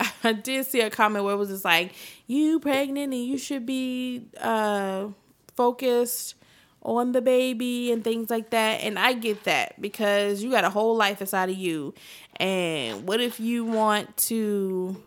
I 0.24 0.32
did 0.32 0.66
see 0.66 0.80
a 0.80 0.90
comment 0.90 1.24
where 1.24 1.34
it 1.34 1.38
was 1.38 1.48
just 1.48 1.64
like, 1.64 1.92
"You 2.26 2.60
pregnant 2.60 3.12
and 3.12 3.24
you 3.24 3.38
should 3.38 3.66
be 3.66 4.26
uh, 4.40 5.08
focused 5.56 6.34
on 6.82 7.12
the 7.12 7.20
baby 7.20 7.92
and 7.92 8.02
things 8.02 8.30
like 8.30 8.50
that." 8.50 8.82
And 8.82 8.98
I 8.98 9.12
get 9.12 9.44
that 9.44 9.80
because 9.80 10.42
you 10.42 10.50
got 10.50 10.64
a 10.64 10.70
whole 10.70 10.96
life 10.96 11.20
inside 11.20 11.50
of 11.50 11.56
you. 11.56 11.94
And 12.36 13.06
what 13.06 13.20
if 13.20 13.40
you 13.40 13.64
want 13.64 14.16
to? 14.28 15.02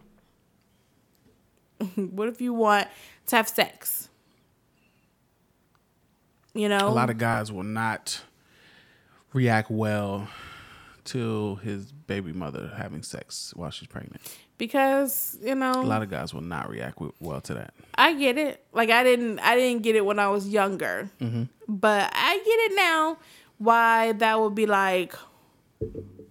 what 1.96 2.28
if 2.30 2.42
you 2.42 2.54
want 2.54 2.88
to 3.28 3.36
have 3.36 3.48
sex? 3.48 4.10
You 6.54 6.70
know, 6.70 6.88
A 6.88 6.90
lot 6.90 7.10
of 7.10 7.18
guys 7.18 7.52
will 7.52 7.64
not 7.64 8.22
react 9.34 9.72
well 9.72 10.28
to 11.06 11.56
his 11.58 11.92
baby 11.92 12.32
mother 12.34 12.72
having 12.78 13.04
sex 13.04 13.54
while 13.56 13.70
she's 13.72 13.88
pregnant. 13.88 14.22
because 14.58 15.38
you 15.42 15.56
know 15.56 15.72
A 15.74 15.84
lot 15.84 16.02
of 16.04 16.10
guys 16.10 16.34
will 16.34 16.42
not 16.42 16.70
react 16.70 17.00
well 17.20 17.42
to 17.42 17.54
that. 17.56 17.74
I 17.96 18.14
get 18.14 18.38
it. 18.38 18.64
Like 18.74 18.90
I 18.90 19.04
didn't 19.04 19.40
I 19.40 19.56
didn't 19.56 19.84
get 19.84 19.96
it 19.96 20.06
when 20.06 20.20
I 20.20 20.30
was 20.30 20.48
younger. 20.48 21.10
Mm-hmm. 21.20 21.44
But 21.68 22.12
I 22.14 22.38
get 22.38 22.72
it 22.72 22.76
now 22.76 23.18
why 23.58 24.14
that 24.14 24.40
would 24.40 24.56
be 24.56 24.66
like 24.66 25.16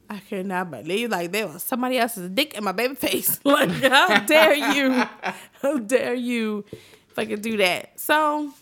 I 0.09 0.19
cannot 0.29 0.71
believe 0.71 1.11
like 1.11 1.33
there 1.33 1.47
was 1.49 1.63
somebody 1.63 1.99
else's 1.99 2.29
dick 2.31 2.55
in 2.55 2.65
my 2.65 2.73
baby 2.73 2.95
face. 2.95 3.41
like 3.45 3.71
how 3.71 4.21
dare 4.21 4.55
you? 4.55 5.05
How 5.63 5.79
dare 5.79 6.15
you 6.15 6.65
fucking 7.15 7.41
do 7.41 7.57
that? 7.59 7.99
So 7.99 8.53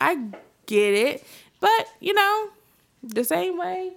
I 0.00 0.16
get 0.66 0.94
it. 0.94 1.24
But, 1.60 1.86
you 2.00 2.12
know, 2.14 2.48
the 3.02 3.24
same 3.24 3.56
way 3.58 3.92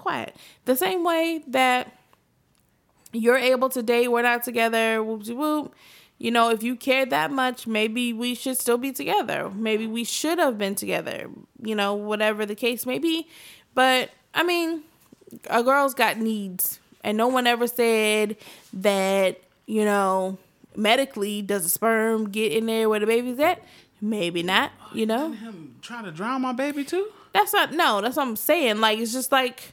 quiet. 0.00 0.34
The 0.64 0.74
same 0.76 1.04
way 1.04 1.44
that 1.48 1.92
you're 3.12 3.38
able 3.38 3.68
to 3.70 3.82
date, 3.82 4.08
we're 4.08 4.22
not 4.22 4.42
together, 4.42 5.02
whoop 5.02 5.26
whoop. 5.28 5.74
You 6.18 6.30
know, 6.30 6.50
if 6.50 6.62
you 6.62 6.76
cared 6.76 7.10
that 7.10 7.30
much, 7.30 7.66
maybe 7.66 8.12
we 8.12 8.34
should 8.34 8.58
still 8.58 8.76
be 8.76 8.92
together. 8.92 9.50
Maybe 9.54 9.86
we 9.86 10.04
should 10.04 10.38
have 10.38 10.58
been 10.58 10.74
together, 10.74 11.30
you 11.62 11.74
know, 11.74 11.94
whatever 11.94 12.44
the 12.44 12.54
case 12.54 12.84
may 12.84 12.98
be. 12.98 13.26
But 13.74 14.10
I 14.34 14.42
mean, 14.42 14.82
a 15.48 15.62
girl's 15.62 15.94
got 15.94 16.18
needs. 16.18 16.78
And 17.02 17.16
no 17.16 17.28
one 17.28 17.46
ever 17.46 17.66
said 17.66 18.36
that, 18.74 19.40
you 19.66 19.84
know, 19.86 20.36
medically, 20.76 21.40
does 21.40 21.62
the 21.62 21.70
sperm 21.70 22.28
get 22.28 22.52
in 22.52 22.66
there 22.66 22.88
where 22.88 23.00
the 23.00 23.06
baby's 23.06 23.38
at? 23.38 23.62
Maybe 24.02 24.42
not, 24.42 24.72
you 24.94 25.06
know? 25.06 25.32
Him 25.32 25.76
trying 25.80 26.04
to 26.04 26.10
drown 26.10 26.42
my 26.42 26.52
baby 26.52 26.84
too? 26.84 27.08
That's 27.32 27.52
not 27.52 27.72
no. 27.72 28.00
That's 28.00 28.16
what 28.16 28.26
I'm 28.26 28.36
saying. 28.36 28.80
Like 28.80 28.98
it's 28.98 29.12
just 29.12 29.32
like, 29.32 29.72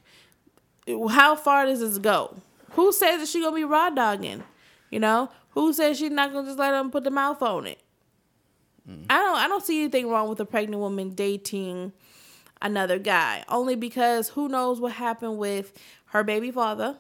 how 1.10 1.36
far 1.36 1.66
does 1.66 1.80
this 1.80 1.98
go? 1.98 2.36
Who 2.72 2.92
says 2.92 3.20
that 3.20 3.28
she 3.28 3.42
gonna 3.42 3.56
be 3.56 3.64
raw 3.64 3.90
dogging? 3.90 4.44
You 4.90 5.00
know, 5.00 5.30
who 5.52 5.74
says 5.74 5.98
she's 5.98 6.12
not 6.12 6.32
gonna 6.32 6.48
just 6.48 6.60
let 6.60 6.72
them 6.72 6.92
put 6.92 7.04
the 7.04 7.12
mouth 7.12 7.42
on 7.42 7.68
it? 7.68 7.80
Mm. 8.90 9.06
I 9.10 9.18
don't. 9.18 9.38
I 9.38 9.48
don't 9.48 9.66
see 9.66 9.80
anything 9.80 10.10
wrong 10.10 10.30
with 10.30 10.40
a 10.40 10.46
pregnant 10.46 10.80
woman 10.80 11.16
dating 11.16 11.94
another 12.62 13.00
guy. 13.00 13.44
Only 13.50 13.76
because 13.76 14.30
who 14.30 14.48
knows 14.48 14.80
what 14.80 14.94
happened 14.94 15.38
with 15.38 15.74
her 16.08 16.24
baby 16.24 16.52
father. 16.52 16.98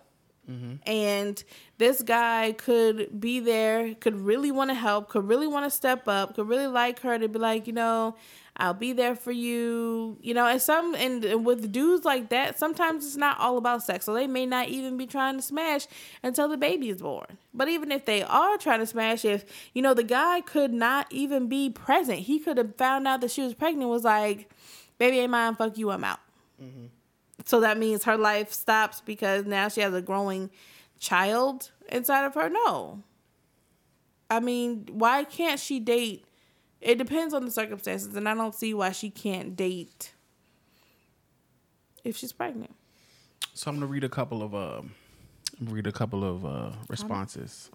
Mm-hmm. 0.49 0.75
And 0.89 1.43
this 1.77 2.01
guy 2.01 2.53
could 2.57 3.19
be 3.19 3.41
there, 3.41 3.93
could 3.95 4.15
really 4.15 4.51
want 4.51 4.69
to 4.69 4.75
help, 4.75 5.09
could 5.09 5.27
really 5.27 5.47
want 5.47 5.65
to 5.65 5.69
step 5.69 6.07
up, 6.07 6.35
could 6.35 6.47
really 6.47 6.67
like 6.67 7.01
her 7.01 7.19
to 7.19 7.27
be 7.27 7.37
like, 7.37 7.67
you 7.67 7.73
know, 7.73 8.15
I'll 8.57 8.73
be 8.73 8.91
there 8.91 9.15
for 9.15 9.31
you, 9.31 10.17
you 10.21 10.33
know. 10.33 10.45
And 10.45 10.61
some 10.61 10.95
and, 10.95 11.45
with 11.45 11.71
dudes 11.71 12.05
like 12.05 12.29
that, 12.29 12.57
sometimes 12.57 13.05
it's 13.05 13.15
not 13.15 13.39
all 13.39 13.57
about 13.57 13.83
sex, 13.83 14.05
so 14.05 14.13
they 14.13 14.27
may 14.27 14.45
not 14.45 14.67
even 14.67 14.97
be 14.97 15.05
trying 15.05 15.35
to 15.35 15.41
smash 15.41 15.87
until 16.23 16.47
the 16.47 16.57
baby 16.57 16.89
is 16.89 17.01
born. 17.01 17.37
But 17.53 17.69
even 17.69 17.91
if 17.91 18.05
they 18.05 18.23
are 18.23 18.57
trying 18.57 18.79
to 18.79 18.87
smash, 18.87 19.23
if 19.23 19.45
you 19.73 19.81
know 19.81 19.93
the 19.93 20.03
guy 20.03 20.41
could 20.41 20.73
not 20.73 21.07
even 21.11 21.47
be 21.47 21.69
present, 21.69 22.19
he 22.19 22.39
could 22.39 22.57
have 22.57 22.75
found 22.75 23.07
out 23.07 23.21
that 23.21 23.31
she 23.31 23.41
was 23.41 23.53
pregnant, 23.53 23.89
was 23.89 24.03
like, 24.03 24.49
baby 24.97 25.19
ain't 25.19 25.31
mine, 25.31 25.55
fuck 25.55 25.77
you, 25.77 25.91
I'm 25.91 26.03
out. 26.03 26.19
Mm-hmm. 26.61 26.87
So 27.45 27.59
that 27.61 27.77
means 27.77 28.03
her 28.03 28.17
life 28.17 28.51
stops 28.51 29.01
because 29.01 29.45
now 29.45 29.69
she 29.69 29.81
has 29.81 29.93
a 29.93 30.01
growing 30.01 30.49
child 30.99 31.71
inside 31.89 32.25
of 32.25 32.33
her? 32.33 32.49
No. 32.49 33.03
I 34.29 34.39
mean, 34.39 34.87
why 34.91 35.23
can't 35.23 35.59
she 35.59 35.79
date? 35.79 36.25
It 36.81 36.97
depends 36.97 37.33
on 37.33 37.45
the 37.45 37.51
circumstances, 37.51 38.15
and 38.15 38.29
I 38.29 38.33
don't 38.35 38.53
see 38.53 38.73
why 38.73 38.91
she 38.91 39.09
can't 39.09 39.55
date 39.55 40.13
if 42.03 42.15
she's 42.17 42.31
pregnant. 42.31 42.73
So 43.53 43.71
I'm 43.71 43.77
gonna 43.77 43.87
read 43.87 44.03
a 44.03 44.09
couple 44.09 44.43
of 44.43 44.53
uh, 44.53 44.81
read 45.61 45.87
a 45.87 45.91
couple 45.91 46.23
of 46.23 46.45
uh, 46.45 46.71
responses. 46.87 47.71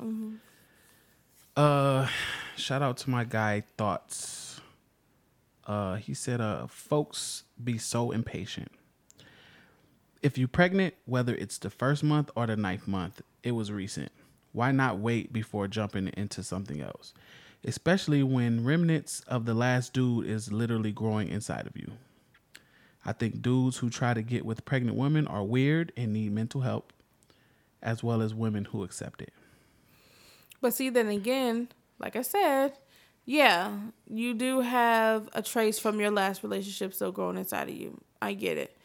Uh, 1.57 2.07
shout 2.57 2.83
out 2.83 2.97
to 2.99 3.11
my 3.11 3.25
guy 3.25 3.63
Thoughts. 3.77 4.61
Uh, 5.67 5.97
he 5.97 6.15
said, 6.15 6.41
"Uh, 6.41 6.67
folks 6.67 7.45
be 7.63 7.79
so 7.79 8.11
impatient. 8.11 8.71
If 10.23 10.39
you're 10.39 10.49
pregnant, 10.49 10.95
whether 11.05 11.35
it's 11.35 11.59
the 11.59 11.71
first 11.71 12.05
month 12.05 12.31
or 12.37 12.47
the 12.47 12.57
ninth 12.57 12.87
month, 12.87 13.23
it 13.43 13.53
was 13.53 13.73
recent. 13.73 14.13
Why 14.53 14.71
not 14.71 14.99
wait 14.99 15.33
before 15.33 15.67
jumping 15.67 16.09
into 16.17 16.43
something 16.45 16.81
else? 16.81 17.13
Especially 17.65 18.23
when 18.23 18.65
remnants 18.65 19.21
of 19.29 19.45
the 19.45 19.55
last 19.55 19.93
dude 19.93 20.27
is 20.27 20.53
literally 20.53 20.93
growing 20.93 21.29
inside 21.29 21.67
of 21.67 21.77
you." 21.77 21.93
I 23.05 23.13
think 23.13 23.43
dudes 23.43 23.79
who 23.79 23.91
try 23.91 24.15
to 24.15 24.23
get 24.23 24.45
with 24.45 24.65
pregnant 24.65 24.97
women 24.97 25.27
are 25.27 25.45
weird 25.45 25.93
and 25.97 26.13
need 26.13 26.33
mental 26.33 26.61
help, 26.61 26.93
as 27.83 28.03
well 28.03 28.23
as 28.23 28.35
women 28.35 28.67
who 28.67 28.85
accept 28.85 29.21
it. 29.23 29.33
But 30.61 30.75
see, 30.75 30.89
then 30.89 31.09
again, 31.09 31.69
like 31.99 32.15
I 32.15 32.23
said, 32.23 32.79
yeah, 33.25 33.77
you 34.09 34.35
do 34.35 34.61
have 34.61 35.29
a 35.33 35.43
trace 35.43 35.79
from 35.79 35.99
your 36.01 36.11
last 36.11 36.43
relationship 36.43 36.95
still 36.95 37.13
growing 37.13 37.37
inside 37.37 37.69
of 37.69 37.75
you. 37.75 38.01
I 38.21 38.35
get 38.35 38.59
it. 38.59 38.77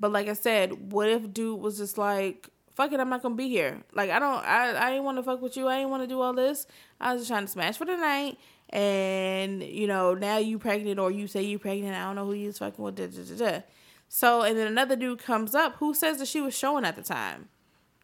But 0.00 0.12
like 0.12 0.28
I 0.28 0.34
said, 0.34 0.92
what 0.92 1.08
if 1.08 1.32
dude 1.32 1.60
was 1.60 1.78
just 1.78 1.98
like, 1.98 2.48
fuck 2.76 2.92
it, 2.92 3.00
I'm 3.00 3.08
not 3.08 3.22
gonna 3.22 3.34
be 3.34 3.48
here. 3.48 3.82
Like 3.92 4.10
I 4.10 4.18
don't 4.18 4.44
I, 4.44 4.72
I 4.72 4.90
ain't 4.92 5.04
wanna 5.04 5.22
fuck 5.22 5.42
with 5.42 5.56
you, 5.56 5.66
I 5.66 5.78
ain't 5.78 5.90
wanna 5.90 6.06
do 6.06 6.20
all 6.20 6.32
this. 6.34 6.66
I 7.00 7.12
was 7.12 7.22
just 7.22 7.30
trying 7.30 7.46
to 7.46 7.50
smash 7.50 7.76
for 7.76 7.86
the 7.86 7.96
night 7.96 8.38
and 8.70 9.62
you 9.62 9.86
know, 9.86 10.14
now 10.14 10.38
you 10.38 10.58
pregnant 10.58 11.00
or 11.00 11.10
you 11.10 11.26
say 11.26 11.42
you 11.42 11.58
pregnant, 11.58 11.96
I 11.96 12.04
don't 12.04 12.16
know 12.16 12.26
who 12.26 12.34
you 12.34 12.46
was 12.48 12.58
fucking 12.58 12.84
with. 12.84 12.96
Da, 12.96 13.06
da, 13.06 13.36
da. 13.52 13.60
So 14.08 14.42
and 14.42 14.56
then 14.56 14.66
another 14.66 14.94
dude 14.94 15.18
comes 15.18 15.54
up 15.54 15.76
who 15.76 15.94
says 15.94 16.18
that 16.18 16.28
she 16.28 16.40
was 16.40 16.56
showing 16.56 16.84
at 16.84 16.94
the 16.96 17.02
time. 17.02 17.48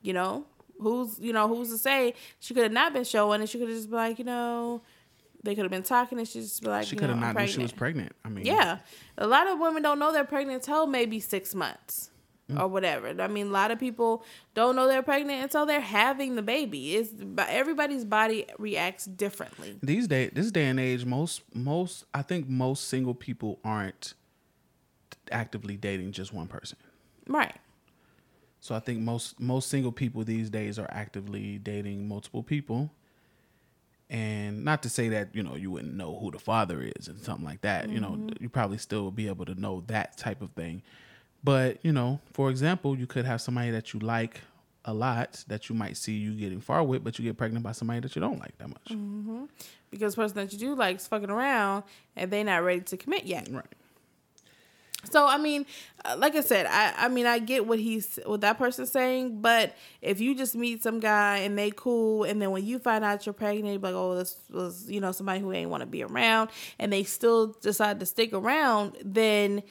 You 0.01 0.15
know? 0.15 0.47
Who's 0.81 1.19
you 1.21 1.33
know, 1.33 1.47
who's 1.47 1.69
to 1.71 1.79
say 1.79 2.15
she 2.41 2.55
could 2.55 2.65
have 2.65 2.73
not 2.73 2.93
been 2.93 3.05
showing 3.05 3.41
and 3.41 3.49
she 3.49 3.59
could 3.59 3.69
have 3.69 3.77
just 3.77 3.89
been 3.91 3.99
like, 3.99 4.19
you 4.19 4.25
know, 4.25 4.83
they 5.45 5.55
could 5.55 5.63
have 5.65 5.71
been 5.71 5.83
talking 5.83 6.19
and 6.19 6.27
she 6.27 6.41
just 6.41 6.63
be 6.63 6.69
like, 6.69 6.87
She 6.87 6.97
could 6.97 7.09
have 7.09 7.19
not 7.19 7.37
knew 7.37 7.47
she 7.47 7.61
was 7.61 7.73
pregnant. 7.73 8.13
pregnant. 8.13 8.13
I 8.25 8.29
mean, 8.29 8.47
Yeah. 8.47 8.79
A 9.19 9.27
lot 9.27 9.47
of 9.47 9.59
women 9.61 9.83
don't 9.83 9.99
know 9.99 10.13
they're 10.13 10.25
pregnant 10.25 10.63
until 10.63 10.87
maybe 10.87 11.21
six 11.21 11.55
months 11.55 12.11
Mm-hmm. 12.51 12.61
or 12.61 12.67
whatever. 12.67 13.15
I 13.23 13.29
mean, 13.29 13.47
a 13.47 13.51
lot 13.51 13.71
of 13.71 13.79
people 13.79 14.25
don't 14.55 14.75
know 14.75 14.89
they're 14.89 15.03
pregnant 15.03 15.45
until 15.45 15.65
they're 15.65 15.81
having 15.81 16.35
the 16.35 16.43
baby. 16.43 16.97
It's 16.97 17.11
but 17.11 17.49
everybody's 17.49 18.05
body 18.05 18.47
reacts 18.59 19.05
differently. 19.05 19.77
These 19.81 20.09
day, 20.09 20.29
this 20.29 20.51
day 20.51 20.65
and 20.65 20.81
age, 20.81 21.05
most 21.05 21.43
most 21.55 22.05
I 22.13 22.23
think 22.23 22.49
most 22.49 22.89
single 22.89 23.15
people 23.15 23.61
aren't 23.65 24.15
actively 25.31 25.77
dating 25.77 26.13
just 26.13 26.33
one 26.33 26.49
person. 26.49 26.79
Right. 27.29 27.55
So 28.61 28.75
I 28.75 28.81
think 28.81 29.01
most 29.01 29.41
most 29.41 29.69
single 29.69 29.93
people 29.93 30.25
these 30.25 30.51
days 30.51 30.81
are 30.81 30.89
actively 30.91 31.59
dating 31.59 32.09
multiple 32.09 32.43
people. 32.43 32.91
And 34.11 34.65
not 34.65 34.83
to 34.83 34.91
say 34.91 35.09
that, 35.09 35.35
you 35.35 35.43
know, 35.43 35.57
you 35.57 35.71
wouldn't 35.71 35.95
know 35.95 36.19
who 36.19 36.31
the 36.31 36.39
father 36.39 36.83
is 36.97 37.09
and 37.09 37.23
something 37.23 37.47
like 37.47 37.63
that. 37.63 37.89
You 37.89 37.99
know, 37.99 38.11
mm-hmm. 38.11 38.43
you 38.43 38.51
probably 38.51 38.77
still 38.77 39.07
would 39.07 39.17
be 39.17 39.29
able 39.29 39.47
to 39.47 39.55
know 39.55 39.85
that 39.87 40.19
type 40.19 40.43
of 40.43 40.51
thing. 40.51 40.83
But, 41.45 41.79
you 41.83 41.93
know, 41.93 42.21
for 42.33 42.51
example, 42.51 42.97
you 42.97 43.07
could 43.07 43.25
have 43.25 43.41
somebody 43.41 43.71
that 43.71 43.93
you 43.93 44.01
like 44.01 44.41
a 44.85 44.93
lot 44.93 45.45
that 45.49 45.69
you 45.69 45.75
might 45.75 45.97
see 45.97 46.13
you 46.13 46.33
getting 46.33 46.61
far 46.61 46.83
with, 46.83 47.05
but 47.05 47.19
you 47.19 47.25
get 47.25 47.37
pregnant 47.37 47.65
by 47.65 47.73
somebody 47.73 48.01
that 48.01 48.15
you 48.15 48.21
don't 48.21 48.41
like 48.41 48.57
that 48.59 48.69
much. 48.69 48.89
Mm-hmm. 48.91 49.45
Because 49.91 50.15
the 50.15 50.23
person 50.23 50.37
that 50.37 50.53
you 50.53 50.59
do 50.59 50.75
like 50.75 50.97
is 50.97 51.07
fucking 51.07 51.31
around 51.31 51.85
and 52.17 52.31
they 52.31 52.43
not 52.43 52.65
ready 52.65 52.81
to 52.81 52.97
commit 52.97 53.25
yet. 53.25 53.49
Right. 53.51 53.67
So 55.11 55.27
I 55.27 55.37
mean, 55.37 55.67
uh, 56.05 56.17
like 56.19 56.37
I 56.37 56.41
said, 56.41 56.67
I 56.67 56.95
I 56.97 57.09
mean 57.09 57.27
I 57.27 57.41
get 57.41 57.67
what 57.67 57.79
he's 57.79 58.21
what 58.25 58.41
that 58.43 58.57
person's 58.57 58.93
saying, 58.93 59.41
but 59.41 59.75
if 60.01 60.21
you 60.21 60.37
just 60.37 60.55
meet 60.55 60.83
some 60.83 61.01
guy 61.01 61.39
and 61.39 61.59
they 61.59 61.73
cool, 61.75 62.23
and 62.25 62.41
then 62.41 62.53
when 62.53 62.65
you 62.65 62.79
find 62.79 63.05
out 63.05 63.27
you're 63.27 63.33
pregnant, 63.33 63.83
like 63.83 63.95
oh 63.95 64.15
this 64.15 64.37
was 64.51 64.89
you 64.89 65.01
know 65.01 65.11
somebody 65.11 65.41
who 65.41 65.53
ain't 65.53 65.71
want 65.71 65.81
to 65.81 65.87
be 65.87 66.05
around, 66.05 66.51
and 66.79 66.93
they 66.93 67.03
still 67.03 67.49
decide 67.49 67.99
to 68.01 68.07
stick 68.07 68.33
around, 68.33 68.97
then 69.05 69.63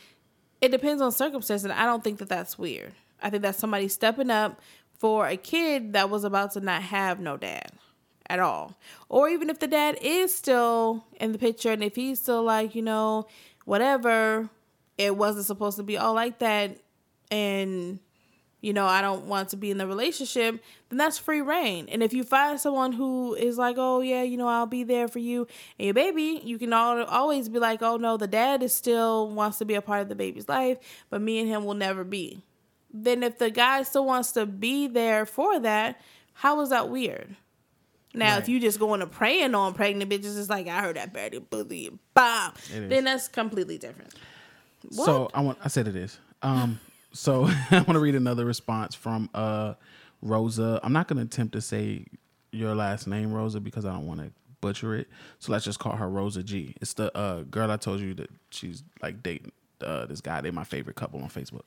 it 0.62 0.70
depends 0.70 1.02
on 1.02 1.12
circumstances. 1.12 1.66
And 1.66 1.74
I 1.74 1.86
don't 1.86 2.04
think 2.04 2.20
that 2.20 2.30
that's 2.30 2.58
weird. 2.58 2.94
I 3.22 3.30
think 3.30 3.44
that's 3.44 3.58
somebody 3.58 3.88
stepping 3.88 4.30
up 4.30 4.62
for 4.98 5.28
a 5.28 5.38
kid 5.38 5.94
that 5.94 6.10
was 6.10 6.24
about 6.24 6.52
to 6.52 6.60
not 6.60 6.82
have 6.84 7.20
no 7.20 7.38
dad 7.38 7.72
at 8.30 8.40
all, 8.40 8.78
or 9.10 9.28
even 9.28 9.50
if 9.50 9.60
the 9.60 9.68
dad 9.68 9.98
is 10.02 10.34
still 10.34 11.04
in 11.20 11.34
the 11.34 11.38
picture, 11.38 11.72
and 11.72 11.84
if 11.84 11.96
he's 11.96 12.22
still 12.22 12.44
like 12.44 12.76
you 12.76 12.82
know 12.82 13.28
whatever 13.66 14.50
it 14.98 15.18
wasn't 15.18 15.46
supposed 15.46 15.78
to 15.78 15.84
be 15.84 15.98
all 15.98 16.14
like 16.14 16.40
that 16.40 16.78
and 17.30 18.00
you 18.62 18.72
know 18.72 18.86
i 18.86 19.02
don't 19.02 19.26
want 19.26 19.50
to 19.50 19.58
be 19.58 19.70
in 19.72 19.78
the 19.78 19.88
relationship 19.88 20.64
then 20.90 20.98
that's 20.98 21.18
free 21.18 21.42
reign 21.42 21.88
and 21.92 22.02
if 22.02 22.14
you 22.14 22.24
find 22.24 22.60
someone 22.60 22.92
who 22.92 23.34
is 23.36 23.58
like 23.58 23.76
oh 23.78 24.02
yeah 24.02 24.22
you 24.22 24.38
know 24.38 24.48
i'll 24.48 24.66
be 24.66 24.84
there 24.84 25.08
for 25.08 25.20
you 25.20 25.48
and 25.78 25.86
your 25.86 25.94
baby 25.94 26.40
you 26.44 26.58
can 26.58 26.72
all, 26.72 27.04
always 27.04 27.50
be 27.50 27.60
like 27.60 27.82
oh 27.82 27.98
no 27.98 28.18
the 28.18 28.28
dad 28.28 28.64
is 28.64 28.74
still 28.74 29.30
wants 29.30 29.58
to 29.58 29.66
be 29.66 29.74
a 29.74 29.82
part 29.82 30.02
of 30.02 30.10
the 30.10 30.16
baby's 30.16 30.48
life 30.48 30.78
but 31.10 31.22
me 31.22 31.40
and 31.40 31.50
him 31.50 31.66
will 31.66 31.74
never 31.74 32.04
be 32.04 32.42
then 32.94 33.24
if 33.24 33.38
the 33.38 33.50
guy 33.50 33.84
still 33.84 34.06
wants 34.06 34.32
to 34.32 34.46
be 34.46 34.88
there 34.88 35.26
for 35.26 35.60
that 35.60 36.00
how 36.34 36.62
is 36.62 36.70
that 36.70 36.90
weird 36.90 37.36
now, 38.14 38.34
right. 38.34 38.42
if 38.42 38.50
you 38.50 38.60
just 38.60 38.80
going 38.80 39.00
to 39.00 39.08
preying 39.08 39.56
on 39.56 39.74
pregnant 39.74 40.12
bitches, 40.12 40.38
it's 40.38 40.50
like 40.50 40.68
I 40.68 40.82
heard 40.82 40.98
that 40.98 41.14
bad 41.14 41.50
bully, 41.50 41.98
bomb. 42.14 42.54
Then 42.70 43.06
that's 43.06 43.28
completely 43.28 43.78
different. 43.78 44.14
What? 44.90 45.06
So 45.06 45.30
I 45.34 45.42
want. 45.42 45.60
I 45.64 45.68
said 45.70 45.88
it 45.88 45.96
is. 45.96 46.18
Um. 46.42 46.80
So 47.14 47.46
I 47.72 47.76
want 47.76 47.94
to 47.94 48.00
read 48.00 48.16
another 48.16 48.46
response 48.46 48.96
from 48.96 49.30
uh 49.34 49.74
Rosa. 50.22 50.80
I'm 50.84 50.94
not 50.94 51.08
going 51.08 51.18
to 51.18 51.24
attempt 51.24 51.54
to 51.54 51.62
say 51.62 52.06
your 52.52 52.76
last 52.76 53.08
name, 53.08 53.34
Rosa, 53.34 53.60
because 53.60 53.86
I 53.86 53.94
don't 53.94 54.06
want 54.06 54.20
to 54.22 54.32
butcher 54.62 54.96
it. 54.96 55.08
So 55.40 55.52
let's 55.52 55.66
just 55.66 55.80
call 55.80 55.96
her 55.96 56.08
Rosa 56.08 56.44
G. 56.44 56.76
It's 56.82 56.94
the 56.94 57.16
uh, 57.18 57.42
girl 57.44 57.72
I 57.72 57.78
told 57.78 58.02
you 58.02 58.14
that 58.16 58.30
she's 58.52 58.84
like 59.02 59.24
dating 59.24 59.52
uh, 59.82 60.06
this 60.06 60.22
guy. 60.22 60.42
They're 60.42 60.52
my 60.52 60.64
favorite 60.64 60.96
couple 60.96 61.22
on 61.22 61.30
Facebook. 61.30 61.64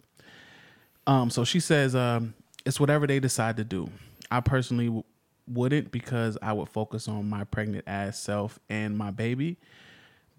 Um, 1.07 1.31
so 1.31 1.45
she 1.45 1.61
says, 1.61 1.95
um, 1.95 2.35
it's 2.65 2.81
whatever 2.81 3.07
they 3.07 3.21
decide 3.21 3.57
to 3.59 3.65
do. 3.65 3.91
I 4.31 4.41
personally 4.41 4.87
w- 4.87 5.05
wouldn't 5.49 5.91
because 5.91 6.39
I 6.41 6.53
would 6.53 6.69
focus 6.69 7.09
on 7.09 7.29
my 7.29 7.45
pregnant 7.45 7.85
ass 7.87 8.19
self 8.19 8.59
and 8.71 8.97
my 8.97 9.11
baby. 9.11 9.59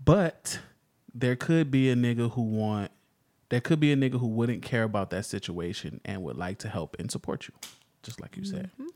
But 0.03 0.59
there 1.13 1.35
could 1.35 1.69
be 1.69 1.89
a 1.89 1.95
nigga 1.95 2.31
who 2.31 2.41
want 2.41 2.91
there 3.49 3.61
could 3.61 3.79
be 3.79 3.91
a 3.91 3.95
nigga 3.95 4.19
who 4.19 4.27
wouldn't 4.27 4.63
care 4.63 4.83
about 4.83 5.09
that 5.11 5.25
situation 5.25 6.01
and 6.05 6.23
would 6.23 6.37
like 6.37 6.59
to 6.59 6.69
help 6.69 6.95
and 6.99 7.11
support 7.11 7.47
you, 7.47 7.53
just 8.03 8.19
like 8.21 8.35
you 8.37 8.43
said. 8.43 8.71
Mm-hmm. 8.73 8.87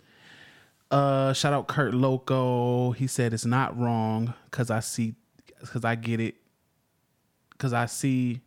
Uh, 0.91 1.33
shout 1.33 1.53
out 1.53 1.67
Kurt 1.67 1.93
Loco. 1.93 2.91
He 2.91 3.07
said 3.07 3.33
it's 3.33 3.45
not 3.45 3.77
wrong 3.77 4.33
because 4.45 4.71
I 4.71 4.79
see, 4.79 5.15
because 5.59 5.85
I 5.85 5.95
get 5.95 6.19
it, 6.19 6.35
because 7.51 7.73
I 7.73 7.85
see. 7.85 8.41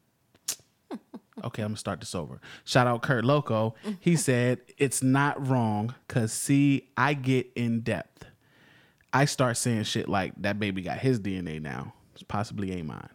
Okay, 1.45 1.63
I'm 1.63 1.71
gonna 1.71 1.77
start 1.79 1.99
this 1.99 2.15
over. 2.15 2.41
Shout 2.65 2.87
out 2.87 3.03
Kurt 3.03 3.25
Loco. 3.25 3.75
He 3.99 4.15
said 4.29 4.61
it's 4.79 5.03
not 5.03 5.49
wrong 5.49 5.93
because 6.07 6.33
see, 6.33 6.91
I 6.97 7.15
get 7.15 7.51
in 7.57 7.81
depth. 7.81 8.27
I 9.13 9.25
start 9.25 9.57
saying 9.57 9.85
shit 9.85 10.09
like 10.09 10.35
that 10.43 10.61
baby 10.61 10.83
got 10.83 10.99
his 10.99 11.19
DNA 11.19 11.61
now. 11.61 11.95
It's 12.13 12.23
possibly 12.23 12.71
ain't 12.71 12.87
mine. 12.87 13.09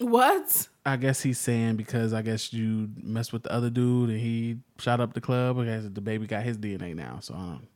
What? 0.00 0.68
I 0.84 0.96
guess 0.96 1.22
he's 1.22 1.38
saying 1.38 1.76
because 1.76 2.12
I 2.12 2.22
guess 2.22 2.52
you 2.52 2.90
messed 3.02 3.32
with 3.32 3.44
the 3.44 3.52
other 3.52 3.70
dude 3.70 4.10
and 4.10 4.20
he 4.20 4.58
shot 4.78 5.00
up 5.00 5.14
the 5.14 5.20
club. 5.20 5.58
I 5.58 5.64
guess 5.64 5.84
the 5.90 6.00
baby 6.00 6.26
got 6.26 6.42
his 6.42 6.58
DNA 6.58 6.94
now, 6.94 7.18
so 7.20 7.34
I 7.34 7.38
don't. 7.38 7.68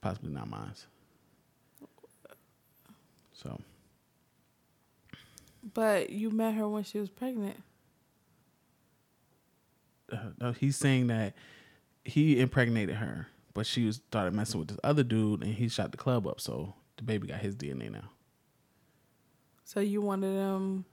Possibly 0.00 0.30
not 0.30 0.48
mine. 0.48 0.72
So. 3.32 3.60
But 5.74 6.10
you 6.10 6.30
met 6.30 6.54
her 6.54 6.68
when 6.68 6.84
she 6.84 6.98
was 6.98 7.08
pregnant. 7.08 7.56
Uh, 10.12 10.16
no, 10.40 10.52
he's 10.52 10.76
saying 10.76 11.08
that 11.08 11.34
he 12.04 12.40
impregnated 12.40 12.96
her, 12.96 13.26
but 13.54 13.66
she 13.66 13.84
was 13.84 13.96
started 13.96 14.34
messing 14.34 14.58
with 14.60 14.68
this 14.68 14.78
other 14.82 15.02
dude, 15.02 15.42
and 15.42 15.54
he 15.54 15.68
shot 15.68 15.90
the 15.90 15.98
club 15.98 16.26
up. 16.26 16.40
So 16.40 16.74
the 16.96 17.02
baby 17.02 17.26
got 17.26 17.40
his 17.40 17.56
DNA 17.56 17.90
now. 17.90 18.10
So 19.64 19.80
you 19.80 20.00
wanted 20.00 20.34
him. 20.34 20.84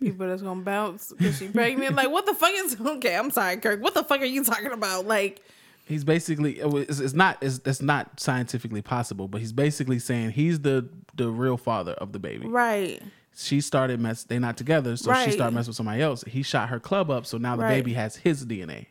People 0.00 0.26
that's 0.28 0.42
gonna 0.42 0.62
bounce 0.62 1.12
because 1.16 1.38
she 1.38 1.48
pregnant. 1.48 1.94
like, 1.94 2.10
what 2.10 2.26
the 2.26 2.34
fuck 2.34 2.52
is 2.54 2.76
okay? 2.84 3.16
I'm 3.16 3.30
sorry, 3.30 3.56
Kirk. 3.56 3.82
What 3.82 3.94
the 3.94 4.04
fuck 4.04 4.20
are 4.20 4.26
you 4.26 4.44
talking 4.44 4.72
about? 4.72 5.06
Like, 5.06 5.42
he's 5.86 6.04
basically 6.04 6.58
it's, 6.58 7.00
it's 7.00 7.14
not 7.14 7.38
it's, 7.40 7.60
it's 7.64 7.82
not 7.82 8.20
scientifically 8.20 8.82
possible, 8.82 9.28
but 9.28 9.40
he's 9.40 9.52
basically 9.52 9.98
saying 9.98 10.30
he's 10.30 10.60
the 10.60 10.88
the 11.14 11.28
real 11.28 11.56
father 11.56 11.92
of 11.92 12.12
the 12.12 12.18
baby. 12.18 12.46
Right. 12.46 13.02
She 13.36 13.60
started 13.60 13.98
mess. 14.00 14.24
They're 14.24 14.38
not 14.38 14.56
together, 14.56 14.96
so 14.96 15.10
right. 15.10 15.24
she 15.24 15.32
started 15.32 15.54
messing 15.54 15.70
with 15.70 15.76
somebody 15.76 16.02
else. 16.02 16.22
He 16.26 16.42
shot 16.42 16.68
her 16.68 16.78
club 16.78 17.10
up, 17.10 17.26
so 17.26 17.36
now 17.36 17.56
the 17.56 17.62
right. 17.62 17.70
baby 17.70 17.94
has 17.94 18.16
his 18.16 18.46
DNA, 18.46 18.86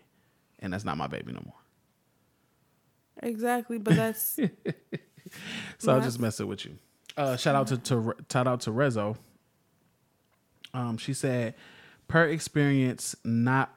and 0.60 0.74
that's 0.74 0.84
not 0.84 0.98
my 0.98 1.08
baby 1.08 1.32
no 1.32 1.42
more. 1.46 1.54
Exactly, 3.22 3.78
but 3.78 3.96
that's. 3.96 4.38
so 5.78 5.94
I'll 5.94 6.02
just 6.02 6.20
messing 6.20 6.48
with 6.48 6.66
you. 6.66 6.78
Uh, 7.16 7.38
shout 7.38 7.56
out 7.56 7.68
to, 7.68 7.78
to 7.78 8.14
shout 8.30 8.48
out 8.48 8.62
to 8.62 8.72
Rezo 8.72 9.16
um, 10.74 10.98
she 10.98 11.14
said, 11.14 11.56
per 12.08 12.28
experience, 12.28 13.16
not 13.24 13.74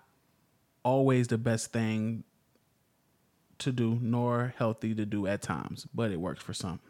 always 0.83 1.29
the 1.29 1.39
best 1.39 1.73
thing 1.73 2.25
to 3.59 3.73
do, 3.73 3.99
nor 4.01 4.55
healthy 4.57 4.95
to 4.95 5.05
do 5.07 5.27
at 5.27 5.43
times, 5.43 5.87
but 5.95 6.11
it 6.11 6.21
works 6.21 6.43
for 6.43 6.55
some. 6.55 6.81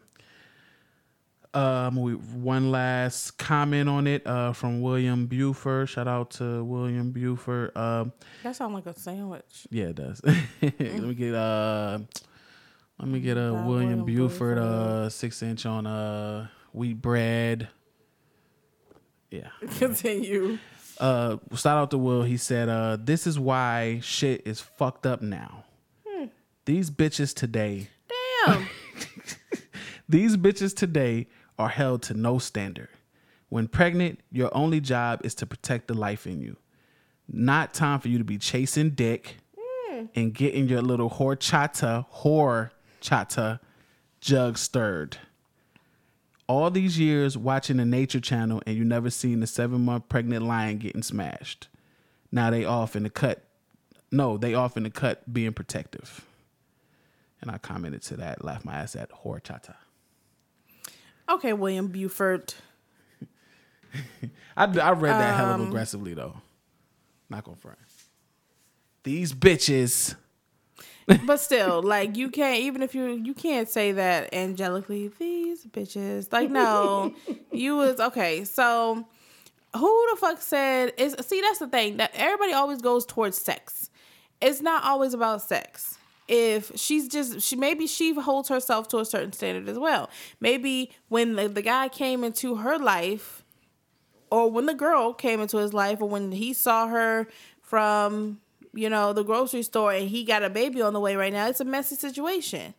Um, 1.53 1.95
we, 1.95 2.13
one 2.13 2.71
last 2.71 3.37
comment 3.37 3.89
on 3.89 4.05
it 4.05 4.27
uh, 4.27 4.53
from 4.53 4.81
William 4.81 5.25
Buford. 5.25 5.89
Shout 5.89 6.07
out 6.07 6.31
to 6.31 6.63
William 6.63 7.11
Buford. 7.11 7.75
Um, 7.75 8.11
that 8.43 8.55
sounds 8.55 8.73
like 8.73 8.85
a 8.85 8.97
sandwich. 8.99 9.65
Yeah, 9.71 9.85
it 9.85 9.95
does. 9.95 10.21
let 10.61 10.79
me 10.79 11.15
get 11.15 11.33
uh, 11.33 11.99
let 12.99 13.07
me 13.07 13.19
get 13.19 13.37
a 13.37 13.53
William, 13.53 13.65
William 13.65 14.05
Buford, 14.05 14.57
Buford 14.57 14.57
uh, 14.59 15.09
six 15.09 15.41
inch 15.41 15.65
on 15.65 15.87
uh 15.87 16.47
wheat 16.73 17.01
bread. 17.01 17.69
Yeah. 19.61 19.77
Continue. 19.77 20.57
Uh, 20.99 21.37
shout 21.55 21.77
out 21.77 21.91
to 21.91 21.97
Will. 21.97 22.23
He 22.23 22.37
said, 22.37 22.69
uh, 22.69 22.97
"This 22.99 23.27
is 23.27 23.39
why 23.39 23.99
shit 24.01 24.41
is 24.45 24.59
fucked 24.59 25.05
up 25.05 25.21
now. 25.21 25.65
Hmm. 26.07 26.25
These 26.65 26.89
bitches 26.89 27.33
today. 27.35 27.89
Damn. 28.45 28.67
these 30.09 30.37
bitches 30.37 30.75
today 30.75 31.27
are 31.59 31.69
held 31.69 32.01
to 32.03 32.13
no 32.13 32.39
standard. 32.39 32.89
When 33.49 33.67
pregnant, 33.67 34.19
your 34.31 34.55
only 34.55 34.81
job 34.81 35.21
is 35.23 35.35
to 35.35 35.45
protect 35.45 35.87
the 35.87 35.93
life 35.93 36.25
in 36.25 36.41
you. 36.41 36.57
Not 37.27 37.73
time 37.73 37.99
for 37.99 38.07
you 38.07 38.17
to 38.17 38.23
be 38.23 38.37
chasing 38.37 38.91
dick 38.91 39.37
mm. 39.91 40.09
and 40.15 40.33
getting 40.33 40.67
your 40.67 40.81
little 40.81 41.09
horchata, 41.09 42.05
horchata 42.23 43.59
jug 44.19 44.57
stirred 44.57 45.17
all 46.47 46.71
these 46.71 46.97
years 46.97 47.37
watching 47.37 47.77
the 47.77 47.85
Nature 47.85 48.19
Channel 48.19 48.61
and 48.65 48.75
you 48.75 48.83
never 48.83 49.09
seen 49.09 49.41
the 49.41 49.47
seven 49.47 49.83
month 49.85 50.09
pregnant 50.09 50.45
lion 50.45 50.77
getting 50.77 51.03
smashed. 51.03 51.67
Now 52.31 52.49
they 52.49 52.65
off 52.65 52.95
in 52.95 53.03
the 53.03 53.09
cut. 53.09 53.43
No, 54.11 54.37
they 54.37 54.53
off 54.53 54.77
in 54.77 54.83
the 54.83 54.89
cut 54.89 55.31
being 55.31 55.53
protective. 55.53 56.25
And 57.41 57.51
I 57.51 57.57
commented 57.57 58.01
to 58.03 58.17
that, 58.17 58.43
laughed 58.43 58.65
my 58.65 58.75
ass 58.75 58.95
at 58.95 59.11
horchata. 59.11 59.75
Okay, 61.29 61.53
William 61.53 61.87
Buford. 61.87 62.53
I, 64.57 64.63
I 64.63 64.65
read 64.65 65.11
that 65.11 65.33
um, 65.33 65.37
hell 65.37 65.55
of 65.55 65.61
um, 65.61 65.67
aggressively 65.67 66.13
though. 66.13 66.37
Not 67.29 67.43
gonna 67.43 67.57
front. 67.57 67.77
These 69.03 69.33
bitches 69.33 70.15
but 71.25 71.39
still, 71.39 71.81
like 71.81 72.17
you 72.17 72.29
can't 72.29 72.59
even 72.59 72.81
if 72.81 72.93
you 72.93 73.05
you 73.11 73.33
can't 73.33 73.69
say 73.69 73.93
that 73.93 74.31
angelically. 74.33 75.09
These 75.17 75.65
bitches, 75.65 76.31
like 76.33 76.49
no, 76.49 77.13
you 77.51 77.77
was 77.77 77.99
okay. 77.99 78.43
So 78.43 79.07
who 79.73 80.07
the 80.11 80.17
fuck 80.17 80.41
said 80.41 80.93
is? 80.97 81.15
See, 81.21 81.41
that's 81.41 81.59
the 81.59 81.67
thing 81.67 81.97
that 81.97 82.11
everybody 82.13 82.51
always 82.53 82.81
goes 82.81 83.05
towards 83.05 83.37
sex. 83.37 83.89
It's 84.41 84.61
not 84.61 84.83
always 84.83 85.13
about 85.13 85.41
sex. 85.41 85.97
If 86.27 86.73
she's 86.75 87.07
just 87.07 87.39
she 87.41 87.55
maybe 87.55 87.87
she 87.87 88.13
holds 88.13 88.49
herself 88.49 88.89
to 88.89 88.99
a 88.99 89.05
certain 89.05 89.31
standard 89.31 89.69
as 89.69 89.79
well. 89.79 90.09
Maybe 90.41 90.91
when 91.07 91.35
the, 91.35 91.47
the 91.47 91.61
guy 91.61 91.87
came 91.87 92.25
into 92.25 92.57
her 92.57 92.77
life, 92.77 93.45
or 94.29 94.51
when 94.51 94.65
the 94.65 94.73
girl 94.73 95.13
came 95.13 95.39
into 95.39 95.57
his 95.57 95.73
life, 95.73 96.01
or 96.01 96.09
when 96.09 96.33
he 96.33 96.51
saw 96.51 96.87
her 96.87 97.27
from 97.61 98.41
you 98.77 98.89
know, 98.89 99.13
the 99.13 99.23
grocery 99.23 99.63
store 99.63 99.91
and 99.93 100.07
he 100.07 100.23
got 100.23 100.43
a 100.43 100.49
baby 100.49 100.81
on 100.81 100.93
the 100.93 100.99
way 100.99 101.15
right 101.15 101.33
now, 101.33 101.47
it's 101.47 101.59
a 101.59 101.65
messy 101.65 101.95
situation. 101.95 102.73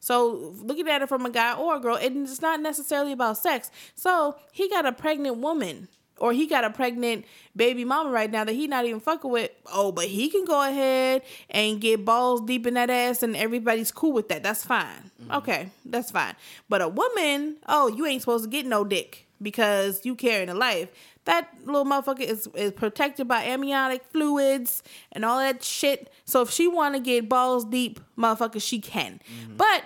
So 0.00 0.54
looking 0.62 0.88
at 0.88 1.00
it 1.00 1.08
from 1.08 1.24
a 1.24 1.30
guy 1.30 1.54
or 1.54 1.76
a 1.76 1.80
girl, 1.80 1.96
it's 1.98 2.42
not 2.42 2.60
necessarily 2.60 3.12
about 3.12 3.38
sex. 3.38 3.70
So 3.94 4.36
he 4.52 4.68
got 4.68 4.84
a 4.84 4.92
pregnant 4.92 5.38
woman 5.38 5.88
or 6.18 6.32
he 6.32 6.46
got 6.46 6.64
a 6.64 6.70
pregnant 6.70 7.24
baby 7.56 7.84
mama 7.84 8.10
right 8.10 8.30
now 8.30 8.44
that 8.44 8.52
he 8.52 8.66
not 8.66 8.84
even 8.84 9.00
fucking 9.00 9.30
with. 9.30 9.50
Oh, 9.72 9.92
but 9.92 10.06
he 10.06 10.28
can 10.28 10.44
go 10.44 10.62
ahead 10.62 11.22
and 11.50 11.80
get 11.80 12.04
balls 12.04 12.42
deep 12.42 12.66
in 12.66 12.74
that 12.74 12.90
ass 12.90 13.22
and 13.22 13.34
everybody's 13.36 13.90
cool 13.90 14.12
with 14.12 14.28
that. 14.28 14.42
That's 14.42 14.64
fine. 14.64 15.10
Mm-hmm. 15.22 15.32
Okay, 15.32 15.70
that's 15.84 16.10
fine. 16.10 16.34
But 16.68 16.82
a 16.82 16.88
woman, 16.88 17.56
oh, 17.66 17.88
you 17.88 18.06
ain't 18.06 18.20
supposed 18.20 18.44
to 18.44 18.50
get 18.50 18.66
no 18.66 18.84
dick 18.84 19.26
because 19.40 20.04
you 20.04 20.14
carrying 20.14 20.48
a 20.48 20.54
life. 20.54 20.88
That 21.24 21.48
little 21.64 21.84
motherfucker 21.84 22.20
is, 22.20 22.48
is 22.54 22.72
protected 22.72 23.26
by 23.26 23.44
amniotic 23.44 24.04
fluids 24.04 24.82
and 25.12 25.24
all 25.24 25.38
that 25.38 25.62
shit. 25.62 26.12
So 26.24 26.42
if 26.42 26.50
she 26.50 26.68
want 26.68 26.94
to 26.94 27.00
get 27.00 27.28
balls 27.28 27.64
deep, 27.64 28.00
motherfucker, 28.18 28.60
she 28.60 28.80
can. 28.80 29.20
Mm-hmm. 29.42 29.56
But 29.56 29.84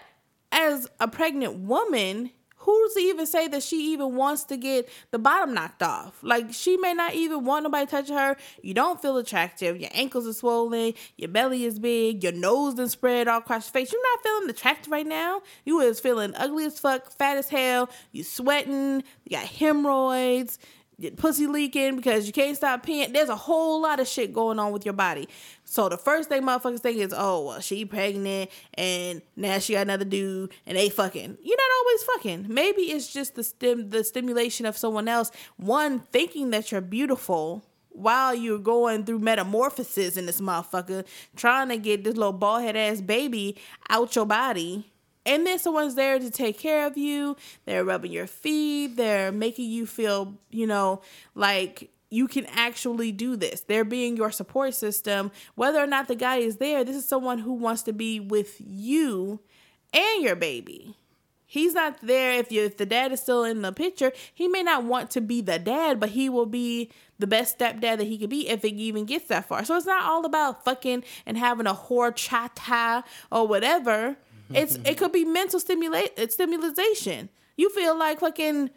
as 0.51 0.89
a 0.99 1.07
pregnant 1.07 1.61
woman, 1.61 2.31
who's 2.57 2.95
to 2.95 3.01
even 3.01 3.25
say 3.25 3.49
that 3.49 3.63
she 3.63 3.93
even 3.93 4.15
wants 4.15 4.45
to 4.45 4.57
get 4.57 4.89
the 5.11 5.19
bottom 5.19 5.55
knocked 5.55 5.83
off? 5.83 6.19
Like 6.23 6.53
she 6.53 6.77
may 6.77 6.93
not 6.93 7.15
even 7.15 7.45
want 7.45 7.63
nobody 7.63 7.87
touching 7.87 8.17
her. 8.17 8.37
You 8.63 8.75
don't 8.75 9.01
feel 9.01 9.17
attractive. 9.17 9.81
Your 9.81 9.91
ankles 9.95 10.27
are 10.27 10.33
swollen. 10.33 10.95
Your 11.17 11.29
belly 11.29 11.65
is 11.65 11.79
big. 11.79 12.23
Your 12.23 12.33
nose 12.33 12.79
is 12.79 12.93
spread 12.93 13.29
all 13.29 13.39
across 13.39 13.67
your 13.67 13.73
face. 13.73 13.93
You're 13.93 14.03
not 14.03 14.23
feeling 14.23 14.51
attractive 14.51 14.93
right 14.93 15.07
now. 15.07 15.43
You 15.65 15.81
is 15.81 16.01
feeling 16.01 16.35
ugly 16.37 16.67
as 16.67 16.79
fuck, 16.79 17.11
fat 17.13 17.39
as 17.39 17.49
hell. 17.49 17.89
You 18.13 18.25
sweating. 18.25 19.03
You 19.25 19.37
got 19.37 19.47
hemorrhoids 19.47 20.59
pussy 21.17 21.47
leaking 21.47 21.97
because 21.97 22.27
you 22.27 22.33
can't 22.33 22.57
stop 22.57 22.85
peeing. 22.85 23.13
There's 23.13 23.29
a 23.29 23.37
whole 23.37 23.81
lot 23.81 24.01
of 24.01 24.09
shit 24.09 24.33
going 24.33 24.59
on 24.59 24.73
with 24.73 24.85
your 24.85 24.95
body. 24.95 25.29
So 25.65 25.89
the 25.89 25.97
first 25.97 26.29
thing 26.29 26.43
motherfuckers 26.43 26.81
think 26.81 26.99
is, 26.99 27.15
oh, 27.17 27.47
well, 27.47 27.61
she 27.61 27.85
pregnant 27.85 28.51
and 28.75 29.23
now 29.37 29.59
she 29.59 29.75
got 29.75 29.83
another 29.83 30.05
dude 30.05 30.53
and 30.67 30.77
they 30.77 30.89
fucking. 30.89 31.39
You're 31.43 31.57
not 31.57 31.71
always 31.81 32.03
fucking. 32.03 32.47
Maybe 32.49 32.83
it's 32.83 33.13
just 33.13 33.35
the 33.35 33.45
stim 33.45 33.91
the 33.91 34.03
stimulation 34.03 34.67
of 34.67 34.77
someone 34.77 35.09
else. 35.09 35.31
One 35.57 36.01
thinking 36.01 36.51
that 36.51 36.73
you're 36.73 36.81
beautiful 36.81 37.65
while 37.91 38.35
you're 38.35 38.59
going 38.59 39.05
through 39.05 39.19
metamorphosis 39.19 40.17
in 40.17 40.27
this 40.27 40.41
motherfucker, 40.41 41.05
trying 41.37 41.69
to 41.69 41.77
get 41.77 42.05
this 42.05 42.17
little 42.17 42.33
bald 42.33 42.63
head 42.63 42.77
ass 42.77 43.01
baby 43.01 43.57
out 43.89 44.15
your 44.15 44.27
body 44.27 44.91
and 45.29 45.47
then 45.47 45.59
someone's 45.59 45.95
there 45.95 46.19
to 46.19 46.31
take 46.31 46.59
care 46.59 46.87
of 46.87 46.97
you. 46.97 47.37
They're 47.67 47.85
rubbing 47.85 48.13
your 48.13 48.27
feet. 48.27 48.97
They're 48.97 49.31
making 49.31 49.71
you 49.71 49.87
feel, 49.87 50.35
you 50.51 50.67
know, 50.67 51.03
like 51.35 51.91
you 52.11 52.27
can 52.27 52.47
actually 52.47 53.13
do 53.13 53.37
this. 53.37 53.61
They're 53.61 53.85
being 53.85 54.17
your 54.17 54.31
support 54.31 54.75
system. 54.75 55.31
Whether 55.55 55.81
or 55.83 55.87
not 55.87 56.09
the 56.09 56.15
guy 56.15 56.37
is 56.37 56.57
there, 56.57 56.83
this 56.83 56.97
is 56.97 57.07
someone 57.07 57.41
who 57.41 57.53
wants 57.53 57.83
to 57.83 57.93
be 57.93 58.19
with 58.19 58.57
you 58.59 59.41
and 59.93 60.23
your 60.23 60.35
baby. 60.35 60.97
He's 61.45 61.73
not 61.73 61.99
there 62.03 62.33
if 62.33 62.53
you 62.53 62.65
if 62.65 62.77
the 62.77 62.85
dad 62.85 63.11
is 63.11 63.23
still 63.23 63.45
in 63.45 63.63
the 63.63 63.73
picture. 63.73 64.13
He 64.35 64.49
may 64.49 64.63
not 64.63 64.85
want 64.85 65.11
to 65.13 65.21
be 65.23 65.41
the 65.41 65.59
dad, 65.59 65.99
but 65.99 66.11
he 66.11 66.29
will 66.29 66.47
be 66.47 66.91
the 67.19 67.27
best 67.27 67.59
stepdad 67.59 67.99
that 67.99 68.05
he 68.05 68.19
could 68.19 68.31
be 68.31 68.49
if 68.49 68.65
it 68.65 68.75
even 68.75 69.07
gets 69.07 69.29
that 69.29 69.49
far. 69.49 69.65
So 69.65 69.77
it's 69.77 69.87
not 69.87 70.05
all 70.05 70.27
about 70.27 70.65
fucking 70.65 71.05
and 71.25 71.39
having 71.39 71.67
a 71.67 71.75
horchata 71.75 73.03
or 73.33 73.47
whatever. 73.47 74.17
It's 74.51 74.77
it 74.85 74.97
could 74.97 75.13
be 75.13 75.25
mental 75.25 75.61
stimulate 75.61 76.33
stimulation. 76.33 77.29
You 77.57 77.71
feel 77.71 77.99
like 77.99 78.21
fucking 78.21 78.71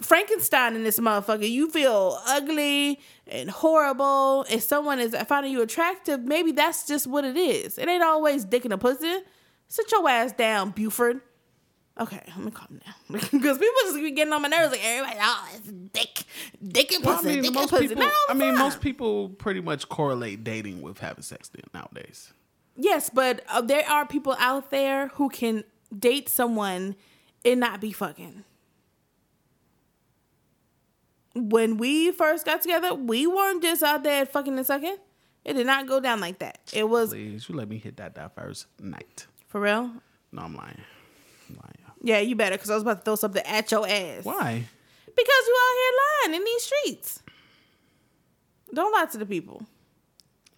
Frankenstein 0.00 0.74
in 0.76 0.84
this 0.84 0.98
motherfucker. 0.98 1.48
You 1.48 1.70
feel 1.70 2.18
ugly 2.26 3.00
and 3.26 3.50
horrible. 3.50 4.44
If 4.50 4.62
someone 4.62 5.00
is 5.00 5.14
finding 5.26 5.52
you 5.52 5.62
attractive, 5.62 6.20
maybe 6.20 6.52
that's 6.52 6.86
just 6.86 7.06
what 7.06 7.24
it 7.24 7.36
is. 7.36 7.78
It 7.78 7.88
ain't 7.88 8.02
always 8.02 8.44
dick 8.44 8.64
in 8.64 8.72
a 8.72 8.78
pussy. 8.78 9.20
Sit 9.68 9.90
your 9.90 10.08
ass 10.08 10.32
down, 10.32 10.70
Buford. 10.70 11.20
Okay, 11.98 12.20
let 12.28 12.38
me 12.38 12.50
calm 12.50 12.78
down 12.84 12.94
because 13.32 13.56
people 13.56 13.74
just 13.84 13.96
be 13.96 14.10
getting 14.10 14.32
on 14.32 14.42
my 14.42 14.48
nerves. 14.48 14.70
Like 14.70 14.84
everybody, 14.84 15.18
oh, 15.18 15.48
it's 15.54 15.72
dick, 15.72 16.24
dick 16.62 16.92
and 16.92 17.02
pussy, 17.02 17.06
well, 17.06 17.18
I 17.18 17.24
mean, 17.24 17.42
dick 17.42 17.52
most 17.54 17.72
and 17.72 17.80
pussy. 17.80 17.88
People, 17.94 18.10
I 18.28 18.34
mean, 18.34 18.58
most 18.58 18.80
people 18.82 19.30
pretty 19.30 19.62
much 19.62 19.88
correlate 19.88 20.44
dating 20.44 20.82
with 20.82 20.98
having 20.98 21.22
sex 21.22 21.50
nowadays. 21.72 22.34
Yes, 22.76 23.10
but 23.10 23.42
uh, 23.48 23.60
there 23.60 23.88
are 23.88 24.06
people 24.06 24.36
out 24.38 24.70
there 24.70 25.08
who 25.08 25.28
can 25.28 25.64
date 25.96 26.28
someone 26.28 26.94
and 27.44 27.60
not 27.60 27.80
be 27.80 27.92
fucking. 27.92 28.44
When 31.34 31.76
we 31.76 32.12
first 32.12 32.46
got 32.46 32.62
together, 32.62 32.94
we 32.94 33.26
weren't 33.26 33.62
just 33.62 33.82
out 33.82 34.02
there 34.02 34.24
fucking 34.26 34.56
and 34.56 34.66
sucking. 34.66 34.96
It 35.44 35.54
did 35.54 35.66
not 35.66 35.86
go 35.86 36.00
down 36.00 36.20
like 36.20 36.38
that. 36.40 36.58
It 36.72 36.88
was. 36.88 37.10
Please, 37.10 37.48
you 37.48 37.54
let 37.54 37.68
me 37.68 37.78
hit 37.78 37.98
that 37.98 38.14
that 38.16 38.34
first 38.34 38.66
night. 38.80 39.26
For 39.48 39.60
real? 39.60 39.92
No, 40.32 40.42
I'm 40.42 40.54
lying. 40.56 40.80
I'm 41.48 41.56
lying. 41.56 41.76
Yeah, 42.02 42.20
you 42.20 42.36
better, 42.36 42.56
because 42.56 42.70
I 42.70 42.74
was 42.74 42.82
about 42.82 42.98
to 42.98 43.02
throw 43.04 43.16
something 43.16 43.42
at 43.44 43.70
your 43.70 43.86
ass. 43.86 44.24
Why? 44.24 44.64
Because 45.06 45.42
you 45.46 45.56
out 45.60 45.74
here 45.80 46.32
lying 46.32 46.40
in 46.40 46.44
these 46.44 46.62
streets. 46.62 47.22
Don't 48.72 48.92
lie 48.92 49.06
to 49.06 49.18
the 49.18 49.26
people. 49.26 49.62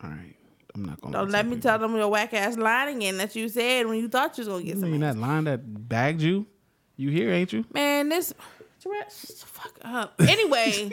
All 0.03 0.11
right. 0.11 0.35
I'm 0.79 0.87
not 0.87 1.01
gonna. 1.01 1.13
Don't 1.13 1.31
let 1.31 1.47
me 1.47 1.57
people. 1.57 1.71
tell 1.71 1.79
them 1.79 1.97
your 1.97 2.09
whack 2.09 2.33
ass 2.35 2.57
line 2.57 2.97
again 2.97 3.17
that 3.19 3.35
you 3.35 3.49
said 3.49 3.87
when 3.87 3.99
you 3.99 4.09
thought 4.09 4.39
you 4.39 4.43
was 4.43 4.49
gonna 4.49 4.63
get 4.63 4.79
some. 4.79 4.91
mean 4.91 5.01
that 5.01 5.17
line 5.17 5.45
that 5.45 5.89
bagged 5.89 6.23
you? 6.23 6.47
You 6.97 7.11
here, 7.11 7.33
ain't 7.33 7.53
you? 7.53 7.65
Man, 7.73 8.09
this 8.09 8.33
fuck 9.45 9.79
up. 9.83 10.15
Anyway, 10.21 10.91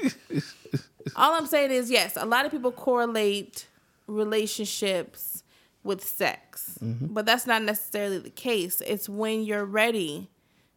all 1.15 1.33
I'm 1.33 1.47
saying 1.47 1.71
is 1.71 1.89
yes, 1.89 2.17
a 2.17 2.25
lot 2.25 2.45
of 2.45 2.51
people 2.51 2.71
correlate 2.71 3.67
relationships 4.07 5.43
with 5.83 6.03
sex, 6.03 6.77
mm-hmm. 6.81 7.07
but 7.07 7.25
that's 7.25 7.45
not 7.45 7.61
necessarily 7.61 8.17
the 8.17 8.29
case. 8.29 8.81
It's 8.85 9.07
when 9.07 9.43
you're 9.43 9.65
ready 9.65 10.29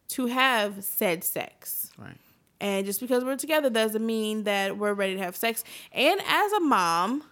to 0.09 0.27
have 0.27 0.85
said 0.85 1.25
sex. 1.25 1.91
Right. 1.99 2.17
And 2.61 2.85
just 2.87 3.01
because 3.01 3.25
we're 3.25 3.37
together 3.37 3.71
doesn't 3.71 4.05
mean 4.05 4.45
that 4.45 4.77
we're 4.77 4.95
ready 4.95 5.15
to 5.15 5.23
have 5.23 5.37
sex. 5.37 5.63
And 5.93 6.21
as 6.27 6.53
a 6.53 6.61
mom, 6.61 7.23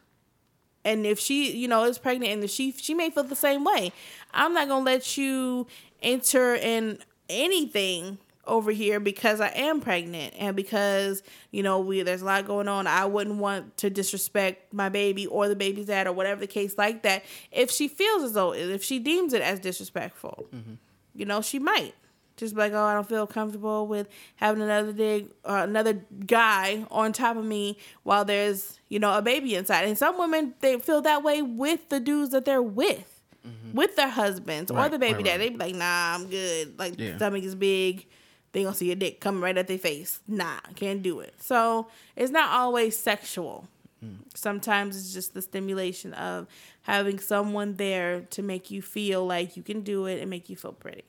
and 0.86 1.04
if 1.04 1.18
she 1.18 1.54
you 1.54 1.68
know 1.68 1.84
is 1.84 1.98
pregnant 1.98 2.32
and 2.32 2.50
she 2.50 2.72
she 2.72 2.94
may 2.94 3.10
feel 3.10 3.24
the 3.24 3.36
same 3.36 3.64
way. 3.64 3.92
I'm 4.32 4.54
not 4.54 4.68
gonna 4.68 4.84
let 4.84 5.18
you 5.18 5.66
enter 6.02 6.54
in 6.54 6.98
anything 7.28 8.18
over 8.46 8.70
here 8.70 9.00
because 9.00 9.40
i 9.40 9.48
am 9.48 9.80
pregnant 9.80 10.32
and 10.38 10.54
because 10.54 11.20
you 11.50 11.64
know 11.64 11.80
we 11.80 12.02
there's 12.02 12.22
a 12.22 12.24
lot 12.24 12.46
going 12.46 12.68
on. 12.68 12.86
I 12.86 13.04
wouldn't 13.04 13.38
want 13.38 13.76
to 13.78 13.90
disrespect 13.90 14.72
my 14.72 14.88
baby 14.88 15.26
or 15.26 15.48
the 15.48 15.56
baby's 15.56 15.86
dad 15.86 16.06
or 16.06 16.12
whatever 16.12 16.40
the 16.40 16.46
case 16.46 16.78
like 16.78 17.02
that 17.02 17.24
if 17.50 17.70
she 17.70 17.88
feels 17.88 18.22
as 18.22 18.32
though 18.34 18.54
if 18.54 18.84
she 18.84 19.00
deems 19.00 19.32
it 19.32 19.42
as 19.42 19.58
disrespectful. 19.60 20.46
Mm-hmm. 20.54 20.74
you 21.14 21.26
know 21.26 21.42
she 21.42 21.58
might 21.58 21.94
just 22.36 22.54
like, 22.54 22.72
oh, 22.72 22.84
I 22.84 22.94
don't 22.94 23.08
feel 23.08 23.26
comfortable 23.26 23.86
with 23.86 24.08
having 24.36 24.62
another 24.62 24.92
dig, 24.92 25.30
uh, 25.44 25.62
another 25.64 25.94
guy 26.26 26.86
on 26.90 27.12
top 27.12 27.36
of 27.36 27.44
me 27.44 27.78
while 28.02 28.24
there's, 28.24 28.78
you 28.88 28.98
know, 28.98 29.16
a 29.16 29.22
baby 29.22 29.54
inside. 29.54 29.86
And 29.86 29.96
some 29.96 30.18
women 30.18 30.54
they 30.60 30.78
feel 30.78 31.00
that 31.02 31.22
way 31.22 31.42
with 31.42 31.88
the 31.88 31.98
dudes 31.98 32.30
that 32.30 32.44
they're 32.44 32.62
with, 32.62 33.22
mm-hmm. 33.46 33.76
with 33.76 33.96
their 33.96 34.08
husbands 34.08 34.70
right, 34.70 34.86
or 34.86 34.88
the 34.90 34.98
baby 34.98 35.14
right, 35.14 35.24
dad. 35.24 35.30
Right. 35.32 35.38
They 35.38 35.48
be 35.50 35.56
like, 35.56 35.74
nah, 35.74 36.14
I'm 36.14 36.26
good. 36.26 36.78
Like 36.78 36.98
yeah. 36.98 37.16
stomach 37.16 37.42
is 37.42 37.54
big. 37.54 38.06
They 38.52 38.62
gonna 38.62 38.74
see 38.74 38.92
a 38.92 38.96
dick 38.96 39.20
coming 39.20 39.40
right 39.40 39.56
at 39.56 39.66
their 39.66 39.78
face. 39.78 40.20
Nah, 40.28 40.60
can't 40.76 41.02
do 41.02 41.20
it. 41.20 41.34
So 41.38 41.88
it's 42.14 42.30
not 42.30 42.50
always 42.50 42.96
sexual. 42.96 43.68
Mm. 44.04 44.18
Sometimes 44.34 44.96
it's 44.96 45.12
just 45.12 45.34
the 45.34 45.42
stimulation 45.42 46.12
of 46.14 46.46
having 46.82 47.18
someone 47.18 47.76
there 47.76 48.22
to 48.30 48.42
make 48.42 48.70
you 48.70 48.82
feel 48.82 49.26
like 49.26 49.56
you 49.56 49.62
can 49.62 49.80
do 49.80 50.06
it 50.06 50.20
and 50.20 50.30
make 50.30 50.48
you 50.48 50.56
feel 50.56 50.72
pretty 50.72 51.04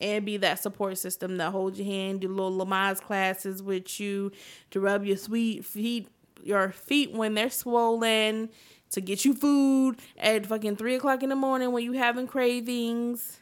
and 0.00 0.24
be 0.24 0.36
that 0.38 0.62
support 0.62 0.98
system 0.98 1.36
that 1.38 1.52
holds 1.52 1.78
your 1.78 1.86
hand, 1.86 2.20
do 2.20 2.28
little 2.28 2.52
Lamaze 2.52 3.00
classes 3.00 3.62
with 3.62 3.98
you, 3.98 4.32
to 4.70 4.80
rub 4.80 5.04
your 5.04 5.16
sweet 5.16 5.64
feet, 5.64 6.08
your 6.42 6.70
feet 6.70 7.12
when 7.12 7.34
they're 7.34 7.50
swollen, 7.50 8.48
to 8.90 9.00
get 9.00 9.24
you 9.24 9.34
food 9.34 9.96
at 10.18 10.46
fucking 10.46 10.76
three 10.76 10.94
o'clock 10.94 11.22
in 11.22 11.28
the 11.28 11.36
morning 11.36 11.72
when 11.72 11.84
you 11.84 11.92
having 11.92 12.26
cravings, 12.26 13.40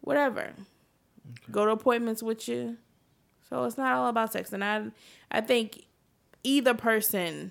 whatever. 0.00 0.40
Okay. 0.42 1.52
Go 1.52 1.64
to 1.64 1.72
appointments 1.72 2.22
with 2.22 2.48
you. 2.48 2.76
So 3.48 3.64
it's 3.64 3.78
not 3.78 3.94
all 3.94 4.08
about 4.08 4.32
sex, 4.32 4.52
and 4.52 4.62
I, 4.62 4.86
I 5.30 5.40
think 5.40 5.84
either 6.44 6.74
person 6.74 7.50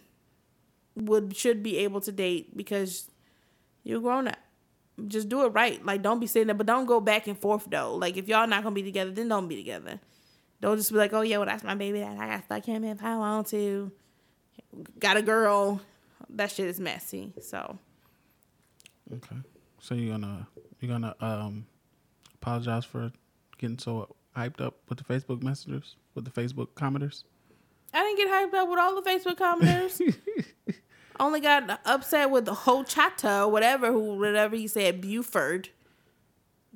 would 0.96 1.36
should 1.36 1.62
be 1.62 1.78
able 1.78 2.02
to 2.02 2.12
date 2.12 2.56
because 2.56 3.10
you're 3.84 4.02
grown 4.02 4.28
up 4.28 4.38
just 5.08 5.30
do 5.30 5.46
it 5.46 5.50
right. 5.50 5.84
Like 5.86 6.02
don't 6.02 6.20
be 6.20 6.28
sitting 6.28 6.48
there, 6.48 6.56
but 6.56 6.66
don't 6.68 6.86
go 6.86 7.00
back 7.00 7.28
and 7.28 7.38
forth 7.38 7.68
though. 7.70 7.96
Like 7.96 8.18
if 8.18 8.28
y'all 8.28 8.48
not 8.48 8.64
gonna 8.64 8.76
be 8.76 8.84
together, 8.84 9.12
then 9.12 9.28
don't 9.28 9.48
be 9.48 9.56
together. 9.56 10.00
Don't 10.62 10.78
just 10.78 10.92
be 10.92 10.98
like, 10.98 11.14
oh 11.14 11.22
yeah, 11.22 11.38
well 11.38 11.46
that's 11.46 11.64
my 11.64 11.76
baby. 11.76 12.04
I 12.04 12.16
got 12.16 12.44
stuck 12.46 12.66
him 12.66 12.84
if 12.84 13.04
I 13.04 13.18
want 13.18 13.48
to. 13.48 13.92
Got 15.00 15.18
a 15.18 15.22
girl. 15.22 15.82
That 16.30 16.52
shit 16.52 16.68
is 16.68 16.80
messy. 16.80 17.34
So. 17.42 17.78
Okay, 19.12 19.38
so 19.80 19.96
you're 19.96 20.12
gonna 20.12 20.48
you're 20.80 20.92
gonna 20.92 21.16
um 21.20 21.66
apologize 22.36 22.86
for 22.86 23.12
getting 23.58 23.80
so 23.80 24.16
hyped 24.36 24.62
up 24.62 24.76
with 24.88 24.98
the 25.00 25.04
Facebook 25.04 25.42
messengers 25.42 25.96
with 26.16 26.26
the 26.26 26.32
Facebook 26.42 26.68
commenters. 26.76 27.24
I 27.94 28.04
didn't 28.04 28.18
get 28.18 28.28
hyped 28.28 28.54
up 28.54 28.70
with 28.70 28.80
all 28.80 29.02
the 29.02 29.10
Facebook 29.10 29.38
commenters. 29.38 30.16
only 31.20 31.40
got 31.40 31.80
upset 31.86 32.30
with 32.32 32.46
the 32.46 32.54
whole 32.54 32.84
chatta 32.84 33.44
or 33.44 33.48
whatever, 33.50 33.92
who 33.92 34.16
whatever 34.18 34.56
he 34.56 34.68
said, 34.68 35.02
Buford. 35.02 35.70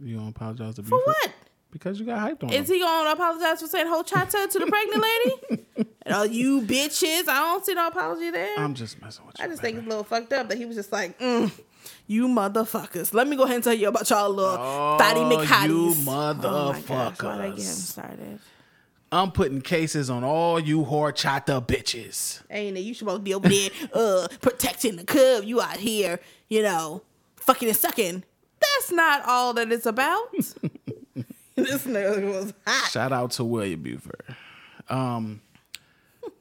You 0.01 0.17
gonna 0.17 0.29
apologize 0.29 0.75
to 0.75 0.83
For 0.83 0.97
what? 1.03 1.31
Because 1.71 1.99
you 1.99 2.05
got 2.05 2.19
hyped 2.29 2.43
on 2.43 2.51
Is 2.51 2.69
him. 2.69 2.75
he 2.75 2.81
gonna 2.81 3.09
apologize 3.11 3.61
for 3.61 3.67
saying 3.67 3.87
whole 3.87 4.03
chatta 4.03 4.47
to 4.51 4.59
the 4.59 4.67
pregnant 4.67 5.01
lady? 5.03 5.65
and 6.05 6.13
all 6.15 6.25
you 6.25 6.61
bitches, 6.61 7.27
I 7.27 7.39
don't 7.39 7.65
see 7.65 7.73
no 7.73 7.87
apology 7.87 8.29
there. 8.31 8.57
I'm 8.59 8.73
just 8.75 9.01
messing 9.01 9.25
with 9.25 9.39
you. 9.39 9.45
I 9.45 9.47
just 9.47 9.61
baby. 9.61 9.73
think 9.75 9.77
it's 9.79 9.87
a 9.87 9.89
little 9.89 10.03
fucked 10.03 10.33
up 10.33 10.49
that 10.49 10.57
he 10.57 10.65
was 10.65 10.75
just 10.75 10.91
like, 10.91 11.17
mm, 11.19 11.51
you 12.07 12.27
motherfuckers. 12.27 13.13
Let 13.13 13.27
me 13.27 13.35
go 13.35 13.43
ahead 13.43 13.55
and 13.55 13.63
tell 13.63 13.73
you 13.73 13.87
about 13.87 14.07
y'all 14.09 14.29
little 14.29 14.55
Oh, 14.59 14.97
fatty 14.99 15.19
you 15.21 15.25
McHotties. 15.25 16.03
Oh 16.07 16.73
my 16.73 16.81
gosh, 16.81 17.19
why'd 17.19 17.41
I 17.41 17.49
get 17.49 17.57
him 17.57 17.57
motherfuckers. 17.57 17.59
started? 17.61 18.39
I'm 19.14 19.32
putting 19.32 19.61
cases 19.61 20.09
on 20.09 20.24
all 20.24 20.59
you 20.59 20.84
horchata 20.84 21.66
bitches. 21.66 22.41
Ain't 22.49 22.78
it? 22.78 22.82
You 22.82 22.95
supposed 22.95 23.20
to 23.20 23.24
be 23.24 23.34
over 23.36 23.47
there 23.47 23.70
uh 23.93 24.28
protecting 24.41 24.95
the 24.95 25.03
cub. 25.03 25.43
You 25.43 25.61
out 25.61 25.78
here, 25.78 26.20
you 26.49 26.64
know, 26.64 27.03
fucking 27.36 27.68
and 27.68 27.78
sucking. 27.78 28.24
That's 28.59 28.91
not 28.91 29.24
all 29.28 29.53
that 29.53 29.72
it's 29.72 29.86
about. 29.86 30.32
this 30.34 31.86
nigga 31.86 32.34
was 32.34 32.53
hot. 32.66 32.91
Shout 32.91 33.11
out 33.11 33.32
to 33.32 33.43
William 33.43 33.84
Buford. 33.84 34.36
Um, 34.89 35.41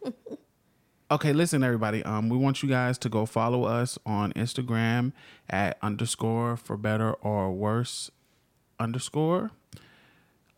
okay, 1.11 1.33
listen, 1.33 1.63
everybody. 1.63 2.03
Um, 2.05 2.29
we 2.29 2.39
want 2.39 2.63
you 2.63 2.69
guys 2.69 2.97
to 2.99 3.09
go 3.09 3.27
follow 3.27 3.65
us 3.65 3.99
on 4.07 4.33
Instagram 4.33 5.13
at 5.51 5.77
underscore 5.83 6.57
for 6.57 6.77
better 6.77 7.13
or 7.15 7.53
worse 7.53 8.11
underscore. 8.79 9.51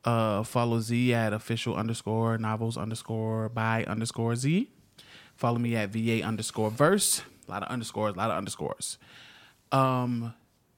Uh, 0.05 0.43
follow 0.43 0.81
Z 0.81 1.15
at 1.15 1.33
official 1.33 1.75
underscore 1.75 2.37
novels 2.39 2.77
underscore 2.77 3.49
by 3.49 3.85
underscore 3.85 4.37
Z. 4.37 4.71
Follow 5.35 5.59
me 5.59 5.75
at 5.77 5.89
VA 5.91 6.23
underscore 6.23 6.71
verse. 6.71 7.23
A 7.49 7.51
lot 7.51 7.63
of 7.63 7.69
underscores, 7.71 8.15
a 8.15 8.19
lot 8.19 8.31
of 8.31 8.37
underscores. 8.37 8.99
Um, 9.73 10.35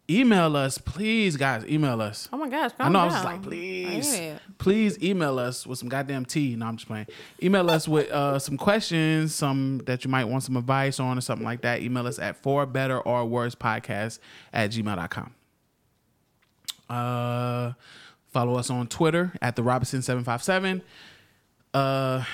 email 0.09 0.57
us, 0.57 0.79
please, 0.79 1.37
guys. 1.37 1.65
Email 1.67 2.01
us. 2.01 2.29
Oh 2.33 2.37
my 2.39 2.49
gosh, 2.49 2.71
I 2.79 2.89
know. 2.89 3.01
I 3.01 3.03
down. 3.03 3.07
was 3.07 3.15
just 3.15 3.25
like, 3.25 3.43
please, 3.43 4.17
Yeah. 4.19 4.39
please 4.59 5.03
email 5.03 5.39
us 5.41 5.67
with 5.67 5.79
some 5.81 5.89
goddamn 5.89 6.25
tea. 6.25 6.55
No, 6.57 6.67
I'm 6.67 6.77
just 6.77 6.87
playing. 6.87 7.07
Email 7.43 7.69
us 7.71 7.87
with 7.89 8.09
uh, 8.11 8.39
some 8.39 8.57
questions, 8.57 9.35
some 9.35 9.79
that 9.87 10.05
you 10.05 10.11
might 10.11 10.25
want 10.27 10.45
some 10.45 10.57
advice 10.57 10.99
on 11.01 11.19
or 11.19 11.21
something 11.21 11.45
like 11.45 11.63
that. 11.63 11.83
Email 11.83 12.07
us 12.07 12.19
at 12.21 12.37
for 12.43 12.65
better 12.65 13.01
or 13.01 13.25
worse 13.27 13.55
podcast 13.57 14.21
at 14.53 14.71
gmail.com. 14.71 15.35
Uh, 16.89 17.73
follow 18.37 18.57
us 18.57 18.69
on 18.69 18.87
Twitter 18.87 19.33
at 19.41 19.57
the 19.57 19.63
Robinson757. 19.63 20.83
Uh, 21.73 22.23
I 22.23 22.25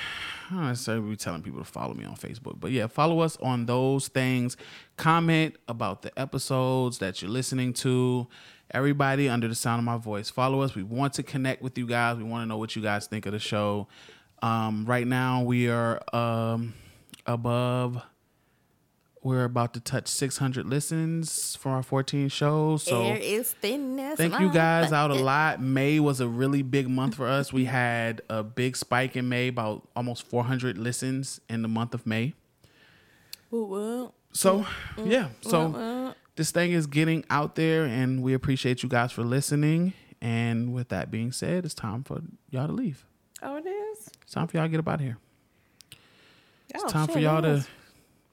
don't 0.51 0.67
necessarily 0.67 1.11
be 1.11 1.15
telling 1.15 1.43
people 1.43 1.61
to 1.61 1.65
follow 1.65 1.95
me 1.95 2.05
on 2.05 2.17
Facebook, 2.17 2.59
but 2.59 2.73
yeah, 2.73 2.89
follow 2.89 3.21
us 3.21 3.37
on 3.37 3.67
those 3.67 4.09
things. 4.09 4.57
Comment 4.97 5.55
about 5.69 6.03
the 6.03 6.11
episodes 6.19 6.99
that 6.99 7.23
you're 7.23 7.31
listening 7.31 7.73
to. 7.75 8.27
Everybody 8.73 9.29
under 9.29 9.47
the 9.47 9.55
sound 9.55 9.79
of 9.79 9.85
my 9.85 9.97
voice, 9.97 10.29
follow 10.29 10.63
us. 10.63 10.75
We 10.75 10.83
want 10.83 11.13
to 11.15 11.23
connect 11.23 11.63
with 11.63 11.79
you 11.79 11.87
guys. 11.87 12.17
We 12.17 12.25
want 12.25 12.43
to 12.43 12.47
know 12.47 12.59
what 12.59 12.75
you 12.75 12.83
guys 12.83 13.07
think 13.07 13.27
of 13.27 13.33
the 13.33 13.39
show. 13.39 13.87
Um, 14.43 14.85
right 14.87 15.07
now, 15.07 15.45
we 15.45 15.71
are 15.71 16.03
um, 16.13 16.75
above. 17.27 18.03
We're 19.25 19.45
about 19.45 19.73
to 19.75 19.81
touch 19.81 20.09
600 20.09 20.67
listens 20.67 21.55
for 21.55 21.71
our 21.71 21.83
14 21.85 22.29
shows. 22.29 22.83
So 22.83 23.03
Air 23.03 23.19
is. 23.21 23.53
Thank 23.53 24.41
you 24.41 24.51
guys 24.53 24.93
out 24.93 25.13
a 25.13 25.15
lot. 25.15 25.61
May 25.63 26.01
was 26.01 26.21
a 26.21 26.27
really 26.27 26.63
big 26.63 26.89
month 26.89 27.15
for 27.15 27.29
us. 27.29 27.53
We 27.53 27.67
had 27.67 28.23
a 28.29 28.43
big 28.43 28.77
spike 28.77 29.15
in 29.17 29.29
May, 29.29 29.47
about 29.49 29.89
almost 29.95 30.27
400 30.27 30.77
listens 30.77 31.41
in 31.49 31.63
the 31.63 31.69
month 31.69 31.95
of 31.95 32.05
May. 32.05 32.35
So, 34.33 34.61
mm, 34.61 34.67
mm, 34.97 35.11
yeah. 35.11 35.29
So, 35.43 36.15
this 36.37 36.51
thing 36.51 36.73
is 36.73 36.87
getting 36.87 37.25
out 37.31 37.55
there, 37.55 37.85
and 37.85 38.23
we 38.23 38.35
appreciate 38.35 38.83
you 38.83 38.89
guys 38.89 39.13
for 39.13 39.23
listening. 39.23 39.93
And 40.21 40.73
with 40.73 40.89
that 40.89 41.11
being 41.11 41.31
said, 41.33 41.65
it's 41.65 41.75
time 41.75 42.03
for 42.03 42.23
y'all 42.51 42.67
to 42.67 42.73
leave. 42.73 43.05
Oh, 43.43 43.57
it 43.57 43.67
is. 43.67 44.09
It's 44.23 44.33
time 44.33 44.47
for 44.49 44.57
y'all 44.57 44.67
to 44.67 44.71
get 44.71 44.81
up 44.81 44.89
out 44.89 44.95
of 44.95 45.01
here. 45.01 45.19
It's 46.75 46.83
Oh, 46.85 46.89
time 46.89 47.07
shit, 47.07 47.15
for 47.15 47.21
y'all 47.21 47.43
to. 47.43 47.65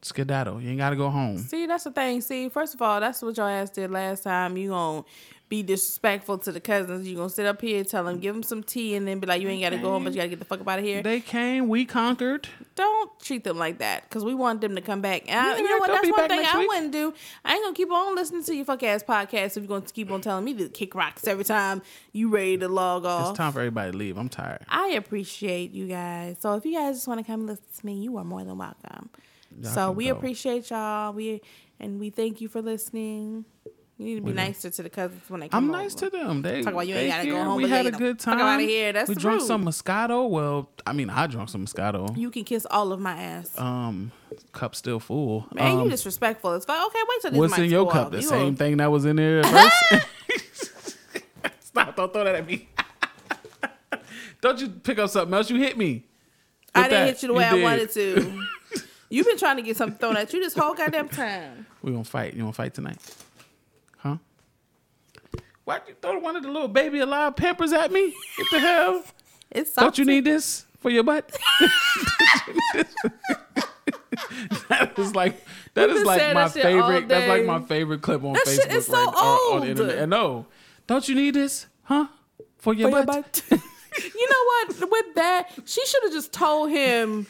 Skedaddle. 0.02 0.62
You 0.62 0.70
ain't 0.70 0.80
got 0.80 0.92
to 0.92 0.96
go 0.96 1.10
home. 1.10 1.38
See, 1.38 1.66
that's 1.66 1.84
the 1.84 1.92
thing. 1.92 2.22
See, 2.22 2.50
first 2.50 2.74
of 2.74 2.82
all, 2.82 3.00
that's 3.00 3.22
what 3.22 3.36
your 3.38 3.50
ass 3.50 3.70
did 3.70 3.92
last 3.92 4.24
time. 4.24 4.58
You 4.58 4.70
gonna 4.70 5.04
be 5.50 5.64
disrespectful 5.64 6.38
to 6.38 6.52
the 6.52 6.60
cousins. 6.60 7.08
You 7.08 7.16
gonna 7.16 7.28
sit 7.28 7.48
up 7.48 7.60
here, 7.60 7.84
tell 7.84 8.04
them, 8.04 8.20
give 8.20 8.36
them 8.36 8.44
some 8.44 8.62
tea, 8.62 8.94
and 8.94 9.08
then 9.08 9.20
be 9.20 9.26
like, 9.26 9.42
you 9.42 9.48
ain't 9.50 9.64
got 9.64 9.72
to 9.72 9.80
go 9.80 9.90
home, 9.90 10.04
but 10.04 10.14
you 10.14 10.18
got 10.18 10.24
to 10.26 10.30
get 10.30 10.38
the 10.38 10.46
fuck 10.46 10.62
up 10.62 10.68
out 10.68 10.78
of 10.78 10.86
here. 10.86 11.02
They 11.02 11.22
came, 11.22 11.68
we 11.68 11.86
conquered. 11.86 12.48
Don't 12.76 13.20
treat 13.20 13.44
them 13.44 13.58
like 13.58 13.80
that, 13.80 14.04
because 14.04 14.24
we 14.24 14.36
want 14.36 14.62
them 14.62 14.76
to 14.76 14.82
come 14.82 15.02
back. 15.02 15.24
And 15.28 15.40
I- 15.40 15.52
Yeah, 15.54 15.58
you 15.58 15.70
know 15.70 15.78
what? 15.80 15.88
That's 15.88 16.08
one 16.08 16.30
thing 16.30 16.46
I 16.46 16.60
week. 16.60 16.68
wouldn't 16.70 16.92
do. 16.92 17.16
I 17.44 17.56
ain't 17.56 17.64
gonna 17.64 17.76
keep 17.76 17.92
on 17.92 18.14
listening 18.14 18.44
to 18.44 18.56
your 18.56 18.64
fuck 18.66 18.84
ass 18.84 19.02
podcast 19.02 19.58
if 19.58 19.64
you're 19.64 19.68
gonna 19.68 19.82
keep 19.82 20.12
on 20.12 20.22
telling 20.22 20.46
me 20.46 20.54
to 20.54 20.70
kick 20.70 20.94
rocks 20.94 21.28
every 21.28 21.44
time 21.46 21.82
you 22.14 22.30
ready 22.30 22.60
to 22.60 22.68
log 22.68 23.06
off. 23.06 23.30
It's 23.32 23.38
time 23.40 23.52
for 23.52 23.60
everybody 23.60 23.92
to 23.92 23.98
leave. 23.98 24.18
I'm 24.20 24.30
tired. 24.30 24.64
I 24.70 24.90
appreciate 24.90 25.72
you 25.72 25.88
guys. 25.88 26.38
So 26.42 26.54
if 26.54 26.64
you 26.64 26.76
guys 26.76 26.98
just 26.98 27.08
want 27.08 27.22
to 27.22 27.24
come 27.26 27.48
listen 27.48 27.64
to 27.80 27.86
me, 27.88 27.96
you 27.96 28.16
are 28.18 28.24
more 28.24 28.44
than 28.44 28.56
welcome. 28.60 29.10
Y'all 29.62 29.72
so 29.74 29.92
we 29.92 30.06
go. 30.06 30.12
appreciate 30.12 30.70
y'all. 30.70 31.14
We 31.14 31.42
and 31.80 32.00
we 32.00 32.10
thank 32.10 32.42
you 32.42 32.48
for 32.50 32.62
listening. 32.62 33.46
You 33.98 34.06
need 34.06 34.16
to 34.16 34.22
be 34.22 34.32
nicer 34.32 34.70
to 34.70 34.84
the 34.84 34.90
cousins 34.90 35.24
when 35.28 35.42
they 35.42 35.50
come 35.50 35.66
I'm 35.66 35.70
over. 35.72 35.84
nice 35.84 35.94
to 35.96 36.10
them. 36.10 36.42
They 36.42 36.62
Talk 36.62 36.72
about 36.72 36.88
you 36.88 36.96
ain't 36.96 37.12
gotta 37.12 37.28
go 37.28 37.44
home, 37.44 37.62
We 37.62 37.70
had 37.70 37.86
a 37.86 37.92
good 37.92 38.18
time. 38.18 38.40
outta 38.40 38.64
here. 38.64 38.94
That's 38.94 39.10
we 39.10 39.16
the 39.16 39.20
drunk 39.20 39.42
some 39.42 39.66
Moscato. 39.66 40.30
Well, 40.30 40.70
I 40.88 40.94
mean, 40.94 41.10
I 41.10 41.28
drank 41.28 41.50
some 41.50 41.66
Moscato. 41.66 42.16
You 42.16 42.32
can 42.32 42.46
kiss 42.46 42.66
all 42.72 42.94
of 42.94 43.02
my 43.02 43.22
ass. 43.22 43.60
Um, 43.60 44.14
cup 44.54 44.74
still 44.76 45.02
full. 45.02 45.48
Man, 45.54 45.80
um, 45.80 45.84
you 45.84 45.90
disrespectful. 45.90 46.54
It's 46.54 46.66
like 46.70 46.80
okay, 46.88 47.00
wait 47.10 47.22
till 47.24 47.32
this 47.32 47.40
what's 47.40 47.58
in 47.58 47.70
your 47.70 47.92
cup? 47.92 48.06
off. 48.06 48.12
The 48.12 48.22
You 48.22 48.28
same 48.28 48.56
thing 48.56 48.78
that 48.78 48.90
was 48.90 49.04
in 49.04 49.18
there. 49.18 49.44
Stop! 51.60 51.98
Don't 51.98 52.14
throw 52.14 52.24
that 52.24 52.36
at 52.36 52.48
me. 52.48 52.70
don't 54.42 54.60
you 54.62 54.70
pick 54.70 54.98
up 55.00 55.10
something 55.10 55.34
else? 55.34 55.50
You 55.50 55.58
hit 55.58 55.78
me. 55.78 56.06
I 56.74 56.84
didn't 56.84 56.92
that. 56.92 57.06
hit 57.08 57.22
you 57.24 57.28
the 57.30 57.34
way 57.34 57.46
I 57.46 57.54
did. 57.54 57.64
wanted 57.64 57.90
to. 57.92 58.44
You've 59.10 59.26
been 59.26 59.38
trying 59.38 59.56
to 59.58 59.64
get 59.64 59.76
something 59.76 59.98
thrown 59.98 60.18
at 60.18 60.32
you 60.34 60.40
this 60.40 60.54
whole 60.54 60.74
goddamn 60.76 61.10
time. 61.10 61.66
We 61.82 61.92
gonna 61.92 62.04
fight. 62.04 62.34
You 62.36 62.44
wanna 62.44 62.54
fight 62.54 62.74
tonight? 62.74 62.98
Huh? 63.98 64.18
Why'd 65.66 65.82
you 65.88 65.96
throw 66.02 66.20
one 66.20 66.36
of 66.36 66.44
the 66.44 66.52
little 66.52 66.68
baby 66.68 67.00
alive 67.00 67.36
pampers 67.36 67.74
at 67.74 67.92
me? 67.92 68.14
What 68.38 68.48
the 68.52 68.60
hell? 68.60 69.04
It's 69.52 69.74
Don't 69.74 69.98
you 69.98 70.06
need 70.06 70.26
this 70.26 70.66
for 70.80 70.92
your 70.92 71.04
butt? 71.04 71.36
that 74.70 74.94
is 74.98 75.16
like 75.16 75.44
that 75.74 75.90
You 75.90 75.96
is 75.96 76.00
been 76.02 76.06
like 76.08 76.34
my 76.34 76.44
that 76.48 76.54
favorite. 76.54 77.08
That's 77.08 77.28
like 77.28 77.46
my 77.46 77.62
favorite 77.62 78.02
clip 78.02 78.24
on 78.24 78.34
That 78.34 78.46
Facebook 78.46 78.64
shit 78.64 78.74
is 78.74 78.86
so 78.86 78.94
right, 78.94 79.08
or 79.52 79.56
on 79.56 79.62
the 79.62 79.70
internet. 79.70 79.98
And 79.98 80.10
no, 80.12 80.46
don't 80.88 81.08
you 81.08 81.16
need 81.16 81.34
this? 81.34 81.66
Huh? 81.84 82.08
For 82.58 82.74
your 82.74 82.90
For 82.92 82.98
your 82.98 83.06
butt? 83.06 83.44
butt. 83.50 83.62
you 84.16 84.30
know 84.30 84.44
what? 84.46 84.92
With 84.92 85.16
that, 85.16 85.50
she 85.66 85.84
should 85.86 86.04
have 86.04 86.12
just 86.14 86.32
told 86.32 86.70
him 86.70 87.26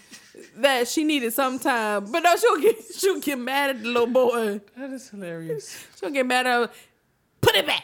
that 0.61 0.87
she 0.87 1.03
needed 1.03 1.33
some 1.33 1.59
time. 1.59 2.11
But 2.11 2.21
no, 2.21 2.35
she'll 2.35 2.59
get 2.59 2.75
she'll 2.95 3.19
get 3.19 3.39
mad 3.39 3.71
at 3.71 3.81
the 3.81 3.87
little 3.87 4.07
boy. 4.07 4.61
That 4.77 4.91
is 4.91 5.09
hilarious. 5.09 5.87
She'll 5.99 6.11
get 6.11 6.25
mad 6.25 6.47
at. 6.47 6.71
Put 7.41 7.55
it 7.55 7.65
back. 7.65 7.83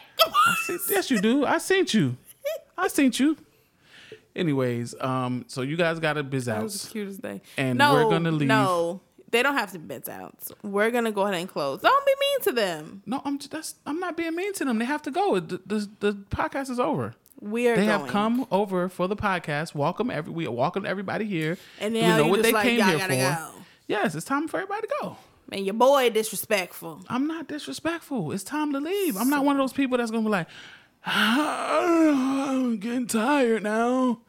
See, 0.66 0.78
yes, 0.90 1.10
you 1.10 1.20
do. 1.20 1.44
I 1.46 1.58
seen 1.58 1.86
you. 1.88 2.16
I 2.76 2.88
seen 2.88 3.10
you. 3.14 3.36
Anyways, 4.34 4.94
um, 5.00 5.46
so 5.48 5.62
you 5.62 5.76
guys 5.78 5.98
got 5.98 6.18
a 6.18 6.22
biz 6.22 6.48
out. 6.48 6.56
That 6.58 6.62
was 6.64 6.82
the 6.82 6.90
cutest 6.90 7.20
thing. 7.20 7.40
And 7.56 7.78
no, 7.78 7.94
we're 7.94 8.10
gonna 8.10 8.30
leave. 8.30 8.48
No, 8.48 9.00
they 9.30 9.42
don't 9.42 9.54
have 9.56 9.72
to 9.72 9.78
beds 9.78 10.10
out. 10.10 10.36
We're 10.62 10.90
gonna 10.90 11.12
go 11.12 11.22
ahead 11.22 11.40
and 11.40 11.48
close. 11.48 11.80
Don't 11.80 12.06
be 12.06 12.12
mean 12.20 12.40
to 12.42 12.52
them. 12.52 13.02
No, 13.06 13.22
I'm 13.24 13.38
just, 13.38 13.50
that's 13.50 13.74
I'm 13.86 13.98
not 13.98 14.16
being 14.16 14.34
mean 14.36 14.52
to 14.54 14.64
them. 14.66 14.78
They 14.78 14.84
have 14.84 15.02
to 15.02 15.10
go. 15.10 15.40
The, 15.40 15.60
the, 15.64 15.88
the 16.00 16.12
podcast 16.30 16.68
is 16.70 16.78
over. 16.78 17.14
We 17.50 17.68
are. 17.68 17.76
They 17.76 17.86
going. 17.86 18.00
have 18.00 18.08
come 18.08 18.46
over 18.50 18.88
for 18.88 19.06
the 19.06 19.16
podcast. 19.16 19.74
Welcome 19.74 20.10
every 20.10 20.32
we 20.32 20.48
welcome 20.48 20.84
everybody 20.84 21.26
here. 21.26 21.58
and 21.80 21.94
we 21.94 22.00
now 22.00 22.18
know 22.18 22.26
what 22.28 22.42
they 22.42 22.52
like 22.52 22.64
came 22.64 22.84
here 22.84 22.98
for. 22.98 23.08
go. 23.08 23.50
Yes, 23.86 24.14
it's 24.14 24.26
time 24.26 24.48
for 24.48 24.56
everybody 24.58 24.88
to 24.88 24.94
go. 25.00 25.16
Man, 25.48 25.64
your 25.64 25.74
boy 25.74 26.10
disrespectful. 26.10 27.04
I'm 27.08 27.28
not 27.28 27.46
disrespectful. 27.46 28.32
It's 28.32 28.42
time 28.42 28.72
to 28.72 28.80
leave. 28.80 29.16
I'm 29.16 29.30
not 29.30 29.44
one 29.44 29.54
of 29.54 29.62
those 29.62 29.72
people 29.72 29.96
that's 29.96 30.10
gonna 30.10 30.24
be 30.24 30.30
like, 30.30 30.48
ah, 31.04 32.48
I'm 32.50 32.78
getting 32.78 33.06
tired 33.06 33.62
now, 33.62 34.22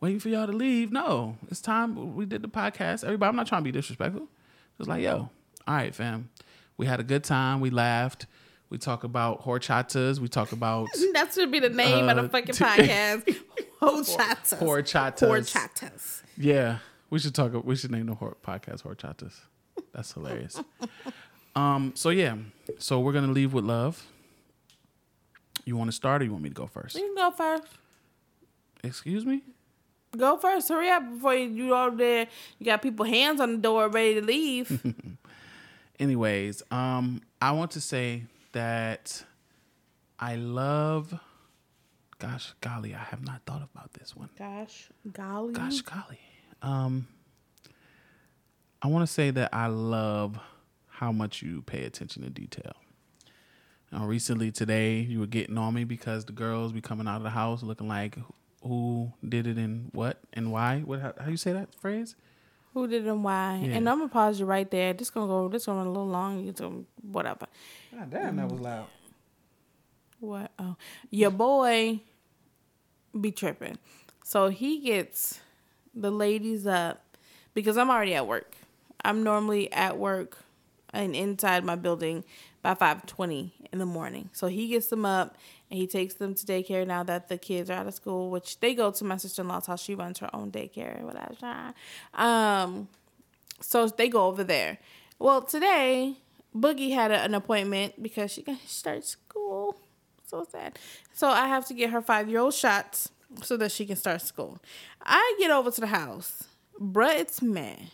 waiting 0.00 0.20
for 0.20 0.28
y'all 0.28 0.46
to 0.46 0.52
leave. 0.52 0.92
No, 0.92 1.36
it's 1.50 1.60
time. 1.60 2.14
We 2.14 2.24
did 2.24 2.42
the 2.42 2.48
podcast. 2.48 3.02
Everybody, 3.02 3.30
I'm 3.30 3.36
not 3.36 3.48
trying 3.48 3.62
to 3.62 3.64
be 3.64 3.72
disrespectful. 3.72 4.28
Just 4.78 4.88
like, 4.88 5.02
yo, 5.02 5.28
all 5.66 5.74
right, 5.74 5.94
fam. 5.94 6.30
We 6.76 6.86
had 6.86 7.00
a 7.00 7.04
good 7.04 7.24
time. 7.24 7.60
We 7.60 7.70
laughed. 7.70 8.26
We 8.70 8.78
talk 8.78 9.04
about 9.04 9.42
horchatas. 9.44 10.18
We 10.20 10.28
talk 10.28 10.52
about 10.52 10.88
That 11.12 11.32
should 11.34 11.50
be 11.50 11.58
the 11.60 11.68
name 11.70 12.08
of 12.08 12.16
Uh, 12.18 12.22
the 12.22 12.28
fucking 12.28 12.54
podcast. 12.54 13.36
Horchatas. 13.82 14.58
horchatas. 14.58 15.28
Horchatas. 15.28 16.22
Yeah, 16.36 16.78
we 17.08 17.18
should 17.18 17.34
talk. 17.34 17.52
We 17.64 17.74
should 17.76 17.90
name 17.90 18.06
the 18.06 18.14
hor- 18.14 18.36
podcast 18.42 18.82
horchatas. 18.82 19.32
That's 19.94 20.12
hilarious. 20.12 20.60
um. 21.56 21.92
So 21.96 22.10
yeah. 22.10 22.36
So 22.78 23.00
we're 23.00 23.12
gonna 23.14 23.32
leave 23.32 23.52
with 23.54 23.64
love. 23.64 24.06
You 25.64 25.76
want 25.76 25.88
to 25.88 25.92
start, 25.92 26.20
or 26.20 26.24
you 26.26 26.30
want 26.32 26.42
me 26.44 26.50
to 26.50 26.54
go 26.54 26.66
first? 26.66 26.94
You 26.96 27.02
can 27.02 27.14
go 27.14 27.30
first. 27.30 27.66
Excuse 28.84 29.24
me. 29.26 29.42
Go 30.16 30.36
first. 30.36 30.68
Hurry 30.68 30.90
up 30.90 31.08
before 31.10 31.34
you, 31.34 31.48
you 31.48 31.74
over 31.74 31.96
there. 31.96 32.26
You 32.58 32.66
got 32.66 32.82
people 32.82 33.04
hands 33.06 33.40
on 33.40 33.52
the 33.52 33.58
door 33.58 33.88
ready 33.88 34.14
to 34.16 34.22
leave. 34.22 34.94
Anyways, 35.98 36.62
um, 36.70 37.20
I 37.40 37.52
want 37.52 37.70
to 37.72 37.80
say 37.80 38.24
that 38.52 39.24
I 40.18 40.36
love. 40.36 41.18
Gosh, 42.18 42.52
golly, 42.60 42.94
I 42.94 42.98
have 42.98 43.24
not 43.24 43.42
thought 43.46 43.62
about 43.62 43.94
this 43.94 44.14
one. 44.14 44.28
Gosh, 44.38 44.90
golly. 45.10 45.54
Gosh, 45.54 45.80
golly. 45.80 46.20
Um, 46.60 47.08
I 48.82 48.88
want 48.88 49.06
to 49.06 49.12
say 49.12 49.30
that 49.30 49.50
I 49.54 49.68
love 49.68 50.38
how 50.88 51.12
much 51.12 51.40
you 51.40 51.62
pay 51.62 51.84
attention 51.84 52.22
to 52.22 52.30
detail. 52.30 52.72
Now, 53.90 54.06
recently 54.06 54.52
today, 54.52 55.00
you 55.00 55.18
were 55.18 55.26
getting 55.26 55.58
on 55.58 55.74
me 55.74 55.84
because 55.84 56.24
the 56.26 56.32
girls 56.32 56.72
be 56.72 56.80
coming 56.80 57.08
out 57.08 57.16
of 57.16 57.22
the 57.22 57.30
house 57.30 57.62
looking 57.62 57.88
like 57.88 58.16
who 58.62 59.12
did 59.26 59.46
it 59.46 59.56
and 59.56 59.90
what 59.92 60.20
and 60.32 60.52
why. 60.52 60.80
What 60.80 61.00
how, 61.00 61.14
how 61.18 61.30
you 61.30 61.36
say 61.36 61.52
that 61.52 61.74
phrase? 61.74 62.14
Who 62.74 62.86
did 62.86 63.06
and 63.06 63.24
why? 63.24 63.60
Yeah. 63.64 63.76
And 63.76 63.88
I'm 63.88 63.98
gonna 63.98 64.08
pause 64.08 64.38
you 64.38 64.46
right 64.46 64.70
there. 64.70 64.92
This 64.92 65.10
gonna 65.10 65.26
go. 65.26 65.48
This 65.48 65.66
gonna 65.66 65.78
run 65.78 65.86
a 65.88 65.90
little 65.90 66.08
long. 66.08 66.44
You 66.44 66.52
gonna 66.52 66.84
whatever. 67.02 67.46
God 67.92 68.10
damn, 68.10 68.36
that 68.36 68.48
was 68.48 68.60
loud. 68.60 68.86
What? 70.20 70.52
Oh, 70.58 70.76
your 71.10 71.30
boy 71.30 72.00
be 73.18 73.32
tripping. 73.32 73.78
So 74.22 74.48
he 74.48 74.80
gets 74.80 75.40
the 75.94 76.10
ladies 76.10 76.66
up 76.66 77.16
because 77.54 77.76
I'm 77.76 77.90
already 77.90 78.14
at 78.14 78.26
work. 78.26 78.54
I'm 79.04 79.24
normally 79.24 79.72
at 79.72 79.98
work 79.98 80.38
and 80.92 81.16
inside 81.16 81.64
my 81.64 81.74
building 81.74 82.24
by 82.62 82.74
5:20 82.74 83.52
in 83.72 83.78
the 83.78 83.86
morning. 83.86 84.30
So 84.32 84.46
he 84.46 84.68
gets 84.68 84.88
them 84.88 85.04
up 85.04 85.36
and 85.70 85.78
he 85.78 85.86
takes 85.86 86.14
them 86.14 86.34
to 86.34 86.46
daycare 86.46 86.86
now 86.86 87.02
that 87.04 87.28
the 87.28 87.38
kids 87.38 87.70
are 87.70 87.74
out 87.74 87.86
of 87.86 87.94
school, 87.94 88.30
which 88.30 88.58
they 88.60 88.74
go 88.74 88.90
to 88.90 89.04
my 89.04 89.16
sister-in-law's 89.16 89.66
house. 89.66 89.82
She 89.82 89.94
runs 89.94 90.18
her 90.18 90.30
own 90.34 90.50
daycare, 90.50 91.00
whatever. 91.02 91.74
Um 92.14 92.88
so 93.60 93.86
they 93.86 94.08
go 94.08 94.26
over 94.26 94.42
there. 94.42 94.78
Well, 95.18 95.42
today 95.42 96.16
Boogie 96.56 96.92
had 96.92 97.10
a, 97.10 97.20
an 97.22 97.34
appointment 97.34 98.02
because 98.02 98.32
she 98.32 98.44
start 98.66 99.04
school. 99.04 99.76
So 100.26 100.46
sad. 100.50 100.78
So 101.12 101.28
I 101.28 101.46
have 101.46 101.66
to 101.66 101.74
get 101.74 101.90
her 101.90 102.02
five 102.02 102.28
year 102.28 102.40
old 102.40 102.54
shots 102.54 103.10
so 103.42 103.56
that 103.56 103.72
she 103.72 103.86
can 103.86 103.96
start 103.96 104.22
school. 104.22 104.58
I 105.02 105.36
get 105.38 105.50
over 105.50 105.70
to 105.70 105.80
the 105.80 105.88
house. 105.88 106.44
Bruh, 106.80 107.18
it's 107.18 107.42
man. 107.42 107.88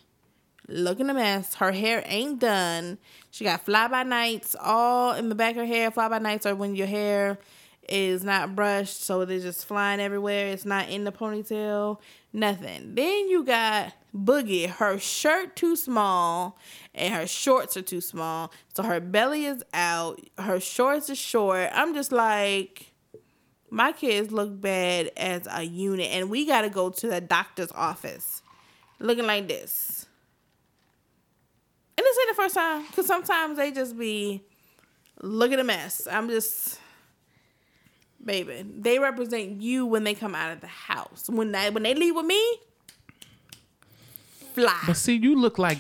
Looking 0.68 1.08
a 1.10 1.14
mess. 1.14 1.54
Her 1.54 1.72
hair 1.72 2.02
ain't 2.06 2.40
done. 2.40 2.98
She 3.30 3.44
got 3.44 3.64
fly 3.64 3.88
by 3.88 4.02
nights 4.02 4.56
all 4.58 5.14
in 5.14 5.28
the 5.28 5.34
back 5.34 5.52
of 5.52 5.58
her 5.58 5.66
hair. 5.66 5.90
Fly 5.90 6.08
by 6.08 6.18
nights 6.18 6.46
are 6.46 6.54
when 6.54 6.74
your 6.74 6.86
hair 6.86 7.38
is 7.88 8.24
not 8.24 8.56
brushed, 8.56 9.02
so 9.02 9.24
they're 9.24 9.40
just 9.40 9.64
flying 9.64 10.00
everywhere. 10.00 10.48
It's 10.48 10.64
not 10.64 10.88
in 10.88 11.04
the 11.04 11.12
ponytail. 11.12 11.98
Nothing. 12.32 12.94
Then 12.94 13.28
you 13.28 13.44
got 13.44 13.92
Boogie. 14.14 14.68
Her 14.68 14.98
shirt 14.98 15.56
too 15.56 15.76
small 15.76 16.58
and 16.94 17.14
her 17.14 17.26
shorts 17.26 17.76
are 17.76 17.82
too 17.82 18.00
small. 18.00 18.52
So 18.74 18.82
her 18.82 19.00
belly 19.00 19.46
is 19.46 19.62
out. 19.72 20.20
Her 20.38 20.60
shorts 20.60 21.08
are 21.10 21.14
short. 21.14 21.70
I'm 21.72 21.94
just 21.94 22.12
like, 22.12 22.92
my 23.70 23.92
kids 23.92 24.30
look 24.32 24.60
bad 24.60 25.10
as 25.16 25.46
a 25.50 25.62
unit, 25.62 26.08
and 26.12 26.30
we 26.30 26.46
got 26.46 26.62
to 26.62 26.70
go 26.70 26.90
to 26.90 27.06
the 27.08 27.20
doctor's 27.20 27.72
office 27.72 28.42
looking 29.00 29.26
like 29.26 29.48
this. 29.48 30.06
And 31.98 32.04
this 32.04 32.18
ain't 32.20 32.28
the 32.36 32.42
first 32.42 32.54
time, 32.54 32.86
because 32.86 33.06
sometimes 33.06 33.56
they 33.56 33.70
just 33.70 33.98
be 33.98 34.44
looking 35.20 35.58
a 35.58 35.64
mess. 35.64 36.06
I'm 36.10 36.28
just, 36.28 36.78
baby, 38.26 38.64
they 38.78 38.98
represent 38.98 39.62
you 39.62 39.86
when 39.86 40.04
they 40.04 40.14
come 40.14 40.34
out 40.34 40.52
of 40.52 40.60
the 40.60 40.66
house. 40.66 41.30
When 41.30 41.52
they 41.52 41.70
when 41.70 41.84
they 41.84 41.94
leave 41.94 42.14
with 42.16 42.26
me, 42.26 42.42
fly. 44.54 44.82
But 44.86 44.96
see, 44.96 45.16
you 45.16 45.34
look 45.40 45.58
like 45.58 45.78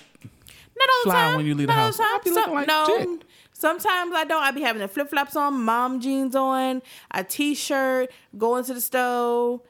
Not 0.78 0.88
all 0.88 1.04
the 1.04 1.10
fly 1.10 1.14
time. 1.14 1.36
when 1.36 1.46
you 1.46 1.54
leave 1.54 1.66
the 1.66 1.74
Not 1.74 1.78
all 1.78 1.84
house. 1.86 1.96
the 1.96 2.02
time. 2.02 2.12
I 2.14 2.20
be 2.24 2.30
looking 2.30 2.54
like 2.54 2.68
no. 2.68 2.86
shit. 2.86 3.24
Sometimes 3.52 4.12
I 4.14 4.24
don't. 4.24 4.42
I 4.42 4.50
be 4.50 4.60
having 4.62 4.82
the 4.82 4.88
flip 4.88 5.08
flops 5.08 5.34
on, 5.34 5.62
mom 5.62 6.00
jeans 6.00 6.34
on, 6.36 6.82
a 7.10 7.24
t 7.24 7.54
shirt, 7.54 8.10
going 8.36 8.64
to 8.64 8.74
the 8.74 8.80
stove. 8.80 9.60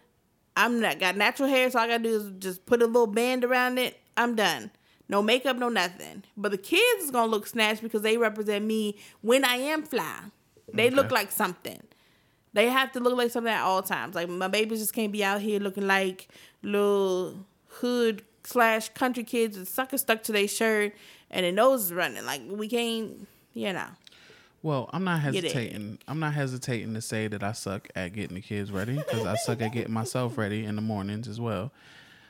I'm 0.56 0.80
not 0.80 0.98
got 0.98 1.16
natural 1.16 1.48
hair, 1.48 1.70
so 1.70 1.78
all 1.78 1.84
I 1.84 1.88
gotta 1.88 2.02
do 2.02 2.16
is 2.16 2.32
just 2.38 2.66
put 2.66 2.82
a 2.82 2.86
little 2.86 3.06
band 3.06 3.44
around 3.44 3.78
it. 3.78 3.98
I'm 4.16 4.34
done. 4.34 4.70
No 5.08 5.22
makeup, 5.22 5.56
no 5.56 5.68
nothing. 5.68 6.24
But 6.36 6.50
the 6.50 6.58
kids 6.58 7.04
is 7.04 7.10
gonna 7.12 7.30
look 7.30 7.46
snatched 7.46 7.82
because 7.82 8.02
they 8.02 8.16
represent 8.16 8.64
me 8.64 8.96
when 9.20 9.44
I 9.44 9.56
am 9.56 9.82
fly. 9.84 10.18
They 10.72 10.90
look 10.90 11.12
like 11.12 11.30
something. 11.30 11.80
They 12.56 12.70
have 12.70 12.90
to 12.92 13.00
look 13.00 13.18
like 13.18 13.30
something 13.30 13.52
at 13.52 13.62
all 13.62 13.82
times. 13.82 14.14
Like 14.14 14.30
my 14.30 14.48
babies 14.48 14.78
just 14.78 14.94
can't 14.94 15.12
be 15.12 15.22
out 15.22 15.42
here 15.42 15.60
looking 15.60 15.86
like 15.86 16.26
little 16.62 17.44
hood 17.68 18.22
slash 18.44 18.88
country 18.88 19.24
kids 19.24 19.58
with 19.58 19.68
sucker 19.68 19.98
stuck 19.98 20.22
to 20.22 20.32
their 20.32 20.48
shirt 20.48 20.94
and 21.30 21.44
their 21.44 21.52
nose 21.52 21.84
is 21.84 21.92
running. 21.92 22.24
Like 22.24 22.40
we 22.48 22.66
can't, 22.66 23.28
you 23.52 23.74
know. 23.74 23.88
Well, 24.62 24.88
I'm 24.94 25.04
not 25.04 25.20
hesitating. 25.20 25.98
I'm 26.08 26.18
not 26.18 26.32
hesitating 26.32 26.94
to 26.94 27.02
say 27.02 27.28
that 27.28 27.42
I 27.42 27.52
suck 27.52 27.88
at 27.94 28.14
getting 28.14 28.36
the 28.36 28.40
kids 28.40 28.72
ready 28.72 28.96
because 28.96 29.26
I 29.26 29.34
suck 29.34 29.60
at 29.60 29.72
getting 29.72 29.92
myself 29.92 30.38
ready 30.38 30.64
in 30.64 30.76
the 30.76 30.82
mornings 30.82 31.28
as 31.28 31.38
well. 31.38 31.72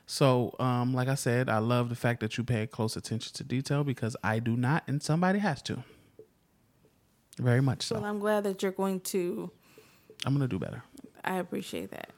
So, 0.07 0.57
um, 0.59 0.93
like 0.93 1.07
I 1.07 1.15
said, 1.15 1.49
I 1.49 1.59
love 1.59 1.89
the 1.89 1.95
fact 1.95 2.19
that 2.19 2.37
you 2.37 2.43
pay 2.43 2.67
close 2.67 2.97
attention 2.97 3.33
to 3.35 3.45
detail 3.45 3.85
because 3.85 4.17
I 4.25 4.41
do 4.41 4.57
not, 4.57 4.83
and 4.89 5.01
somebody 5.01 5.39
has 5.39 5.63
to. 5.63 5.85
Very 7.39 7.63
much 7.63 7.85
so. 7.85 7.95
Well, 7.95 8.07
I'm 8.07 8.19
glad 8.19 8.43
that 8.43 8.61
you're 8.65 8.73
going 8.73 8.99
to. 9.01 9.53
I'm 10.25 10.33
gonna 10.33 10.49
do 10.49 10.59
better. 10.59 10.83
I 11.25 11.37
appreciate 11.37 11.91
that 11.91 12.11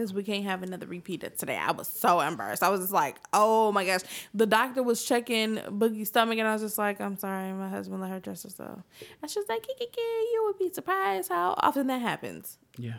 because 0.00 0.14
we 0.14 0.22
can't 0.22 0.44
have 0.44 0.62
another 0.62 0.86
repeat 0.86 1.22
of 1.24 1.36
today. 1.36 1.56
I 1.56 1.72
was 1.72 1.88
so 1.88 2.20
embarrassed. 2.20 2.62
I 2.62 2.68
was 2.68 2.80
just 2.80 2.92
like, 2.92 3.16
oh 3.32 3.70
my 3.72 3.84
gosh. 3.84 4.00
The 4.32 4.46
doctor 4.46 4.82
was 4.82 5.04
checking 5.04 5.56
Boogie's 5.56 6.08
stomach, 6.08 6.38
and 6.38 6.48
I 6.48 6.52
was 6.52 6.62
just 6.62 6.78
like, 6.78 7.00
I'm 7.00 7.16
sorry, 7.18 7.52
my 7.52 7.68
husband 7.68 8.00
let 8.00 8.10
her 8.10 8.20
dress 8.20 8.44
herself. 8.44 8.80
And 9.20 9.30
she 9.30 9.38
was 9.38 9.48
like, 9.48 9.62
Kiki, 9.62 10.00
you 10.00 10.44
would 10.46 10.58
be 10.58 10.72
surprised 10.72 11.28
how 11.28 11.54
often 11.58 11.86
that 11.88 12.00
happens. 12.00 12.58
Yeah, 12.78 12.98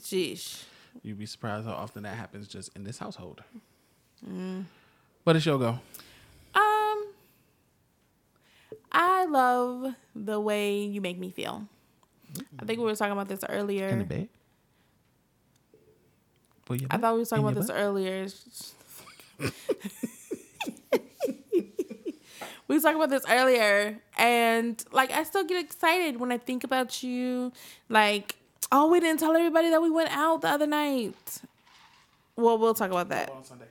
Sheesh. 0.00 0.62
you'd 1.02 1.18
be 1.18 1.26
surprised 1.26 1.66
how 1.66 1.72
often 1.72 2.02
that 2.04 2.16
happens 2.16 2.48
just 2.48 2.74
in 2.76 2.84
this 2.84 2.98
household. 2.98 3.42
Mm. 4.28 4.64
But 5.24 5.36
it's 5.36 5.46
your 5.46 5.58
go. 5.58 5.80
Um, 6.54 7.06
I 8.92 9.26
love 9.28 9.94
the 10.14 10.38
way 10.38 10.84
you 10.84 11.00
make 11.00 11.18
me 11.18 11.30
feel. 11.30 11.66
I 12.58 12.64
think 12.64 12.78
we 12.78 12.84
were 12.84 12.96
talking 12.96 13.12
about 13.12 13.28
this 13.28 13.40
earlier. 13.48 13.88
In 13.88 13.98
the 14.00 14.04
bed. 14.04 14.28
Put 16.64 16.80
your 16.80 16.88
I 16.90 16.98
thought 16.98 17.14
we 17.14 17.20
was 17.20 17.28
talking 17.28 17.44
about 17.44 17.54
this 17.54 17.68
butt. 17.68 17.76
earlier. 17.76 18.26
we 22.68 22.74
was 22.74 22.82
talking 22.82 22.96
about 22.96 23.10
this 23.10 23.24
earlier, 23.28 23.98
and 24.18 24.82
like 24.92 25.12
I 25.12 25.22
still 25.22 25.44
get 25.44 25.64
excited 25.64 26.18
when 26.18 26.32
I 26.32 26.38
think 26.38 26.64
about 26.64 27.02
you. 27.02 27.52
Like, 27.88 28.36
oh, 28.72 28.90
we 28.90 29.00
didn't 29.00 29.20
tell 29.20 29.36
everybody 29.36 29.70
that 29.70 29.80
we 29.80 29.90
went 29.90 30.10
out 30.10 30.40
the 30.40 30.48
other 30.48 30.66
night. 30.66 31.40
Well, 32.34 32.58
we'll 32.58 32.74
talk 32.74 32.90
about 32.90 33.08
that. 33.10 33.30
On 33.30 33.44
Sunday. 33.44 33.66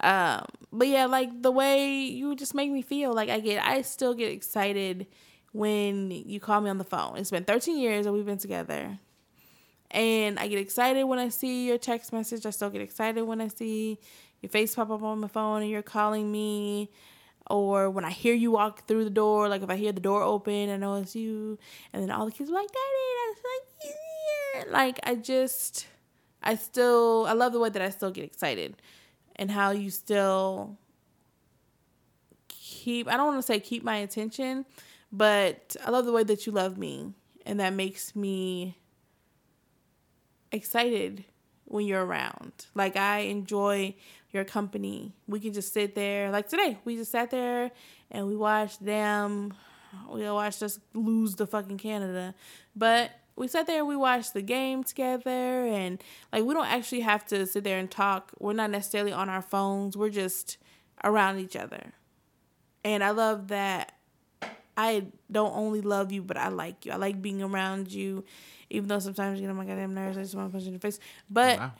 Um, 0.00 0.44
but 0.72 0.88
yeah, 0.88 1.06
like 1.06 1.42
the 1.42 1.50
way 1.50 1.96
you 1.96 2.36
just 2.36 2.54
make 2.54 2.70
me 2.70 2.82
feel, 2.82 3.12
like 3.12 3.28
I 3.30 3.40
get, 3.40 3.64
I 3.64 3.82
still 3.82 4.14
get 4.14 4.30
excited 4.30 5.06
when 5.52 6.10
you 6.10 6.40
call 6.40 6.60
me 6.60 6.70
on 6.70 6.78
the 6.78 6.84
phone. 6.84 7.16
It's 7.16 7.30
been 7.30 7.44
13 7.44 7.78
years 7.78 8.04
that 8.04 8.12
we've 8.12 8.26
been 8.26 8.38
together. 8.38 8.98
And 9.90 10.38
I 10.38 10.48
get 10.48 10.58
excited 10.58 11.04
when 11.04 11.18
I 11.18 11.30
see 11.30 11.66
your 11.66 11.78
text 11.78 12.12
message. 12.12 12.44
I 12.44 12.50
still 12.50 12.70
get 12.70 12.82
excited 12.82 13.22
when 13.22 13.40
I 13.40 13.48
see 13.48 13.98
your 14.40 14.50
face 14.50 14.74
pop 14.74 14.90
up 14.90 15.02
on 15.02 15.20
my 15.20 15.28
phone 15.28 15.62
and 15.62 15.70
you're 15.70 15.82
calling 15.82 16.30
me. 16.30 16.90
Or 17.50 17.88
when 17.88 18.04
I 18.04 18.10
hear 18.10 18.34
you 18.34 18.50
walk 18.50 18.86
through 18.86 19.04
the 19.04 19.10
door, 19.10 19.48
like 19.48 19.62
if 19.62 19.70
I 19.70 19.76
hear 19.76 19.92
the 19.92 20.00
door 20.00 20.22
open, 20.22 20.68
I 20.68 20.76
know 20.76 20.96
it's 20.96 21.16
you. 21.16 21.58
And 21.92 22.02
then 22.02 22.10
all 22.10 22.26
the 22.26 22.32
kids 22.32 22.50
are 22.50 22.52
like, 22.52 22.68
Daddy, 22.68 23.34
that's 23.34 23.40
like, 23.44 23.94
here. 24.62 24.72
Like, 24.72 25.00
I 25.04 25.14
just, 25.14 25.86
I 26.42 26.56
still, 26.56 27.24
I 27.26 27.32
love 27.32 27.54
the 27.54 27.58
way 27.58 27.70
that 27.70 27.80
I 27.80 27.88
still 27.88 28.10
get 28.10 28.24
excited 28.24 28.76
and 29.36 29.50
how 29.50 29.70
you 29.70 29.90
still 29.90 30.76
keep, 32.48 33.08
I 33.08 33.16
don't 33.16 33.28
want 33.28 33.38
to 33.38 33.42
say 33.42 33.60
keep 33.60 33.82
my 33.82 33.96
attention, 33.96 34.66
but 35.12 35.76
I 35.84 35.90
love 35.90 36.04
the 36.04 36.12
way 36.12 36.24
that 36.24 36.46
you 36.46 36.52
love 36.52 36.78
me. 36.78 37.12
And 37.46 37.60
that 37.60 37.72
makes 37.72 38.14
me 38.14 38.76
excited 40.52 41.24
when 41.64 41.86
you're 41.86 42.04
around. 42.04 42.66
Like 42.74 42.96
I 42.96 43.20
enjoy 43.20 43.94
your 44.30 44.44
company. 44.44 45.14
We 45.26 45.40
can 45.40 45.52
just 45.52 45.72
sit 45.72 45.94
there. 45.94 46.30
Like 46.30 46.48
today, 46.48 46.78
we 46.84 46.96
just 46.96 47.10
sat 47.10 47.30
there 47.30 47.70
and 48.10 48.26
we 48.26 48.36
watched 48.36 48.84
them. 48.84 49.54
We 50.10 50.30
watched 50.30 50.62
us 50.62 50.78
lose 50.92 51.36
the 51.36 51.46
fucking 51.46 51.78
Canada, 51.78 52.34
but 52.76 53.10
we 53.36 53.48
sat 53.48 53.66
there. 53.66 53.84
We 53.84 53.96
watched 53.96 54.34
the 54.34 54.42
game 54.42 54.84
together, 54.84 55.30
and 55.30 56.02
like 56.30 56.44
we 56.44 56.52
don't 56.52 56.66
actually 56.66 57.00
have 57.00 57.24
to 57.28 57.46
sit 57.46 57.64
there 57.64 57.78
and 57.78 57.90
talk. 57.90 58.32
We're 58.38 58.52
not 58.52 58.70
necessarily 58.70 59.12
on 59.12 59.30
our 59.30 59.40
phones. 59.40 59.96
We're 59.96 60.10
just 60.10 60.58
around 61.02 61.38
each 61.38 61.56
other, 61.56 61.92
and 62.84 63.02
I 63.02 63.10
love 63.10 63.48
that. 63.48 63.92
I 64.80 65.06
don't 65.30 65.52
only 65.56 65.80
love 65.80 66.12
you, 66.12 66.22
but 66.22 66.36
I 66.36 66.48
like 66.48 66.86
you. 66.86 66.92
I 66.92 66.96
like 66.96 67.20
being 67.20 67.42
around 67.42 67.92
you, 67.92 68.24
even 68.70 68.86
though 68.86 69.00
sometimes 69.00 69.40
you 69.40 69.46
get 69.46 69.50
on 69.50 69.56
my 69.56 69.64
goddamn 69.64 69.92
nerves. 69.92 70.16
I 70.16 70.22
just 70.22 70.36
want 70.36 70.48
to 70.48 70.52
punch 70.52 70.62
you 70.62 70.68
in 70.68 70.74
the 70.74 70.78
face. 70.80 71.00
But 71.28 71.58
Wow. 71.58 71.72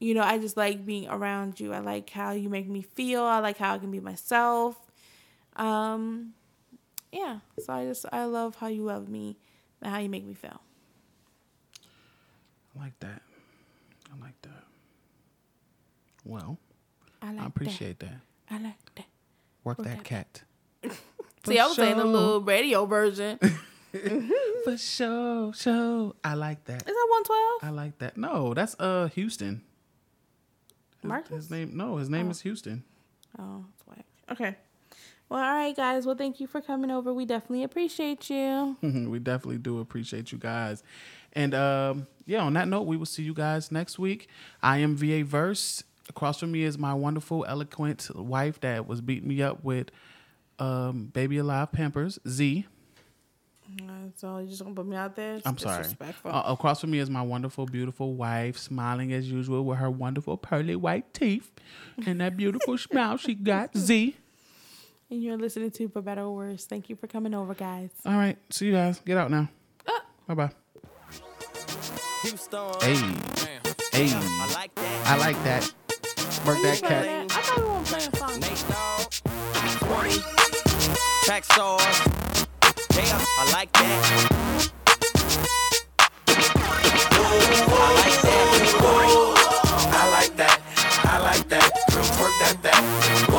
you 0.00 0.14
know, 0.14 0.22
I 0.22 0.38
just 0.38 0.56
like 0.56 0.86
being 0.86 1.06
around 1.08 1.60
you. 1.60 1.74
I 1.74 1.80
like 1.80 2.08
how 2.08 2.32
you 2.32 2.48
make 2.48 2.66
me 2.66 2.80
feel. 2.80 3.22
I 3.22 3.40
like 3.40 3.58
how 3.58 3.74
I 3.74 3.78
can 3.78 3.90
be 3.90 4.00
myself. 4.00 4.80
Um, 5.56 6.32
yeah. 7.12 7.40
So 7.58 7.74
I 7.74 7.84
just 7.84 8.06
I 8.10 8.24
love 8.24 8.56
how 8.56 8.68
you 8.68 8.82
love 8.84 9.10
me 9.10 9.36
and 9.82 9.92
how 9.92 9.98
you 9.98 10.08
make 10.08 10.24
me 10.24 10.32
feel. 10.32 10.62
I 12.74 12.84
like 12.84 12.98
that. 13.00 13.20
I 14.10 14.24
like 14.24 14.40
that. 14.40 14.64
Well, 16.24 16.56
I 17.20 17.32
like 17.32 17.42
I 17.42 17.46
appreciate 17.46 17.98
that. 17.98 18.14
that. 18.48 18.54
I 18.54 18.58
like 18.62 18.94
that. 18.94 19.04
Work 19.64 19.78
Work 19.80 19.86
that 19.88 19.96
that 19.98 20.04
cat. 20.04 20.42
See, 21.44 21.58
I 21.58 21.66
was 21.66 21.76
saying 21.76 21.96
the 21.96 22.04
little 22.04 22.40
radio 22.40 22.86
version. 22.86 23.38
For 24.64 24.76
sure, 24.78 25.52
sure. 25.52 26.14
I 26.24 26.34
like 26.34 26.64
that. 26.64 26.82
Is 26.82 26.94
that 26.94 27.06
one 27.10 27.24
twelve? 27.24 27.58
I 27.62 27.70
like 27.70 27.98
that. 27.98 28.16
No, 28.16 28.54
that's 28.54 28.74
uh 28.78 29.08
Houston. 29.14 29.62
Marcus? 31.02 31.34
his 31.34 31.50
name 31.50 31.76
no, 31.76 31.96
his 31.96 32.08
name 32.08 32.30
is 32.30 32.40
Houston. 32.42 32.84
Oh, 33.38 33.64
it's 33.74 33.86
whack. 33.86 34.06
Okay. 34.30 34.56
Well, 35.28 35.42
all 35.42 35.54
right, 35.54 35.74
guys. 35.74 36.06
Well, 36.06 36.14
thank 36.14 36.40
you 36.40 36.46
for 36.46 36.60
coming 36.60 36.90
over. 36.90 37.12
We 37.12 37.24
definitely 37.24 37.64
appreciate 37.64 38.30
you. 38.30 38.76
we 38.82 39.18
definitely 39.18 39.58
do 39.58 39.80
appreciate 39.80 40.30
you 40.30 40.38
guys. 40.38 40.82
And 41.32 41.54
um, 41.54 42.06
yeah, 42.26 42.42
on 42.42 42.52
that 42.54 42.68
note, 42.68 42.82
we 42.82 42.96
will 42.96 43.06
see 43.06 43.22
you 43.22 43.34
guys 43.34 43.72
next 43.72 43.98
week. 43.98 44.28
I 44.62 44.78
am 44.78 44.96
VA 44.96 45.24
Verse. 45.24 45.84
Across 46.08 46.40
from 46.40 46.52
me 46.52 46.64
is 46.64 46.76
my 46.78 46.92
wonderful, 46.94 47.44
eloquent 47.48 48.10
wife 48.14 48.60
that 48.60 48.86
was 48.86 49.00
beating 49.00 49.28
me 49.28 49.40
up 49.40 49.64
with 49.64 49.90
um, 50.62 51.06
Baby 51.12 51.38
Alive 51.38 51.72
Pampers, 51.72 52.18
Z. 52.28 52.66
Uh, 53.80 53.84
So 54.16 54.38
you 54.38 54.48
just 54.48 54.62
gonna 54.62 54.74
put 54.74 54.86
me 54.86 54.96
out 54.96 55.16
there? 55.16 55.36
It's 55.36 55.46
I'm 55.46 55.56
sorry. 55.58 55.84
Uh, 56.24 56.42
across 56.46 56.80
from 56.82 56.90
me 56.90 56.98
is 56.98 57.08
my 57.08 57.22
wonderful, 57.22 57.64
beautiful 57.66 58.12
wife, 58.14 58.58
smiling 58.58 59.12
as 59.12 59.30
usual 59.30 59.64
with 59.64 59.78
her 59.78 59.90
wonderful 59.90 60.36
pearly 60.36 60.76
white 60.76 61.12
teeth 61.14 61.50
and 62.06 62.20
that 62.20 62.36
beautiful 62.36 62.76
smile 62.86 63.16
she 63.16 63.34
got, 63.34 63.76
Z. 63.76 64.14
and 65.10 65.22
you're 65.22 65.38
listening 65.38 65.70
to 65.72 65.88
For 65.88 66.02
Better 66.02 66.22
or 66.22 66.34
Worse. 66.36 66.66
Thank 66.66 66.90
you 66.90 66.96
for 66.96 67.06
coming 67.06 67.32
over, 67.34 67.54
guys. 67.54 67.90
All 68.04 68.12
right, 68.12 68.36
see 68.50 68.66
you 68.66 68.72
guys. 68.72 69.00
Get 69.06 69.16
out 69.16 69.30
now. 69.30 69.48
Ah. 69.88 70.04
Bye 70.28 70.34
bye. 70.34 70.50
Hey, 72.82 72.94
hey, 73.92 74.12
I 74.14 74.52
like 74.54 74.74
that. 74.74 75.06
I 75.06 75.16
like 75.18 75.42
that. 75.44 75.72
Work 76.46 76.58
that 76.62 76.78
play 76.80 76.88
cat. 76.88 77.21
track 81.22 81.44
stars. 81.44 81.82
Yeah, 82.96 83.24
I 83.38 83.52
like 83.52 83.72
that. 83.72 84.72
I 87.76 87.94
like 87.96 88.22
that. 88.22 88.42
I 89.92 90.10
like 90.10 90.36
that. 90.36 90.60
I 91.04 91.18
like 91.18 91.48
that. 91.48 91.70
Girl, 91.92 92.02
work 92.20 92.34
that 92.40 92.62
that. 92.62 93.31